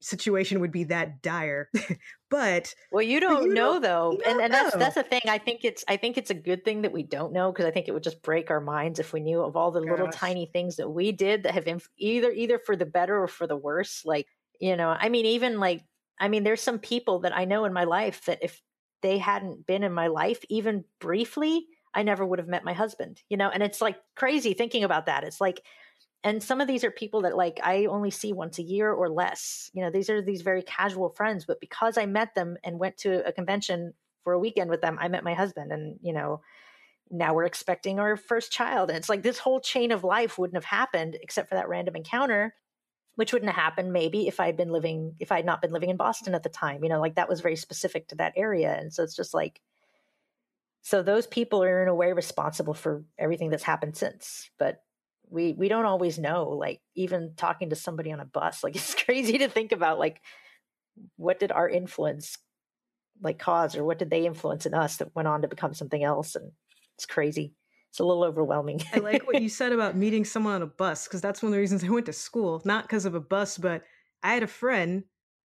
situation 0.00 0.60
would 0.60 0.70
be 0.70 0.84
that 0.84 1.22
dire. 1.22 1.70
but 2.30 2.74
well, 2.92 3.02
you 3.02 3.20
don't 3.20 3.44
you 3.44 3.54
know 3.54 3.74
don't, 3.74 3.82
though, 3.82 4.18
and 4.24 4.40
and 4.40 4.52
know. 4.52 4.62
that's 4.62 4.76
that's 4.76 4.94
the 4.94 5.02
thing. 5.02 5.22
I 5.28 5.38
think 5.38 5.64
it's 5.64 5.84
I 5.88 5.96
think 5.96 6.16
it's 6.16 6.30
a 6.30 6.34
good 6.34 6.64
thing 6.64 6.82
that 6.82 6.92
we 6.92 7.02
don't 7.02 7.32
know 7.32 7.50
because 7.50 7.66
I 7.66 7.70
think 7.70 7.88
it 7.88 7.92
would 7.92 8.02
just 8.02 8.22
break 8.22 8.50
our 8.50 8.60
minds 8.60 8.98
if 8.98 9.12
we 9.12 9.20
knew 9.20 9.40
of 9.40 9.56
all 9.56 9.70
the 9.70 9.80
Gosh. 9.80 9.90
little 9.90 10.08
tiny 10.08 10.46
things 10.46 10.76
that 10.76 10.88
we 10.88 11.12
did 11.12 11.42
that 11.42 11.54
have 11.54 11.66
inf- 11.66 11.88
either 11.98 12.30
either 12.30 12.58
for 12.58 12.76
the 12.76 12.86
better 12.86 13.20
or 13.20 13.28
for 13.28 13.46
the 13.46 13.56
worse. 13.56 14.02
Like 14.04 14.26
you 14.60 14.76
know, 14.76 14.88
I 14.88 15.08
mean, 15.08 15.26
even 15.26 15.58
like 15.58 15.82
I 16.20 16.28
mean, 16.28 16.44
there's 16.44 16.62
some 16.62 16.78
people 16.78 17.20
that 17.20 17.36
I 17.36 17.44
know 17.44 17.64
in 17.64 17.72
my 17.72 17.84
life 17.84 18.24
that 18.26 18.38
if 18.42 18.62
they 19.02 19.18
hadn't 19.18 19.66
been 19.66 19.82
in 19.84 19.92
my 19.92 20.08
life, 20.08 20.44
even 20.48 20.84
briefly, 21.00 21.66
I 21.94 22.02
never 22.02 22.24
would 22.24 22.38
have 22.38 22.48
met 22.48 22.64
my 22.64 22.72
husband, 22.72 23.22
you 23.28 23.36
know? 23.36 23.48
And 23.48 23.62
it's 23.62 23.80
like 23.80 23.96
crazy 24.14 24.54
thinking 24.54 24.84
about 24.84 25.06
that. 25.06 25.24
It's 25.24 25.40
like, 25.40 25.62
and 26.24 26.42
some 26.42 26.60
of 26.60 26.66
these 26.66 26.84
are 26.84 26.90
people 26.90 27.22
that 27.22 27.36
like 27.36 27.60
I 27.62 27.86
only 27.86 28.10
see 28.10 28.32
once 28.32 28.58
a 28.58 28.62
year 28.62 28.90
or 28.90 29.08
less. 29.08 29.70
You 29.72 29.82
know, 29.82 29.90
these 29.90 30.10
are 30.10 30.20
these 30.20 30.42
very 30.42 30.62
casual 30.62 31.10
friends, 31.10 31.44
but 31.44 31.60
because 31.60 31.96
I 31.96 32.06
met 32.06 32.34
them 32.34 32.56
and 32.64 32.78
went 32.78 32.96
to 32.98 33.26
a 33.26 33.32
convention 33.32 33.94
for 34.24 34.32
a 34.32 34.38
weekend 34.38 34.68
with 34.68 34.80
them, 34.80 34.98
I 35.00 35.08
met 35.08 35.24
my 35.24 35.34
husband 35.34 35.72
and, 35.72 35.98
you 36.02 36.12
know, 36.12 36.40
now 37.10 37.34
we're 37.34 37.44
expecting 37.44 37.98
our 37.98 38.16
first 38.16 38.52
child. 38.52 38.90
And 38.90 38.98
it's 38.98 39.08
like 39.08 39.22
this 39.22 39.38
whole 39.38 39.60
chain 39.60 39.92
of 39.92 40.04
life 40.04 40.38
wouldn't 40.38 40.56
have 40.56 40.64
happened 40.64 41.16
except 41.22 41.48
for 41.48 41.54
that 41.54 41.68
random 41.68 41.96
encounter, 41.96 42.54
which 43.18 43.32
wouldn't 43.32 43.50
have 43.50 43.60
happened 43.60 43.92
maybe 43.92 44.28
if 44.28 44.38
I 44.38 44.46
had 44.46 44.56
been 44.56 44.70
living, 44.70 45.16
if 45.18 45.32
I 45.32 45.36
had 45.36 45.44
not 45.44 45.60
been 45.60 45.72
living 45.72 45.90
in 45.90 45.96
Boston 45.96 46.36
at 46.36 46.44
the 46.44 46.48
time. 46.48 46.84
You 46.84 46.88
know, 46.88 47.00
like 47.00 47.16
that 47.16 47.28
was 47.28 47.40
very 47.40 47.56
specific 47.56 48.06
to 48.08 48.14
that 48.14 48.34
area. 48.36 48.72
And 48.78 48.94
so 48.94 49.02
it's 49.02 49.16
just 49.16 49.34
like, 49.34 49.60
so 50.82 51.02
those 51.02 51.26
people 51.26 51.64
are 51.64 51.82
in 51.82 51.88
a 51.88 51.94
way 51.96 52.12
responsible 52.12 52.74
for 52.74 53.02
everything 53.18 53.50
that's 53.50 53.64
happened 53.64 53.96
since. 53.96 54.48
But 54.56 54.84
we 55.28 55.52
we 55.52 55.66
don't 55.66 55.84
always 55.84 56.16
know. 56.16 56.50
Like 56.50 56.80
even 56.94 57.32
talking 57.36 57.70
to 57.70 57.76
somebody 57.76 58.12
on 58.12 58.20
a 58.20 58.24
bus, 58.24 58.62
like 58.62 58.76
it's 58.76 58.94
crazy 58.94 59.38
to 59.38 59.48
think 59.48 59.72
about 59.72 59.98
like 59.98 60.20
what 61.16 61.40
did 61.40 61.50
our 61.50 61.68
influence 61.68 62.38
like 63.20 63.40
cause 63.40 63.74
or 63.74 63.82
what 63.82 63.98
did 63.98 64.10
they 64.10 64.26
influence 64.26 64.64
in 64.64 64.74
us 64.74 64.98
that 64.98 65.16
went 65.16 65.26
on 65.26 65.42
to 65.42 65.48
become 65.48 65.74
something 65.74 66.04
else 66.04 66.36
and 66.36 66.52
it's 66.94 67.04
crazy. 67.04 67.52
It's 67.90 68.00
a 68.00 68.04
little 68.04 68.24
overwhelming. 68.24 68.80
I 68.92 68.98
like 68.98 69.26
what 69.26 69.38
you 69.38 69.48
said 69.60 69.72
about 69.72 69.96
meeting 69.96 70.24
someone 70.24 70.54
on 70.54 70.62
a 70.62 70.66
bus 70.66 71.06
because 71.06 71.20
that's 71.20 71.42
one 71.42 71.48
of 71.48 71.54
the 71.54 71.60
reasons 71.60 71.84
I 71.84 71.88
went 71.88 72.06
to 72.06 72.12
school. 72.12 72.62
Not 72.64 72.84
because 72.84 73.04
of 73.06 73.14
a 73.14 73.20
bus, 73.20 73.58
but 73.58 73.84
I 74.22 74.34
had 74.34 74.42
a 74.42 74.46
friend 74.48 75.04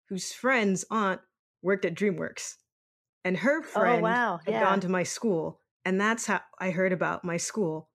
whose 0.10 0.34
friend's 0.34 0.86
aunt 0.90 1.22
worked 1.62 1.86
at 1.86 1.96
DreamWorks, 1.96 2.56
and 3.24 3.38
her 3.38 3.60
oh 3.60 3.62
friend 3.64 4.04
wow. 4.04 4.40
had 4.46 4.54
Yeah. 4.56 4.60
gone 4.62 4.80
to 4.82 4.90
my 4.90 5.04
school, 5.04 5.62
and 5.86 6.00
that's 6.02 6.26
how 6.26 6.42
I 6.60 6.72
heard 6.72 6.92
about 6.92 7.24
my 7.24 7.38
school. 7.38 7.90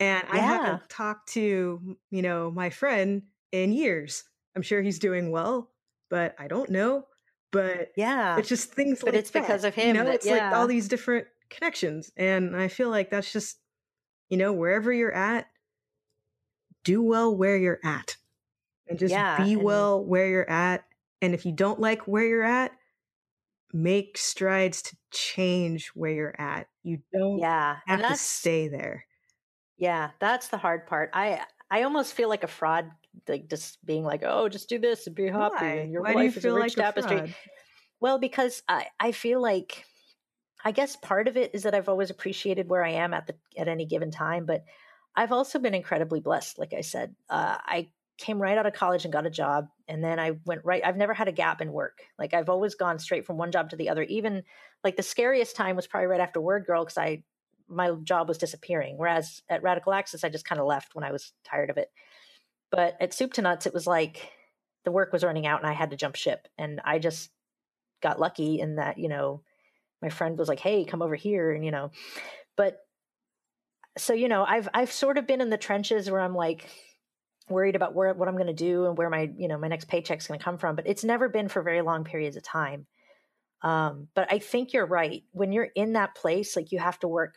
And 0.00 0.26
I 0.30 0.38
haven't 0.38 0.88
talked 0.88 1.28
to 1.30 1.96
you 2.10 2.22
know 2.22 2.50
my 2.50 2.70
friend 2.70 3.22
in 3.52 3.72
years. 3.72 4.24
I'm 4.56 4.62
sure 4.62 4.82
he's 4.82 4.98
doing 4.98 5.30
well, 5.30 5.72
but 6.10 6.34
I 6.38 6.48
don't 6.48 6.70
know. 6.70 7.06
But 7.52 7.92
Yeah. 7.96 8.38
it's 8.38 8.48
just 8.48 8.72
things 8.74 9.00
But 9.00 9.14
like 9.14 9.20
it's 9.20 9.30
because 9.30 9.62
that, 9.62 9.68
of 9.68 9.76
You 9.76 9.84
him 9.84 9.96
know, 9.96 10.04
that- 10.04 10.14
it's 10.16 10.26
like 10.26 10.52
all 10.52 10.66
these 10.66 10.88
different 10.88 11.28
connections, 11.50 12.10
and 12.16 12.56
I 12.56 12.68
feel 12.68 12.90
like 12.90 13.10
that's 13.10 13.32
just 13.32 13.58
you 14.32 14.38
know 14.38 14.52
wherever 14.52 14.92
you're 14.92 15.14
at, 15.14 15.48
do 16.84 17.02
well 17.02 17.34
where 17.34 17.56
you're 17.56 17.80
at, 17.84 18.16
and 18.88 18.98
just 18.98 19.20
Yeah, 19.20 19.36
be 19.36 19.56
well 19.56 20.04
where 20.04 20.28
you're 20.28 20.50
at. 20.50 20.86
And 21.22 21.34
if 21.34 21.46
you 21.46 21.52
don't 21.52 21.80
like 21.80 22.08
where 22.08 22.26
you're 22.26 22.44
at, 22.44 22.72
make 23.72 24.18
strides 24.18 24.82
to 24.82 24.96
change 25.12 25.88
where 25.88 26.12
you're 26.12 26.40
at. 26.40 26.68
You 26.82 27.02
don't 27.12 27.44
Yeah. 27.44 27.80
have 27.86 28.06
to 28.06 28.14
stay 28.14 28.68
there. 28.68 29.06
Yeah, 29.76 30.12
that's 30.20 30.48
the 30.48 30.58
hard 30.58 30.86
part. 30.86 31.10
I 31.12 31.46
I 31.70 31.82
almost 31.82 32.14
feel 32.14 32.28
like 32.28 32.44
a 32.44 32.48
fraud, 32.48 32.90
like 33.28 33.48
just 33.48 33.84
being 33.84 34.04
like, 34.04 34.22
"Oh, 34.24 34.48
just 34.48 34.68
do 34.68 34.78
this 34.78 35.06
and 35.06 35.16
be 35.16 35.26
happy, 35.28 35.76
Why? 35.76 35.78
and 35.78 35.92
your 35.92 36.04
Why 36.04 36.14
do 36.14 36.20
you 36.20 36.30
life 36.30 36.36
is 36.36 36.46
a 36.46 36.50
feel 36.50 36.54
rich 36.54 36.76
like 36.76 36.78
a 36.78 36.84
tapestry." 36.84 37.24
fraud? 37.24 37.34
Well, 38.00 38.18
because 38.18 38.62
I 38.68 38.88
I 39.00 39.12
feel 39.12 39.42
like, 39.42 39.86
I 40.64 40.72
guess 40.72 40.96
part 40.96 41.28
of 41.28 41.36
it 41.36 41.50
is 41.54 41.64
that 41.64 41.74
I've 41.74 41.88
always 41.88 42.10
appreciated 42.10 42.68
where 42.68 42.84
I 42.84 42.90
am 42.90 43.14
at 43.14 43.26
the 43.26 43.34
at 43.56 43.68
any 43.68 43.84
given 43.84 44.10
time, 44.10 44.46
but 44.46 44.64
I've 45.14 45.32
also 45.32 45.58
been 45.58 45.74
incredibly 45.74 46.20
blessed. 46.20 46.58
Like 46.58 46.72
I 46.72 46.80
said, 46.80 47.14
uh, 47.28 47.58
I 47.60 47.88
came 48.18 48.40
right 48.40 48.56
out 48.56 48.66
of 48.66 48.72
college 48.72 49.04
and 49.04 49.12
got 49.12 49.26
a 49.26 49.30
job, 49.30 49.68
and 49.88 50.02
then 50.02 50.18
I 50.20 50.32
went 50.44 50.64
right. 50.64 50.82
I've 50.84 50.96
never 50.96 51.14
had 51.14 51.28
a 51.28 51.32
gap 51.32 51.60
in 51.60 51.72
work. 51.72 52.02
Like 52.18 52.34
I've 52.34 52.48
always 52.48 52.74
gone 52.74 52.98
straight 52.98 53.26
from 53.26 53.38
one 53.38 53.52
job 53.52 53.70
to 53.70 53.76
the 53.76 53.88
other. 53.88 54.04
Even 54.04 54.44
like 54.84 54.96
the 54.96 55.02
scariest 55.02 55.56
time 55.56 55.76
was 55.76 55.86
probably 55.86 56.06
right 56.06 56.20
after 56.20 56.40
Word 56.40 56.64
Girl 56.66 56.84
because 56.84 56.98
I 56.98 57.24
my 57.68 57.92
job 58.04 58.28
was 58.28 58.38
disappearing. 58.38 58.96
Whereas 58.98 59.42
at 59.48 59.62
Radical 59.62 59.92
Axis, 59.92 60.24
I 60.24 60.28
just 60.28 60.44
kind 60.44 60.60
of 60.60 60.66
left 60.66 60.94
when 60.94 61.04
I 61.04 61.12
was 61.12 61.32
tired 61.44 61.70
of 61.70 61.78
it. 61.78 61.90
But 62.70 62.96
at 63.00 63.12
Soup2Nuts, 63.12 63.66
it 63.66 63.74
was 63.74 63.86
like 63.86 64.30
the 64.84 64.92
work 64.92 65.12
was 65.12 65.24
running 65.24 65.46
out 65.46 65.60
and 65.60 65.68
I 65.68 65.72
had 65.72 65.90
to 65.90 65.96
jump 65.96 66.16
ship. 66.16 66.48
And 66.58 66.80
I 66.84 66.98
just 66.98 67.30
got 68.02 68.20
lucky 68.20 68.60
in 68.60 68.76
that, 68.76 68.98
you 68.98 69.08
know, 69.08 69.42
my 70.02 70.08
friend 70.08 70.38
was 70.38 70.48
like, 70.48 70.60
hey, 70.60 70.84
come 70.84 71.00
over 71.00 71.14
here. 71.14 71.52
And, 71.52 71.64
you 71.64 71.70
know, 71.70 71.90
but 72.56 72.78
so, 73.96 74.12
you 74.12 74.28
know, 74.28 74.44
I've, 74.44 74.68
I've 74.74 74.92
sort 74.92 75.18
of 75.18 75.26
been 75.26 75.40
in 75.40 75.50
the 75.50 75.56
trenches 75.56 76.10
where 76.10 76.20
I'm 76.20 76.34
like 76.34 76.68
worried 77.48 77.76
about 77.76 77.94
where, 77.94 78.12
what 78.14 78.28
I'm 78.28 78.36
going 78.36 78.46
to 78.46 78.52
do 78.52 78.86
and 78.86 78.96
where 78.96 79.10
my, 79.10 79.30
you 79.36 79.48
know, 79.48 79.58
my 79.58 79.68
next 79.68 79.86
paycheck's 79.86 80.26
going 80.26 80.38
to 80.38 80.44
come 80.44 80.58
from, 80.58 80.76
but 80.76 80.86
it's 80.86 81.04
never 81.04 81.28
been 81.28 81.48
for 81.48 81.62
very 81.62 81.82
long 81.82 82.04
periods 82.04 82.36
of 82.36 82.42
time. 82.42 82.86
Um, 83.62 84.08
but 84.14 84.32
I 84.32 84.38
think 84.38 84.72
you're 84.72 84.86
right. 84.86 85.22
When 85.32 85.52
you're 85.52 85.68
in 85.76 85.92
that 85.92 86.14
place, 86.14 86.56
like 86.56 86.72
you 86.72 86.78
have 86.80 86.98
to 87.00 87.08
work 87.08 87.34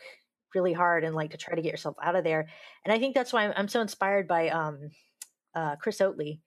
really 0.56 0.74
hard 0.74 1.04
and 1.04 1.16
like 1.16 1.32
to 1.32 1.38
try 1.38 1.56
to 1.56 1.62
get 1.62 1.72
yourself 1.72 1.98
out 2.02 2.16
of 2.16 2.24
there. 2.24 2.48
And 2.84 2.94
I 2.94 2.98
think 2.98 3.14
that's 3.14 3.32
why 3.34 3.44
I'm, 3.44 3.54
I'm 3.56 3.68
so 3.68 3.82
inspired 3.82 4.28
by 4.28 4.50
um, 4.50 4.90
uh, 5.54 5.76
Chris 5.76 6.00
Oatley, 6.00 6.40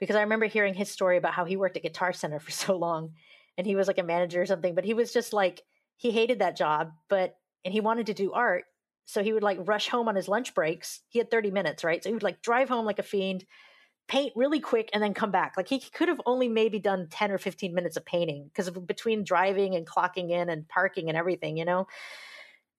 because 0.00 0.16
I 0.16 0.22
remember 0.22 0.46
hearing 0.46 0.74
his 0.74 0.90
story 0.90 1.16
about 1.16 1.34
how 1.34 1.44
he 1.44 1.56
worked 1.56 1.76
at 1.76 1.82
Guitar 1.82 2.12
Center 2.12 2.40
for 2.40 2.50
so 2.50 2.76
long, 2.76 3.12
and 3.60 3.66
he 3.66 3.76
was 3.76 3.88
like 3.88 3.98
a 3.98 4.02
manager 4.02 4.40
or 4.40 4.46
something. 4.46 4.74
But 4.74 4.86
he 4.86 4.94
was 4.94 5.12
just 5.12 5.34
like 5.34 5.62
he 5.98 6.10
hated 6.10 6.38
that 6.38 6.56
job, 6.56 6.92
but 7.10 7.36
and 7.62 7.74
he 7.74 7.80
wanted 7.82 8.06
to 8.06 8.14
do 8.14 8.32
art, 8.32 8.64
so 9.04 9.22
he 9.22 9.34
would 9.34 9.42
like 9.42 9.58
rush 9.68 9.88
home 9.88 10.08
on 10.08 10.16
his 10.16 10.28
lunch 10.28 10.54
breaks. 10.54 11.00
He 11.10 11.18
had 11.18 11.30
30 11.30 11.50
minutes, 11.50 11.84
right? 11.84 12.02
So 12.02 12.08
he 12.08 12.14
would 12.14 12.22
like 12.22 12.40
drive 12.40 12.70
home 12.70 12.86
like 12.86 12.98
a 12.98 13.02
fiend, 13.02 13.44
paint 14.08 14.32
really 14.34 14.60
quick, 14.60 14.88
and 14.94 15.02
then 15.02 15.12
come 15.12 15.30
back. 15.30 15.58
Like 15.58 15.68
he 15.68 15.78
could 15.78 16.08
have 16.08 16.22
only 16.24 16.48
maybe 16.48 16.78
done 16.78 17.08
10 17.10 17.32
or 17.32 17.36
15 17.36 17.74
minutes 17.74 17.98
of 17.98 18.06
painting 18.06 18.44
because 18.46 18.66
of 18.66 18.86
between 18.86 19.24
driving 19.24 19.74
and 19.74 19.86
clocking 19.86 20.30
in 20.30 20.48
and 20.48 20.66
parking 20.66 21.10
and 21.10 21.18
everything, 21.18 21.58
you 21.58 21.66
know. 21.66 21.86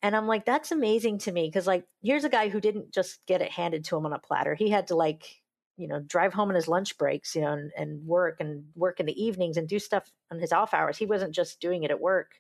And 0.01 0.15
I'm 0.15 0.25
like, 0.25 0.45
that's 0.45 0.71
amazing 0.71 1.19
to 1.19 1.31
me 1.31 1.47
because 1.47 1.67
like 1.67 1.85
here's 2.01 2.23
a 2.23 2.29
guy 2.29 2.49
who 2.49 2.59
didn't 2.59 2.91
just 2.91 3.19
get 3.27 3.43
it 3.43 3.51
handed 3.51 3.85
to 3.85 3.97
him 3.97 4.07
on 4.07 4.13
a 4.13 4.19
platter. 4.19 4.55
He 4.55 4.71
had 4.71 4.87
to 4.87 4.95
like 4.95 5.40
you 5.81 5.87
know 5.87 5.99
drive 5.99 6.33
home 6.33 6.49
on 6.49 6.55
his 6.55 6.67
lunch 6.67 6.97
breaks 6.97 7.35
you 7.35 7.41
know 7.41 7.53
and, 7.53 7.71
and 7.75 8.05
work 8.05 8.37
and 8.39 8.63
work 8.75 8.99
in 8.99 9.05
the 9.05 9.23
evenings 9.23 9.57
and 9.57 9.67
do 9.67 9.79
stuff 9.79 10.09
on 10.31 10.39
his 10.39 10.51
off 10.53 10.73
hours 10.73 10.97
he 10.97 11.05
wasn't 11.05 11.33
just 11.33 11.59
doing 11.59 11.83
it 11.83 11.91
at 11.91 11.99
work 11.99 12.39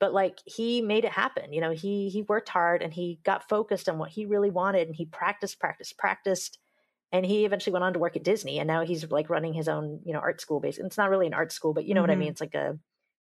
but 0.00 0.12
like 0.12 0.38
he 0.44 0.82
made 0.82 1.04
it 1.04 1.12
happen 1.12 1.52
you 1.52 1.60
know 1.60 1.70
he 1.70 2.08
he 2.08 2.22
worked 2.22 2.48
hard 2.48 2.82
and 2.82 2.92
he 2.92 3.20
got 3.24 3.48
focused 3.48 3.88
on 3.88 3.98
what 3.98 4.10
he 4.10 4.26
really 4.26 4.50
wanted 4.50 4.86
and 4.88 4.96
he 4.96 5.04
practiced 5.06 5.60
practiced 5.60 5.96
practiced 5.96 6.58
and 7.12 7.24
he 7.24 7.44
eventually 7.44 7.72
went 7.72 7.84
on 7.84 7.92
to 7.92 7.98
work 7.98 8.16
at 8.16 8.24
disney 8.24 8.58
and 8.58 8.66
now 8.66 8.84
he's 8.84 9.08
like 9.10 9.30
running 9.30 9.52
his 9.54 9.68
own 9.68 10.00
you 10.04 10.12
know 10.12 10.18
art 10.18 10.40
school 10.40 10.60
base 10.60 10.78
it's 10.78 10.98
not 10.98 11.10
really 11.10 11.26
an 11.26 11.34
art 11.34 11.52
school 11.52 11.72
but 11.72 11.84
you 11.84 11.94
know 11.94 12.00
what 12.00 12.10
i 12.10 12.16
mean 12.16 12.26
mm-hmm. 12.26 12.32
it's 12.32 12.40
like 12.40 12.54
a 12.54 12.76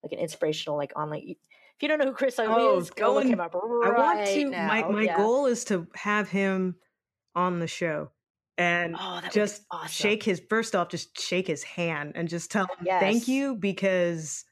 like 0.04 0.12
an 0.12 0.19
inspirational 0.19 0.78
like 0.78 0.91
online 0.97 1.36
if 1.76 1.82
you 1.82 1.88
don't 1.88 1.99
know 1.99 2.06
who 2.06 2.13
chris 2.13 2.38
Oh, 2.38 2.78
is 2.78 2.89
go 2.89 3.13
look 3.13 3.26
him 3.26 3.39
up 3.39 3.56
I 3.56 3.89
want 3.97 4.26
to. 4.28 4.49
now. 4.49 4.67
My 4.67 4.84
my 4.88 5.04
Yeah. 5.04 5.17
goal 5.17 5.45
is 5.45 5.63
to 5.65 5.88
have 5.95 6.30
him 6.30 6.76
on 7.36 7.60
the 7.60 7.67
show 7.67 8.12
and 8.58 8.96
oh 9.00 9.22
just 9.32 9.63
awesome. 9.72 9.88
shake 9.88 10.24
his 10.24 10.42
first 10.50 10.76
off, 10.76 10.89
just 10.89 11.20
shake 11.20 11.48
his 11.48 11.63
hand 11.63 12.13
and 12.16 12.28
just 12.28 12.52
tell 12.52 12.66
him 12.66 12.86
thank 12.86 13.28
you 13.28 13.56
because, 13.56 14.46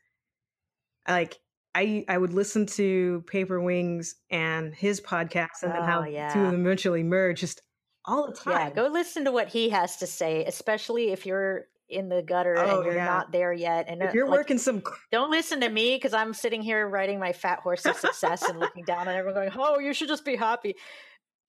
like, 1.07 1.39
I 1.75 2.03
I 2.07 2.17
would 2.17 2.33
listen 2.33 2.65
to 2.67 3.23
Paper 3.27 3.61
Wings 3.61 4.15
and 4.29 4.73
his 4.73 4.99
podcast 4.99 5.63
and 5.63 5.71
then 5.71 5.83
how 5.83 6.01
Oh, 6.01 6.05
the 6.05 6.29
two 6.33 6.45
of 6.45 6.51
them 6.51 6.65
eventually 6.65 7.03
merge 7.03 7.41
just 7.41 7.61
all 8.05 8.27
the 8.27 8.33
time. 8.33 8.53
Yeah, 8.53 8.69
go 8.71 8.87
listen 8.87 9.25
to 9.25 9.31
what 9.31 9.49
he 9.49 9.69
has 9.69 9.97
to 9.97 10.07
say, 10.07 10.45
especially 10.45 11.11
if 11.11 11.25
you're 11.25 11.67
in 11.87 12.09
the 12.09 12.23
gutter 12.23 12.57
Oh, 12.57 12.77
and 12.77 12.85
you're 12.85 12.95
yeah. 12.95 13.05
not 13.05 13.31
there 13.31 13.53
yet. 13.53 13.85
And 13.87 14.01
if 14.01 14.09
uh, 14.09 14.11
you're 14.13 14.27
like, 14.27 14.39
working 14.39 14.57
some, 14.57 14.81
don't 15.11 15.29
listen 15.29 15.59
to 15.61 15.69
me 15.69 15.95
because 15.95 16.13
I'm 16.13 16.33
sitting 16.33 16.61
here 16.61 16.87
riding 16.87 17.19
my 17.19 17.33
fat 17.33 17.59
horse 17.59 17.85
of 17.85 17.97
success 17.97 18.43
and 18.43 18.59
looking 18.59 18.83
down 18.85 19.07
at 19.07 19.15
everyone, 19.15 19.49
going, 19.49 19.51
"Oh, 19.57 19.79
you 19.79 19.93
should 19.93 20.07
just 20.07 20.25
be 20.25 20.35
happy." 20.35 20.75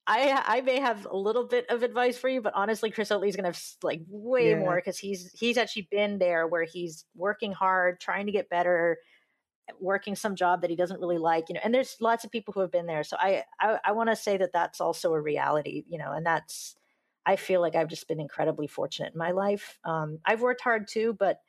I 0.05 0.57
I 0.57 0.61
may 0.61 0.79
have 0.79 1.05
a 1.05 1.15
little 1.15 1.47
bit 1.47 1.65
of 1.69 1.81
advice 1.83 2.17
for 2.17 2.27
you, 2.29 2.41
but 2.41 2.53
honestly, 2.55 2.91
Chris 2.91 3.09
Oatley's 3.11 3.35
gonna 3.35 3.49
have 3.49 3.61
like 3.81 4.01
way 4.07 4.53
Yeah. 4.53 4.55
more 4.55 4.77
because 4.77 4.97
he's 4.99 5.31
he's 5.33 5.57
actually 5.57 5.87
been 5.91 6.19
there 6.19 6.47
where 6.47 6.63
he's 6.65 7.05
working 7.15 7.53
hard, 7.53 8.01
trying 8.01 8.25
to 8.25 8.31
get 8.31 8.49
better, 8.49 8.99
working 9.79 10.15
some 10.15 10.35
job 10.35 10.61
that 10.61 10.69
he 10.69 10.75
doesn't 10.75 10.99
really 11.01 11.17
like, 11.19 11.49
you 11.49 11.55
know. 11.55 11.61
And 11.63 11.73
there's 11.73 11.97
lots 12.01 12.25
of 12.25 12.31
people 12.31 12.53
who 12.53 12.61
have 12.61 12.71
been 12.71 12.87
there, 12.87 13.03
so 13.03 13.17
I 13.19 13.45
I, 13.59 13.79
I 13.85 13.91
want 13.93 14.09
to 14.09 14.15
say 14.17 14.37
that 14.37 14.53
that's 14.53 14.81
also 14.81 15.13
a 15.13 15.21
reality, 15.21 15.85
you 15.87 15.97
know, 15.97 16.11
and 16.13 16.25
that's 16.25 16.75
I 17.25 17.37
feel 17.37 17.61
like 17.61 17.75
I've 17.75 17.89
just 17.89 18.07
been 18.07 18.19
incredibly 18.21 18.67
fortunate 18.67 19.13
in 19.13 19.19
my 19.19 19.31
life. 19.31 19.79
Um, 19.85 20.19
I've 20.25 20.41
worked 20.41 20.61
hard 20.61 20.87
too, 20.87 21.13
but 21.13 21.41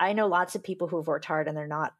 I 0.00 0.12
know 0.14 0.28
lots 0.28 0.54
of 0.56 0.62
people 0.64 0.88
who've 0.88 1.06
worked 1.06 1.26
hard 1.26 1.48
and 1.48 1.56
they're 1.56 1.66
not 1.68 1.94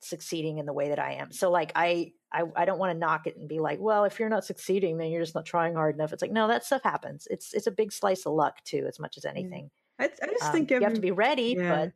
succeeding 0.00 0.58
in 0.58 0.66
the 0.66 0.72
way 0.72 0.88
that 0.90 0.98
I 0.98 1.14
am. 1.14 1.32
So 1.32 1.50
like 1.50 1.72
I 1.74 2.12
I, 2.32 2.42
I 2.54 2.64
don't 2.64 2.78
want 2.78 2.92
to 2.92 2.98
knock 2.98 3.26
it 3.26 3.36
and 3.36 3.48
be 3.48 3.60
like, 3.60 3.78
well, 3.80 4.04
if 4.04 4.18
you're 4.18 4.28
not 4.28 4.44
succeeding, 4.44 4.98
then 4.98 5.10
you're 5.10 5.22
just 5.22 5.34
not 5.34 5.46
trying 5.46 5.74
hard 5.74 5.94
enough. 5.94 6.12
It's 6.12 6.22
like, 6.22 6.32
no, 6.32 6.48
that 6.48 6.64
stuff 6.64 6.82
happens. 6.82 7.26
It's 7.30 7.54
it's 7.54 7.66
a 7.66 7.70
big 7.70 7.92
slice 7.92 8.26
of 8.26 8.34
luck 8.34 8.62
too, 8.64 8.84
as 8.88 8.98
much 8.98 9.16
as 9.16 9.24
anything. 9.24 9.70
I, 9.98 10.04
I 10.22 10.26
just 10.26 10.44
Um, 10.46 10.52
think 10.52 10.70
you 10.70 10.80
have 10.80 10.94
to 10.94 11.00
be 11.00 11.12
ready, 11.12 11.56
yeah. 11.58 11.86
but 11.86 11.92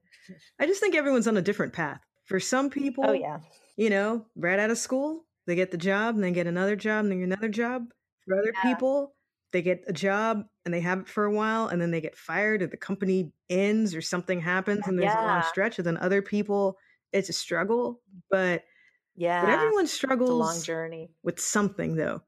I 0.59 0.66
just 0.66 0.81
think 0.81 0.95
everyone's 0.95 1.26
on 1.28 1.37
a 1.37 1.43
different 1.43 1.72
path. 1.72 2.01
For 2.24 2.41
some 2.41 2.70
people, 2.70 3.05
oh 3.09 3.12
yeah, 3.12 3.41
you 3.76 3.91
know, 3.91 4.26
right 4.37 4.59
out 4.59 4.70
of 4.70 4.78
school, 4.78 5.26
they 5.47 5.55
get 5.55 5.70
the 5.70 5.76
job 5.78 6.14
and 6.14 6.24
they 6.24 6.31
get 6.31 6.47
another 6.47 6.76
job 6.76 7.05
and 7.05 7.12
then 7.12 7.22
another 7.22 7.49
job. 7.49 7.93
For 8.26 8.39
other 8.39 8.53
Yeah. 8.55 8.62
people, 8.62 9.16
they 9.53 9.62
get 9.62 9.83
a 9.89 9.93
job 9.93 10.47
and 10.64 10.72
they 10.72 10.81
have 10.81 11.01
it 11.01 11.09
for 11.09 11.24
a 11.24 11.33
while 11.33 11.66
and 11.68 11.81
then 11.81 11.91
they 11.91 12.01
get 12.01 12.16
fired 12.16 12.62
or 12.62 12.68
the 12.68 12.76
company 12.76 13.33
ends 13.49 13.95
or 13.95 14.01
something 14.01 14.41
happens 14.41 14.87
and 14.87 14.99
there's 14.99 15.14
a 15.14 15.20
long 15.20 15.43
stretch. 15.43 15.78
And 15.78 15.87
then 15.87 15.97
other 15.97 16.22
people, 16.22 16.78
it's 17.12 17.28
a 17.28 17.33
struggle. 17.33 18.01
But 18.31 18.64
Yeah. 19.16 19.42
But 19.44 19.50
everyone 19.50 19.86
struggles 19.86 20.30
long 20.30 20.62
journey. 20.62 21.14
with 21.22 21.40
something 21.40 21.96
though. 21.96 22.22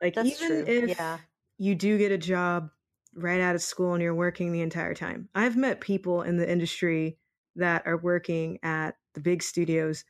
Like 0.00 0.14
That's 0.14 0.28
even 0.42 0.64
true. 0.64 0.74
if 0.74 0.98
Yeah. 0.98 1.18
you 1.58 1.74
do 1.74 1.98
get 1.98 2.12
a 2.12 2.18
job 2.18 2.70
right 3.14 3.40
out 3.40 3.54
of 3.54 3.62
school 3.62 3.92
and 3.94 4.02
you're 4.02 4.14
working 4.14 4.52
the 4.52 4.60
entire 4.62 4.94
time. 4.94 5.28
I've 5.34 5.56
met 5.56 5.80
people 5.80 6.22
in 6.22 6.36
the 6.36 6.50
industry 6.50 7.18
that 7.56 7.86
are 7.86 7.96
working 7.98 8.58
at 8.62 8.96
the 9.14 9.20
big 9.20 9.42
studios. 9.42 10.04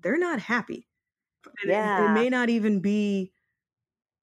They're 0.00 0.18
not 0.18 0.38
happy. 0.38 0.88
And 1.62 1.70
it- 1.70 1.74
it 1.74 2.10
may 2.14 2.28
not 2.30 2.48
even 2.48 2.80
be 2.80 3.32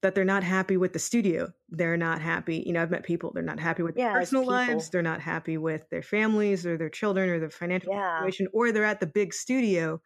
that 0.01 0.15
they're 0.15 0.25
not 0.25 0.43
happy 0.43 0.77
with 0.77 0.93
the 0.93 0.99
studio. 0.99 1.53
They're 1.69 1.97
not 1.97 2.21
happy. 2.21 2.63
You 2.65 2.73
know, 2.73 2.81
I've 2.81 2.89
met 2.91 3.03
people, 3.03 3.31
they're 3.33 3.43
not 3.43 3.59
happy 3.59 3.83
with 3.83 3.95
their 3.95 4.05
Yeah, 4.05 4.11
as 4.13 4.29
personal 4.31 4.45
lives. 4.45 4.89
They're 4.89 5.01
not 5.03 5.21
happy 5.21 5.57
with 5.57 5.87
their 5.89 6.01
families 6.01 6.65
or 6.65 6.77
their 6.77 6.89
children 6.89 7.29
or 7.29 7.39
their 7.39 7.49
financial 7.51 7.93
Yeah. 7.93 8.19
situation, 8.19 8.47
or 8.53 8.71
they're 8.71 8.83
at 8.85 8.99
the 8.99 9.07
big 9.07 9.33
studio, 9.33 10.01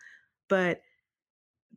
but 0.47 0.81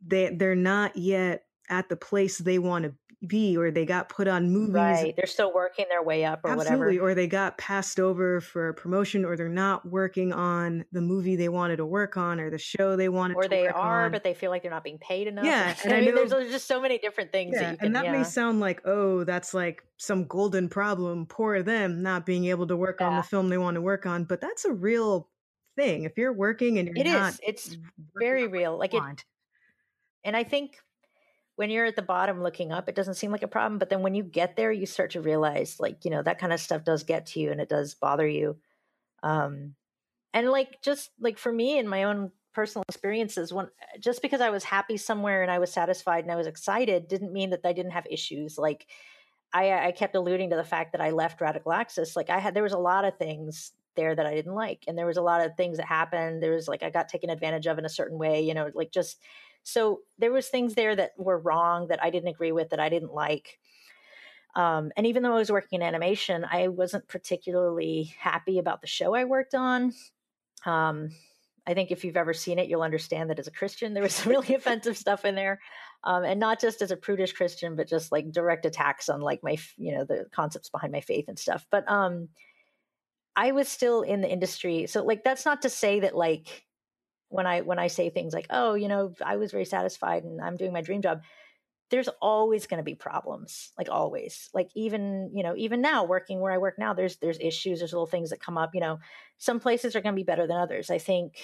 they 0.05 0.29
they're 0.29 0.55
not 0.55 0.95
yet 0.95 1.43
at 1.69 1.89
the 1.89 1.95
place 1.95 2.37
they 2.37 2.59
want 2.59 2.85
to 2.85 2.93
be, 3.27 3.57
or 3.57 3.69
they 3.69 3.85
got 3.85 4.07
put 4.07 4.27
on 4.27 4.49
movies 4.49 4.73
Right. 4.73 5.13
They're 5.15 5.27
still 5.27 5.53
working 5.53 5.85
their 5.89 6.01
way 6.01 6.23
up 6.23 6.39
or 6.43 6.51
Absolutely. 6.51 6.77
whatever. 6.77 7.11
Or 7.11 7.15
they 7.15 7.27
got 7.27 7.57
passed 7.57 7.99
over 7.99 8.39
for 8.39 8.69
a 8.69 8.73
promotion, 8.73 9.25
or 9.25 9.35
they're 9.35 9.49
not 9.49 9.85
working 9.85 10.31
on 10.31 10.85
the 10.91 11.01
movie 11.01 11.35
they 11.35 11.49
wanted 11.49 11.77
to 11.77 11.85
work 11.85 12.15
on, 12.15 12.39
or 12.39 12.49
the 12.49 12.57
show 12.57 12.95
they 12.95 13.09
wanted 13.09 13.33
to 13.33 13.37
work 13.37 13.45
on. 13.45 13.57
Or 13.57 13.61
they 13.61 13.67
are, 13.67 14.05
on. 14.05 14.11
but 14.11 14.23
they 14.23 14.33
feel 14.33 14.51
like 14.51 14.61
they're 14.61 14.71
not 14.71 14.83
being 14.83 14.99
paid 14.99 15.27
enough. 15.27 15.45
Yeah, 15.45 15.75
and 15.83 15.93
I, 15.93 15.97
I 15.97 16.01
mean, 16.01 16.15
there's, 16.15 16.31
know- 16.31 16.39
there's 16.39 16.51
just 16.51 16.67
so 16.67 16.79
many 16.81 16.97
different 16.97 17.31
things 17.31 17.55
that 17.55 17.71
you 17.71 17.77
can. 17.77 17.87
and 17.87 17.95
that 17.95 18.05
yeah. 18.05 18.11
may 18.13 18.23
sound 18.23 18.61
like, 18.61 18.81
oh, 18.85 19.25
that's 19.25 19.53
like 19.53 19.83
some 19.97 20.25
golden 20.25 20.69
problem. 20.69 21.25
Poor 21.25 21.61
them 21.61 22.01
not 22.01 22.25
being 22.25 22.45
able 22.45 22.67
to 22.67 22.77
work 22.77 23.01
on 23.01 23.17
the 23.17 23.23
film 23.23 23.49
they 23.49 23.57
want 23.57 23.75
to 23.75 23.81
work 23.81 24.05
on. 24.05 24.23
But 24.23 24.39
that's 24.39 24.63
a 24.63 24.71
real 24.71 25.27
thing. 25.79 26.03
If 26.03 26.17
you're 26.17 26.33
working 26.33 26.77
and 26.79 26.87
you're 26.89 27.05
It 27.05 27.09
not 27.09 27.33
is. 27.33 27.39
It's 27.45 27.77
very 28.15 28.47
real. 28.47 28.77
Like 28.77 28.93
it, 28.93 28.97
want, 28.97 29.25
and 30.23 30.35
I 30.35 30.43
think 30.43 30.77
when 31.55 31.69
you're 31.69 31.85
at 31.85 31.95
the 31.95 32.01
bottom 32.01 32.41
looking 32.41 32.71
up, 32.71 32.87
it 32.87 32.95
doesn't 32.95 33.15
seem 33.15 33.31
like 33.31 33.43
a 33.43 33.47
problem. 33.47 33.79
But 33.79 33.89
then 33.89 34.01
when 34.01 34.15
you 34.15 34.23
get 34.23 34.55
there, 34.55 34.71
you 34.71 34.85
start 34.85 35.11
to 35.11 35.21
realize, 35.21 35.79
like, 35.79 36.05
you 36.05 36.11
know, 36.11 36.23
that 36.23 36.39
kind 36.39 36.53
of 36.53 36.59
stuff 36.59 36.83
does 36.83 37.03
get 37.03 37.25
to 37.27 37.39
you 37.39 37.51
and 37.51 37.59
it 37.59 37.69
does 37.69 37.95
bother 37.95 38.27
you. 38.27 38.57
Um, 39.23 39.75
and 40.33 40.49
like, 40.49 40.81
just 40.81 41.11
like 41.19 41.37
for 41.37 41.51
me 41.51 41.77
and 41.77 41.89
my 41.89 42.03
own 42.05 42.31
personal 42.53 42.85
experiences, 42.87 43.53
when 43.53 43.67
just 43.99 44.21
because 44.21 44.41
I 44.41 44.51
was 44.51 44.63
happy 44.63 44.97
somewhere 44.97 45.41
and 45.41 45.51
I 45.51 45.59
was 45.59 45.71
satisfied 45.71 46.23
and 46.23 46.31
I 46.31 46.37
was 46.37 46.47
excited 46.47 47.07
didn't 47.07 47.33
mean 47.33 47.49
that 47.49 47.65
I 47.65 47.73
didn't 47.73 47.91
have 47.91 48.07
issues. 48.09 48.57
Like, 48.57 48.87
I, 49.51 49.87
I 49.87 49.91
kept 49.91 50.15
alluding 50.15 50.51
to 50.51 50.55
the 50.55 50.63
fact 50.63 50.91
that 50.91 51.01
I 51.01 51.09
left 51.09 51.41
Radical 51.41 51.73
Axis. 51.73 52.15
Like, 52.15 52.29
I 52.29 52.39
had, 52.39 52.53
there 52.53 52.63
was 52.63 52.73
a 52.73 52.77
lot 52.77 53.03
of 53.03 53.17
things 53.17 53.71
there 53.95 54.15
that 54.15 54.25
I 54.25 54.33
didn't 54.33 54.55
like. 54.55 54.83
And 54.87 54.97
there 54.97 55.05
was 55.05 55.17
a 55.17 55.21
lot 55.21 55.45
of 55.45 55.55
things 55.55 55.77
that 55.77 55.85
happened. 55.85 56.41
There 56.41 56.53
was 56.53 56.67
like, 56.67 56.83
I 56.83 56.89
got 56.89 57.09
taken 57.09 57.29
advantage 57.29 57.67
of 57.67 57.77
in 57.77 57.85
a 57.85 57.89
certain 57.89 58.17
way, 58.17 58.41
you 58.41 58.53
know, 58.53 58.69
like 58.73 58.91
just, 58.91 59.21
so 59.63 60.01
there 60.17 60.31
was 60.31 60.47
things 60.47 60.75
there 60.75 60.95
that 60.95 61.11
were 61.17 61.37
wrong 61.37 61.87
that 61.87 62.03
I 62.03 62.09
didn't 62.09 62.29
agree 62.29 62.51
with 62.51 62.69
that 62.69 62.79
I 62.79 62.89
didn't 62.89 63.13
like. 63.13 63.59
Um, 64.55 64.91
and 64.97 65.05
even 65.05 65.23
though 65.23 65.33
I 65.35 65.39
was 65.39 65.51
working 65.51 65.81
in 65.81 65.87
animation, 65.87 66.45
I 66.49 66.69
wasn't 66.69 67.07
particularly 67.07 68.15
happy 68.17 68.57
about 68.57 68.81
the 68.81 68.87
show 68.87 69.13
I 69.13 69.25
worked 69.25 69.53
on. 69.53 69.93
Um, 70.65 71.11
I 71.67 71.75
think 71.75 71.91
if 71.91 72.03
you've 72.03 72.17
ever 72.17 72.33
seen 72.33 72.57
it, 72.57 72.67
you'll 72.67 72.81
understand 72.81 73.29
that 73.29 73.37
as 73.37 73.47
a 73.47 73.51
Christian, 73.51 73.93
there 73.93 74.01
was 74.01 74.15
some 74.15 74.31
really 74.31 74.53
offensive 74.55 74.97
stuff 74.97 75.23
in 75.23 75.35
there, 75.35 75.59
um, 76.03 76.23
and 76.23 76.39
not 76.39 76.59
just 76.59 76.81
as 76.81 76.89
a 76.89 76.97
prudish 76.97 77.33
Christian, 77.33 77.75
but 77.75 77.87
just 77.87 78.11
like 78.11 78.31
direct 78.31 78.65
attacks 78.65 79.07
on 79.07 79.21
like 79.21 79.43
my, 79.43 79.57
you 79.77 79.95
know, 79.95 80.03
the 80.03 80.25
concepts 80.31 80.69
behind 80.69 80.91
my 80.91 81.01
faith 81.01 81.25
and 81.27 81.37
stuff. 81.37 81.67
But 81.69 81.89
um, 81.89 82.29
I 83.39 83.53
was 83.53 83.69
still 83.69 84.01
in 84.01 84.19
the 84.19 84.29
industry, 84.29 84.85
so 84.87 85.01
like 85.01 85.23
that's 85.23 85.45
not 85.45 85.61
to 85.61 85.69
say 85.69 86.01
that 86.01 86.13
like 86.13 86.65
when 87.29 87.47
I 87.47 87.61
when 87.61 87.79
I 87.79 87.87
say 87.87 88.09
things 88.09 88.33
like, 88.33 88.47
oh, 88.49 88.73
you 88.73 88.89
know, 88.89 89.13
I 89.25 89.37
was 89.37 89.51
very 89.51 89.63
satisfied 89.63 90.25
and 90.25 90.41
I'm 90.41 90.57
doing 90.57 90.73
my 90.73 90.81
dream 90.81 91.01
job. 91.01 91.21
There's 91.89 92.09
always 92.21 92.67
going 92.67 92.79
to 92.79 92.83
be 92.83 92.95
problems, 92.95 93.71
like 93.77 93.87
always. 93.89 94.49
Like 94.53 94.67
even 94.75 95.31
you 95.33 95.41
know, 95.41 95.55
even 95.55 95.79
now 95.79 96.03
working 96.03 96.41
where 96.41 96.51
I 96.51 96.57
work 96.57 96.77
now, 96.77 96.93
there's 96.93 97.15
there's 97.15 97.39
issues, 97.39 97.79
there's 97.79 97.93
little 97.93 98.07
things 98.07 98.31
that 98.31 98.41
come 98.41 98.57
up. 98.57 98.75
You 98.75 98.81
know, 98.81 98.99
some 99.37 99.61
places 99.61 99.95
are 99.95 100.01
going 100.01 100.15
to 100.15 100.19
be 100.19 100.25
better 100.25 100.45
than 100.45 100.57
others. 100.57 100.89
I 100.89 100.97
think 100.97 101.37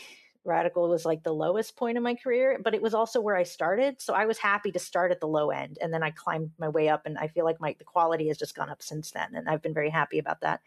Radical 0.43 0.89
was 0.89 1.05
like 1.05 1.23
the 1.23 1.33
lowest 1.33 1.77
point 1.77 1.95
in 1.95 2.03
my 2.03 2.15
career, 2.15 2.59
but 2.61 2.75
it 2.75 2.81
was 2.81 2.93
also 2.93 3.21
where 3.21 3.37
I 3.37 3.43
started. 3.43 4.01
So 4.01 4.13
I 4.13 4.25
was 4.25 4.37
happy 4.37 4.73
to 4.73 4.79
start 4.79 5.11
at 5.11 5.21
the 5.21 5.29
low 5.29 5.49
end, 5.49 5.77
and 5.81 5.93
then 5.93 6.03
I 6.03 6.11
climbed 6.11 6.51
my 6.59 6.67
way 6.67 6.89
up, 6.89 7.05
and 7.05 7.17
I 7.17 7.29
feel 7.29 7.45
like 7.45 7.61
my 7.61 7.73
the 7.77 7.85
quality 7.85 8.27
has 8.27 8.37
just 8.37 8.53
gone 8.53 8.69
up 8.69 8.83
since 8.83 9.11
then, 9.11 9.29
and 9.33 9.47
I've 9.47 9.61
been 9.61 9.73
very 9.73 9.91
happy 9.91 10.19
about 10.19 10.41
that 10.41 10.59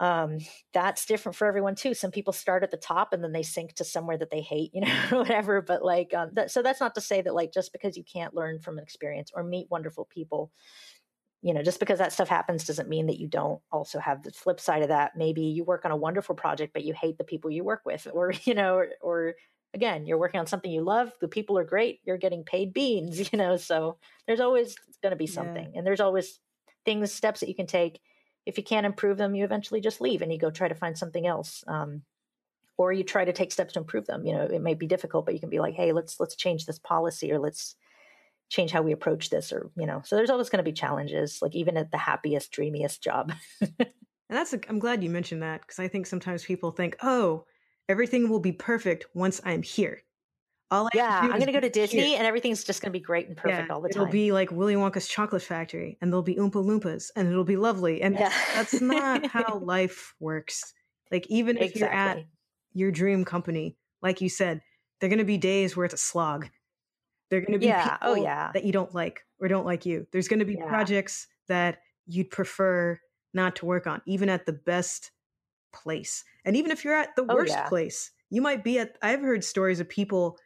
um, 0.00 0.38
that's 0.72 1.06
different 1.06 1.36
for 1.36 1.46
everyone 1.46 1.76
too. 1.76 1.94
Some 1.94 2.10
people 2.10 2.32
start 2.32 2.64
at 2.64 2.72
the 2.72 2.78
top 2.78 3.12
and 3.12 3.22
then 3.22 3.32
they 3.32 3.42
sink 3.44 3.74
to 3.74 3.84
somewhere 3.84 4.18
that 4.18 4.30
they 4.30 4.40
hate, 4.42 4.70
you 4.74 4.82
know, 4.82 4.96
whatever. 5.12 5.62
But 5.62 5.84
like, 5.84 6.14
um, 6.14 6.30
that, 6.34 6.50
so 6.50 6.62
that's 6.62 6.80
not 6.80 6.96
to 6.96 7.02
say 7.02 7.22
that 7.22 7.34
like 7.34 7.52
just 7.52 7.72
because 7.72 7.96
you 7.96 8.04
can't 8.04 8.34
learn 8.34 8.60
from 8.60 8.78
an 8.78 8.84
experience 8.84 9.30
or 9.34 9.44
meet 9.44 9.68
wonderful 9.70 10.06
people, 10.06 10.52
you 11.42 11.54
know, 11.54 11.62
just 11.62 11.80
because 11.80 11.98
that 11.98 12.12
stuff 12.12 12.28
happens 12.28 12.66
doesn't 12.66 12.88
mean 12.88 13.06
that 13.06 13.18
you 13.18 13.28
don't 13.28 13.62
also 13.72 13.98
have 13.98 14.22
the 14.22 14.30
flip 14.32 14.60
side 14.60 14.82
of 14.82 14.88
that. 14.88 15.16
Maybe 15.16 15.42
you 15.42 15.64
work 15.64 15.84
on 15.86 15.90
a 15.90 15.96
wonderful 15.96 16.34
project, 16.34 16.74
but 16.74 16.84
you 16.84 16.94
hate 16.94 17.18
the 17.18 17.24
people 17.24 17.50
you 17.50 17.64
work 17.64 17.82
with, 17.86 18.06
or 18.14 18.32
you 18.44 18.54
know, 18.54 18.76
or, 18.76 18.88
or 19.00 19.34
again, 19.74 20.06
you're 20.06 20.18
working 20.18 20.40
on 20.40 20.46
something 20.46 20.70
you 20.70 20.82
love. 20.82 21.12
The 21.20 21.28
people 21.28 21.58
are 21.58 21.64
great. 21.64 22.00
You're 22.04 22.18
getting 22.18 22.44
paid 22.44 22.72
beans, 22.74 23.18
you 23.32 23.38
know. 23.38 23.56
So 23.56 23.98
there's 24.26 24.40
always 24.40 24.76
going 25.02 25.12
to 25.12 25.16
be 25.16 25.26
Yeah. 25.26 25.64
something, 25.66 25.72
and 25.76 25.86
there's 25.86 26.00
always 26.00 26.40
things, 26.84 27.12
steps 27.12 27.40
that 27.40 27.48
you 27.48 27.54
can 27.54 27.66
take 27.66 28.00
if 28.46 28.58
you 28.58 28.64
can't 28.64 28.86
improve 28.86 29.18
them, 29.18 29.34
you 29.34 29.44
eventually 29.44 29.80
just 29.80 30.00
leave 30.00 30.22
and 30.22 30.32
you 30.32 30.38
go 30.38 30.50
try 30.50 30.68
to 30.68 30.74
find 30.74 30.96
something 30.96 31.26
else. 31.26 31.64
Um, 31.66 32.02
or 32.76 32.92
you 32.92 33.04
try 33.04 33.26
to 33.26 33.32
take 33.32 33.52
steps 33.52 33.74
to 33.74 33.80
improve 33.80 34.06
them. 34.06 34.24
You 34.24 34.34
know, 34.34 34.44
it 34.44 34.62
may 34.62 34.72
be 34.72 34.86
difficult, 34.86 35.26
but 35.26 35.34
you 35.34 35.40
can 35.40 35.50
be 35.50 35.60
like, 35.60 35.74
hey, 35.74 35.92
let's 35.92 36.18
let's 36.18 36.34
change 36.34 36.64
this 36.64 36.78
policy 36.78 37.30
or 37.32 37.38
let's 37.38 37.76
change 38.48 38.70
how 38.70 38.82
we 38.82 38.92
approach 38.92 39.30
this 39.30 39.52
or 39.52 39.70
you 39.76 39.86
know 39.86 40.02
so 40.04 40.16
there's 40.16 40.28
always 40.28 40.48
going 40.48 40.58
to 40.58 40.68
be 40.68 40.72
challenges 40.72 41.38
like 41.40 41.54
even 41.54 41.76
at 41.76 41.92
the 41.92 41.96
happiest 41.96 42.50
dreamiest 42.50 43.00
job 43.00 43.32
and 44.30 44.38
that's. 44.38 44.54
I'm 44.68 44.78
glad 44.78 45.02
you 45.02 45.10
mentioned 45.10 45.42
that 45.42 45.62
because 45.62 45.80
I 45.80 45.88
think 45.88 46.06
sometimes 46.06 46.44
people 46.44 46.70
think, 46.70 46.96
oh, 47.02 47.44
everything 47.88 48.28
will 48.28 48.38
be 48.38 48.52
perfect 48.52 49.06
once 49.12 49.40
I'm 49.44 49.62
here. 49.62 50.02
All 50.70 50.86
I 50.86 50.90
yeah, 50.92 51.28
I'm 51.30 51.38
going 51.38 51.46
to 51.46 51.52
go 51.52 51.60
to 51.60 51.70
disney 51.70 52.14
here. 52.14 52.16
and 52.16 52.26
everything's 52.26 52.64
just 52.64 52.80
going 52.82 52.92
to 52.92 52.98
be 52.98 53.02
great 53.02 53.28
and 53.28 53.36
perfect 53.36 53.68
Yeah, 53.68 53.70
all 53.70 53.80
the 53.80 53.88
time. 53.88 54.04
it'll 54.04 54.06
be 54.06 54.32
like 54.32 54.50
Willy 54.50 54.74
Wonka's 54.74 55.08
chocolate 55.08 55.42
factory, 55.42 55.96
and 56.00 56.12
there'll 56.12 56.22
be 56.22 56.34
Oompa 56.36 56.52
Loompas, 56.64 57.10
and 57.16 57.28
it'll 57.28 57.44
be 57.44 57.56
lovely. 57.56 58.02
And 58.02 58.18
yeah 58.18 58.32
that's 58.52 58.80
not 58.80 59.24
how 59.26 59.58
life 59.60 60.14
works. 60.20 60.74
Like 61.10 61.26
even 61.28 61.56
if 61.56 61.74
you're 61.74 61.88
at 61.92 62.20
your 62.72 62.90
dream 62.92 63.24
company, 63.24 63.78
like 64.02 64.20
you 64.20 64.28
said, 64.28 64.62
there 65.00 65.06
are 65.08 65.10
going 65.10 65.18
to 65.18 65.24
be 65.24 65.38
days 65.38 65.76
where 65.76 65.84
it's 65.86 65.94
a 65.94 65.98
slog. 65.98 66.48
There 67.30 67.38
are 67.38 67.42
going 67.42 67.52
to 67.52 67.58
be 67.60 67.72
yeah 67.72 67.98
oh, 68.02 68.12
people 68.12 68.14
oh 68.14 68.14
yeah 68.14 68.52
that 68.54 68.64
you 68.64 68.72
don't 68.72 68.94
like 68.94 69.26
or 69.40 69.48
don't 69.48 69.66
like 69.66 69.86
you. 69.86 70.06
There's 70.12 70.28
going 70.28 70.40
to 70.40 70.46
be 70.46 70.56
Yeah. 70.56 70.66
projects 70.68 71.28
that 71.48 71.82
you'd 72.06 72.30
prefer 72.30 73.00
not 73.34 73.56
to 73.56 73.66
work 73.66 73.86
on, 73.86 74.02
even 74.06 74.28
at 74.30 74.46
the 74.46 74.52
best 74.54 75.12
place. 75.72 76.24
And 76.44 76.56
even 76.56 76.70
if 76.70 76.84
you're 76.84 76.94
at 76.94 77.14
the 77.16 77.24
Oh, 77.28 77.36
worst 77.36 77.48
yeah. 77.48 77.66
place, 77.66 78.10
you 78.30 78.40
might 78.42 78.64
be 78.64 78.78
at. 78.78 78.98
I've 79.02 79.20
heard 79.20 79.44
stories 79.44 79.80
of 79.80 79.88
people 79.88 80.38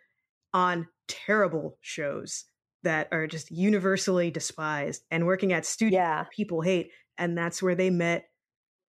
on 0.55 0.89
terrible 1.09 1.77
shows 1.83 2.47
that 2.83 3.09
are 3.13 3.27
just 3.27 3.51
universally 3.51 4.31
despised 4.31 5.05
and 5.11 5.27
working 5.27 5.53
at 5.53 5.67
studios 5.67 5.95
yeah 5.95 6.25
people 6.33 6.63
hate. 6.63 6.91
And 7.19 7.37
that's 7.37 7.63
where 7.63 7.75
they 7.75 7.91
met 7.91 8.29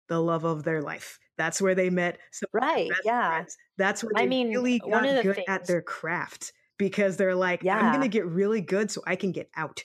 the 0.07 0.19
love 0.19 0.45
of 0.45 0.63
their 0.63 0.81
life. 0.81 1.19
That's 1.37 1.61
where 1.61 1.75
they 1.75 1.89
met 1.89 2.19
some 2.31 2.49
right 2.53 2.89
yeah 3.03 3.29
friends. 3.29 3.57
That's 3.77 4.03
where 4.03 4.13
I 4.15 4.21
they 4.21 4.27
mean, 4.27 4.49
really 4.49 4.79
got 4.79 5.03
good 5.23 5.43
at 5.47 5.67
their 5.67 5.81
craft 5.81 6.53
because 6.77 7.17
they're 7.17 7.35
like, 7.35 7.65
I'm 7.65 7.91
going 7.91 8.01
to 8.01 8.07
get 8.07 8.25
really 8.25 8.61
good 8.61 8.91
so 8.91 9.01
I 9.05 9.15
can 9.15 9.31
get 9.31 9.49
out. 9.55 9.83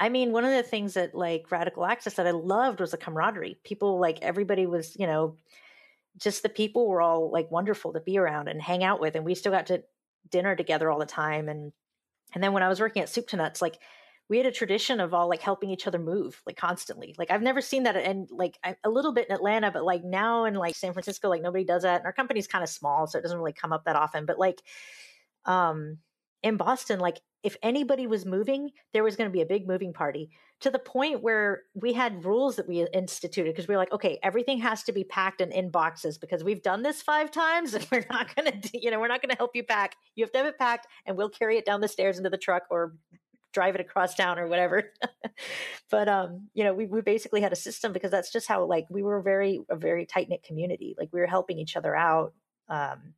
I 0.00 0.08
mean, 0.08 0.32
one 0.32 0.44
of 0.44 0.52
the 0.52 0.62
things 0.62 0.94
that 0.94 1.14
like 1.14 1.50
radical 1.50 1.84
axis 1.84 2.14
that 2.14 2.26
I 2.26 2.30
loved 2.30 2.80
was 2.80 2.92
the 2.92 2.96
camaraderie. 2.96 3.58
People 3.64 3.98
like 3.98 4.18
everybody 4.22 4.66
was, 4.66 4.96
you 4.96 5.06
know, 5.06 5.36
just 6.16 6.42
the 6.42 6.48
people 6.48 6.86
were 6.86 7.00
all 7.00 7.30
like 7.32 7.50
wonderful 7.50 7.92
to 7.92 8.00
be 8.00 8.18
around 8.18 8.48
and 8.48 8.62
hang 8.62 8.84
out 8.84 9.00
with, 9.00 9.16
and 9.16 9.24
we 9.24 9.34
still 9.34 9.52
got 9.52 9.66
to 9.66 9.82
dinner 10.30 10.56
together 10.56 10.90
all 10.90 10.98
the 10.98 11.06
time. 11.06 11.48
And 11.48 11.72
and 12.34 12.44
then 12.44 12.52
when 12.52 12.62
I 12.62 12.68
was 12.68 12.80
working 12.80 13.02
at 13.02 13.08
Soup2Nuts, 13.08 13.62
like 13.62 13.78
we 14.28 14.36
had 14.36 14.46
a 14.46 14.52
tradition 14.52 15.00
of 15.00 15.14
all 15.14 15.28
like 15.28 15.40
helping 15.40 15.70
each 15.70 15.86
other 15.86 15.98
move 15.98 16.42
like 16.46 16.56
constantly. 16.56 17.14
Like 17.18 17.30
I've 17.30 17.42
never 17.42 17.60
seen 17.60 17.84
that, 17.84 17.96
and 17.96 18.28
like 18.30 18.58
I, 18.62 18.76
a 18.84 18.90
little 18.90 19.12
bit 19.12 19.28
in 19.28 19.34
Atlanta, 19.34 19.70
but 19.70 19.84
like 19.84 20.04
now 20.04 20.44
in 20.44 20.54
like 20.54 20.76
San 20.76 20.92
Francisco, 20.92 21.28
like 21.28 21.42
nobody 21.42 21.64
does 21.64 21.82
that. 21.82 22.00
And 22.00 22.06
our 22.06 22.12
company's 22.12 22.46
kind 22.46 22.62
of 22.62 22.68
small, 22.68 23.06
so 23.06 23.18
it 23.18 23.22
doesn't 23.22 23.38
really 23.38 23.52
come 23.52 23.72
up 23.72 23.84
that 23.84 23.96
often. 23.96 24.26
But 24.26 24.38
like, 24.38 24.60
um, 25.46 25.98
in 26.42 26.56
Boston, 26.56 27.00
like 27.00 27.20
if 27.42 27.56
anybody 27.62 28.06
was 28.06 28.26
moving, 28.26 28.70
there 28.92 29.04
was 29.04 29.16
going 29.16 29.30
to 29.30 29.32
be 29.32 29.42
a 29.42 29.46
big 29.46 29.66
moving 29.66 29.92
party 29.92 30.30
to 30.60 30.70
the 30.70 30.78
point 30.78 31.22
where 31.22 31.62
we 31.74 31.92
had 31.92 32.24
rules 32.24 32.56
that 32.56 32.68
we 32.68 32.84
instituted 32.92 33.50
because 33.50 33.68
we 33.68 33.74
were 33.74 33.78
like, 33.78 33.92
okay, 33.92 34.18
everything 34.22 34.58
has 34.58 34.82
to 34.84 34.92
be 34.92 35.04
packed 35.04 35.40
and 35.40 35.52
in 35.52 35.70
boxes 35.70 36.18
because 36.18 36.42
we've 36.42 36.62
done 36.62 36.82
this 36.82 37.00
five 37.00 37.30
times 37.30 37.74
and 37.74 37.86
we're 37.92 38.06
not 38.10 38.34
going 38.34 38.60
to, 38.60 38.80
you 38.80 38.90
know, 38.90 38.98
we're 38.98 39.08
not 39.08 39.22
going 39.22 39.30
to 39.30 39.36
help 39.36 39.54
you 39.54 39.62
pack. 39.62 39.94
You 40.16 40.24
have 40.24 40.32
to 40.32 40.38
have 40.38 40.46
it 40.46 40.58
packed 40.58 40.86
and 41.06 41.16
we'll 41.16 41.30
carry 41.30 41.58
it 41.58 41.64
down 41.64 41.80
the 41.80 41.88
stairs 41.88 42.18
into 42.18 42.30
the 42.30 42.38
truck 42.38 42.64
or 42.70 42.94
drive 43.52 43.76
it 43.76 43.80
across 43.80 44.14
town 44.14 44.38
or 44.38 44.48
whatever. 44.48 44.92
but, 45.90 46.08
um, 46.08 46.48
you 46.54 46.64
know, 46.64 46.74
we, 46.74 46.86
we 46.86 47.02
basically 47.02 47.40
had 47.40 47.52
a 47.52 47.56
system 47.56 47.92
because 47.92 48.10
that's 48.10 48.32
just 48.32 48.48
how, 48.48 48.64
like, 48.64 48.86
we 48.90 49.02
were 49.02 49.22
very, 49.22 49.60
a 49.70 49.76
very 49.76 50.06
tight 50.06 50.28
knit 50.28 50.42
community. 50.42 50.96
Like 50.98 51.10
we 51.12 51.20
were 51.20 51.26
helping 51.26 51.58
each 51.58 51.76
other 51.76 51.94
out. 51.94 52.34
Um, 52.68 53.14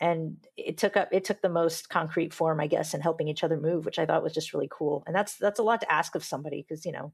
and 0.00 0.36
it 0.56 0.76
took 0.78 0.96
up 0.96 1.08
it 1.12 1.24
took 1.24 1.40
the 1.40 1.48
most 1.48 1.88
concrete 1.88 2.32
form 2.32 2.60
i 2.60 2.66
guess 2.66 2.94
in 2.94 3.00
helping 3.00 3.28
each 3.28 3.44
other 3.44 3.56
move 3.56 3.84
which 3.84 3.98
i 3.98 4.06
thought 4.06 4.22
was 4.22 4.32
just 4.32 4.52
really 4.52 4.68
cool 4.70 5.02
and 5.06 5.14
that's 5.14 5.36
that's 5.36 5.58
a 5.58 5.62
lot 5.62 5.80
to 5.80 5.92
ask 5.92 6.14
of 6.14 6.24
somebody 6.24 6.64
because 6.66 6.84
you 6.84 6.92
know 6.92 7.12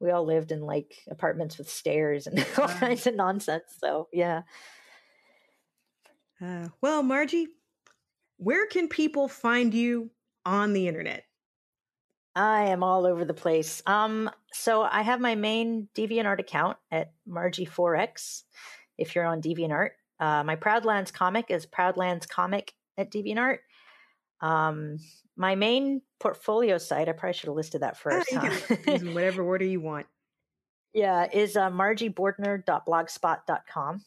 we 0.00 0.10
all 0.10 0.24
lived 0.24 0.52
in 0.52 0.60
like 0.60 0.96
apartments 1.10 1.58
with 1.58 1.68
stairs 1.68 2.26
and 2.26 2.44
all 2.58 2.68
kinds 2.68 3.06
of 3.06 3.14
nonsense 3.14 3.76
so 3.78 4.08
yeah 4.12 4.42
uh, 6.40 6.68
well 6.80 7.02
marji 7.02 7.46
where 8.38 8.66
can 8.66 8.88
people 8.88 9.28
find 9.28 9.74
you 9.74 10.10
on 10.44 10.72
the 10.72 10.88
internet 10.88 11.24
I 12.34 12.68
am 12.68 12.82
all 12.82 13.04
over 13.06 13.24
the 13.24 13.34
place. 13.34 13.82
Um, 13.86 14.30
so 14.52 14.82
I 14.82 15.02
have 15.02 15.20
my 15.20 15.34
main 15.34 15.88
DeviantArt 15.94 16.38
account 16.38 16.78
at 16.90 17.12
Marji4X. 17.28 18.44
If 18.96 19.14
you're 19.14 19.26
on 19.26 19.42
DeviantArt, 19.42 19.90
uh, 20.22 20.44
my 20.44 20.54
Proudlands 20.54 21.12
comic 21.12 21.46
is 21.48 21.66
Proudlands 21.66 22.28
Comic 22.28 22.74
at 22.96 23.10
DeviantArt. 23.10 23.58
Um, 24.40 24.98
my 25.36 25.56
main 25.56 26.02
portfolio 26.20 26.78
site, 26.78 27.08
I 27.08 27.12
probably 27.12 27.32
should 27.32 27.48
have 27.48 27.56
listed 27.56 27.82
that 27.82 27.96
first. 27.96 28.32
huh? 28.32 28.48
whatever 29.12 29.42
order 29.42 29.64
you 29.64 29.80
want. 29.80 30.06
Yeah, 30.94 31.26
is 31.32 31.56
uh, 31.56 31.70
marjibordner.blogspot.com. 31.70 34.04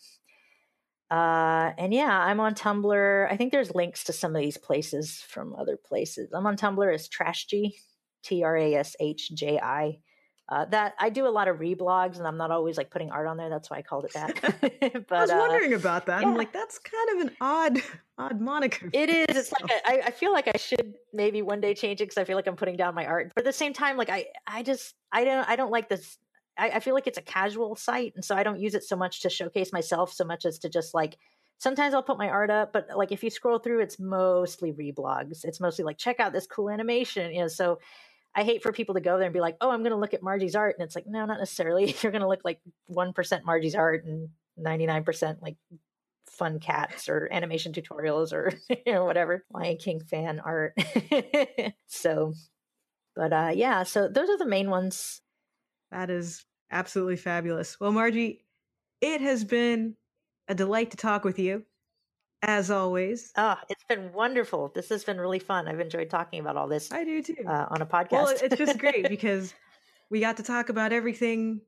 Uh, 1.12 1.72
and 1.78 1.94
yeah, 1.94 2.18
I'm 2.18 2.40
on 2.40 2.56
Tumblr. 2.56 3.30
I 3.30 3.36
think 3.36 3.52
there's 3.52 3.76
links 3.76 4.06
to 4.06 4.14
some 4.14 4.34
of 4.34 4.42
these 4.42 4.58
places 4.58 5.22
from 5.28 5.54
other 5.56 5.78
places. 5.78 6.32
I'm 6.34 6.48
on 6.48 6.56
Tumblr 6.56 6.94
as 6.94 7.10
Trashji, 7.10 7.74
T 8.24 8.42
R 8.42 8.56
A 8.56 8.76
S 8.76 8.96
H 9.02 9.32
J 9.34 9.60
I. 9.60 9.98
Uh, 10.48 10.64
that 10.66 10.94
I 11.00 11.10
do 11.10 11.28
a 11.28 11.30
lot 11.30 11.48
of 11.48 11.58
reblogs, 11.58 12.20
and 12.20 12.28
I'm 12.28 12.38
not 12.38 12.52
always 12.52 12.78
like 12.78 12.92
putting 12.92 13.10
art 13.10 13.26
on 13.26 13.36
there. 13.36 13.50
That's 13.50 13.72
why 13.72 13.78
I 13.78 13.82
called 13.82 14.06
it 14.06 14.14
that. 14.14 14.40
but 15.08 15.18
I 15.18 15.22
was 15.22 15.32
wondering 15.32 15.74
uh, 15.74 15.78
about 15.78 16.06
that. 16.06 16.22
Yeah. 16.22 16.28
I'm 16.28 16.36
like, 16.36 16.54
that's 16.54 16.78
kind 16.78 17.20
of 17.20 17.28
an 17.28 17.36
odd, 17.42 17.82
odd 18.20 18.40
moniker. 18.40 18.88
It 18.94 19.10
is. 19.10 19.36
It's 19.36 19.52
like 19.52 19.72
I, 19.86 20.04
I 20.06 20.12
feel 20.12 20.32
like 20.32 20.48
I 20.48 20.58
should 20.58 20.94
maybe 21.14 21.42
one 21.42 21.62
day 21.62 21.74
change 21.74 22.00
it 22.00 22.06
because 22.06 22.20
I 22.20 22.26
feel 22.26 22.36
like 22.36 22.46
I'm 22.46 22.56
putting 22.56 22.78
down 22.78 22.94
my 22.94 23.08
art. 23.08 23.32
But 23.34 23.42
at 23.42 23.46
the 23.46 23.54
same 23.54 23.74
time, 23.74 23.98
like 23.98 24.12
I, 24.12 24.28
I 24.46 24.62
just 24.62 24.94
I 25.12 25.24
don't 25.24 25.50
I 25.50 25.56
don't 25.56 25.72
like 25.72 25.90
this. 25.90 26.20
I, 26.60 26.70
I 26.70 26.80
feel 26.80 26.94
like 26.94 27.08
it's 27.08 27.18
a 27.18 27.24
casual 27.24 27.76
site, 27.76 28.14
and 28.16 28.24
so 28.24 28.36
I 28.36 28.44
don't 28.44 28.60
use 28.60 28.76
it 28.76 28.84
so 28.84 28.96
much 28.96 29.22
to 29.22 29.32
showcase 29.32 29.74
myself 29.74 30.14
so 30.14 30.26
much 30.26 30.46
as 30.46 30.60
to 30.60 30.70
just 30.70 30.94
like 30.94 31.18
sometimes 31.58 31.96
I'll 31.96 32.04
put 32.04 32.20
my 32.20 32.30
art 32.30 32.52
up, 32.52 32.72
but 32.72 32.90
like 32.96 33.12
if 33.12 33.24
you 33.24 33.32
scroll 33.32 33.58
through, 33.58 33.80
it's 33.80 33.98
mostly 33.98 34.74
reblogs. 34.74 35.44
It's 35.44 35.60
mostly 35.60 35.86
like 35.86 35.98
check 35.98 36.20
out 36.20 36.34
this 36.34 36.46
cool 36.46 36.70
animation, 36.70 37.34
you 37.34 37.42
know. 37.42 37.48
So 37.48 37.80
I 38.36 38.44
hate 38.44 38.62
for 38.62 38.74
people 38.74 38.96
to 38.96 39.02
go 39.02 39.18
there 39.18 39.26
and 39.26 39.34
be 39.34 39.40
like, 39.40 39.58
oh, 39.62 39.72
I'm 39.72 39.82
going 39.82 39.92
to 39.92 39.98
look 39.98 40.14
at 40.14 40.22
Marji's 40.22 40.56
art. 40.56 40.76
And 40.78 40.86
it's 40.86 40.96
like, 40.96 41.08
no, 41.08 41.26
not 41.26 41.40
necessarily. 41.40 41.96
You're 42.02 42.12
going 42.12 42.22
to 42.22 42.28
look 42.28 42.44
like 42.44 42.60
1% 42.92 43.14
Marji's 43.44 43.76
art 43.76 44.06
and 44.06 44.30
99% 44.60 45.42
like 45.42 45.56
fun 46.30 46.60
cats 46.60 47.08
or 47.08 47.30
animation 47.32 47.72
tutorials 47.72 48.34
or 48.34 48.54
you 48.86 48.92
know 48.92 49.06
whatever 49.06 49.46
lion 49.54 49.78
king 49.78 50.02
fan 50.02 50.42
art 50.42 50.74
so 51.88 52.34
but 53.16 53.32
uh 53.32 53.52
yeah 53.54 53.84
so 53.84 54.10
those 54.10 54.30
are 54.30 54.38
the 54.38 54.46
main 54.46 54.70
ones 54.70 55.22
that 55.92 56.10
is 56.10 56.44
absolutely 56.72 57.16
fabulous 57.16 57.80
well 57.80 57.92
marji 57.92 58.40
it 59.00 59.22
has 59.22 59.46
been 59.46 59.96
a 60.50 60.56
delight 60.56 60.92
to 60.92 60.98
talk 60.98 61.24
with 61.24 61.40
you 61.40 61.64
as 62.42 62.70
always. 62.72 63.32
It's 63.70 63.75
been 63.88 64.14
wonderful. 64.14 64.72
This 64.74 64.90
has 64.90 65.04
been 65.04 65.20
really 65.20 65.40
fun. 65.40 65.68
I've 65.68 65.80
enjoyed 65.80 66.10
talking 66.10 66.40
about 66.40 66.58
all 66.58 66.68
this. 66.68 66.92
I 66.92 67.04
do 67.04 67.22
too. 67.22 67.36
Uh, 67.48 67.68
on 67.70 67.82
a 67.82 67.86
podcast. 67.86 68.12
Well, 68.12 68.36
it's 68.42 68.58
just 68.58 68.78
great 68.78 69.08
because 69.10 69.54
we 70.10 70.20
got 70.20 70.38
to 70.38 70.44
talk 70.44 70.70
about 70.70 70.94
everything 70.94 71.62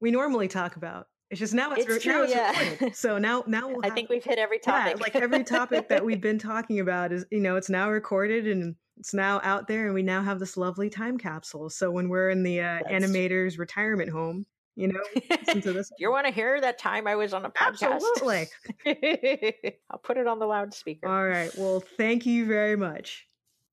we 0.00 0.10
normally 0.10 0.48
talk 0.48 0.76
about. 0.76 1.06
It's 1.30 1.38
just 1.38 1.54
now 1.54 1.72
it's, 1.72 1.86
it's 1.86 2.04
true, 2.04 2.12
now 2.12 2.22
it's 2.24 2.34
yeah. 2.34 2.50
recorded. 2.50 2.96
So 2.96 3.16
now 3.16 3.42
now 3.46 3.68
we'll 3.68 3.80
I 3.84 3.88
think 3.90 4.10
we've 4.10 4.22
hit 4.22 4.38
every 4.38 4.58
topic. 4.58 4.96
Yeah, 4.98 5.02
like 5.02 5.16
every 5.16 5.44
topic 5.44 5.88
that 5.88 6.04
we've 6.04 6.20
been 6.20 6.38
talking 6.50 6.80
about 6.80 7.10
is 7.10 7.24
you 7.30 7.40
know 7.40 7.56
it's 7.56 7.70
now 7.70 7.90
recorded 7.90 8.46
and 8.46 8.74
it's 8.98 9.14
now 9.14 9.40
out 9.42 9.66
there 9.66 9.86
and 9.86 9.94
we 9.94 10.02
now 10.02 10.22
have 10.22 10.38
this 10.38 10.58
lovely 10.58 10.90
time 10.90 11.16
capsule. 11.16 11.70
So 11.70 11.90
when 11.90 12.10
we're 12.10 12.28
in 12.28 12.42
the 12.42 12.60
uh, 12.60 12.80
animators 12.90 13.58
retirement 13.58 14.10
home, 14.10 14.44
you 14.74 14.88
know, 14.88 15.00
listen 15.30 15.60
to 15.62 15.72
this. 15.72 15.90
you 15.98 16.10
want 16.10 16.26
to 16.26 16.32
hear 16.32 16.60
that 16.60 16.78
time 16.78 17.06
I 17.06 17.16
was 17.16 17.34
on 17.34 17.44
a 17.44 17.50
podcast? 17.50 18.00
Absolutely. 18.00 18.48
I'll 19.90 19.98
put 19.98 20.16
it 20.16 20.26
on 20.26 20.38
the 20.38 20.46
loudspeaker. 20.46 21.08
All 21.08 21.26
right. 21.26 21.50
Well, 21.56 21.82
thank 21.96 22.24
you 22.26 22.46
very 22.46 22.76
much. 22.76 23.26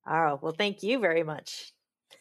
Oh, 0.09 0.39
well, 0.41 0.55
thank 0.57 0.83
you 0.83 0.99
very 0.99 1.23
much. 1.23 1.71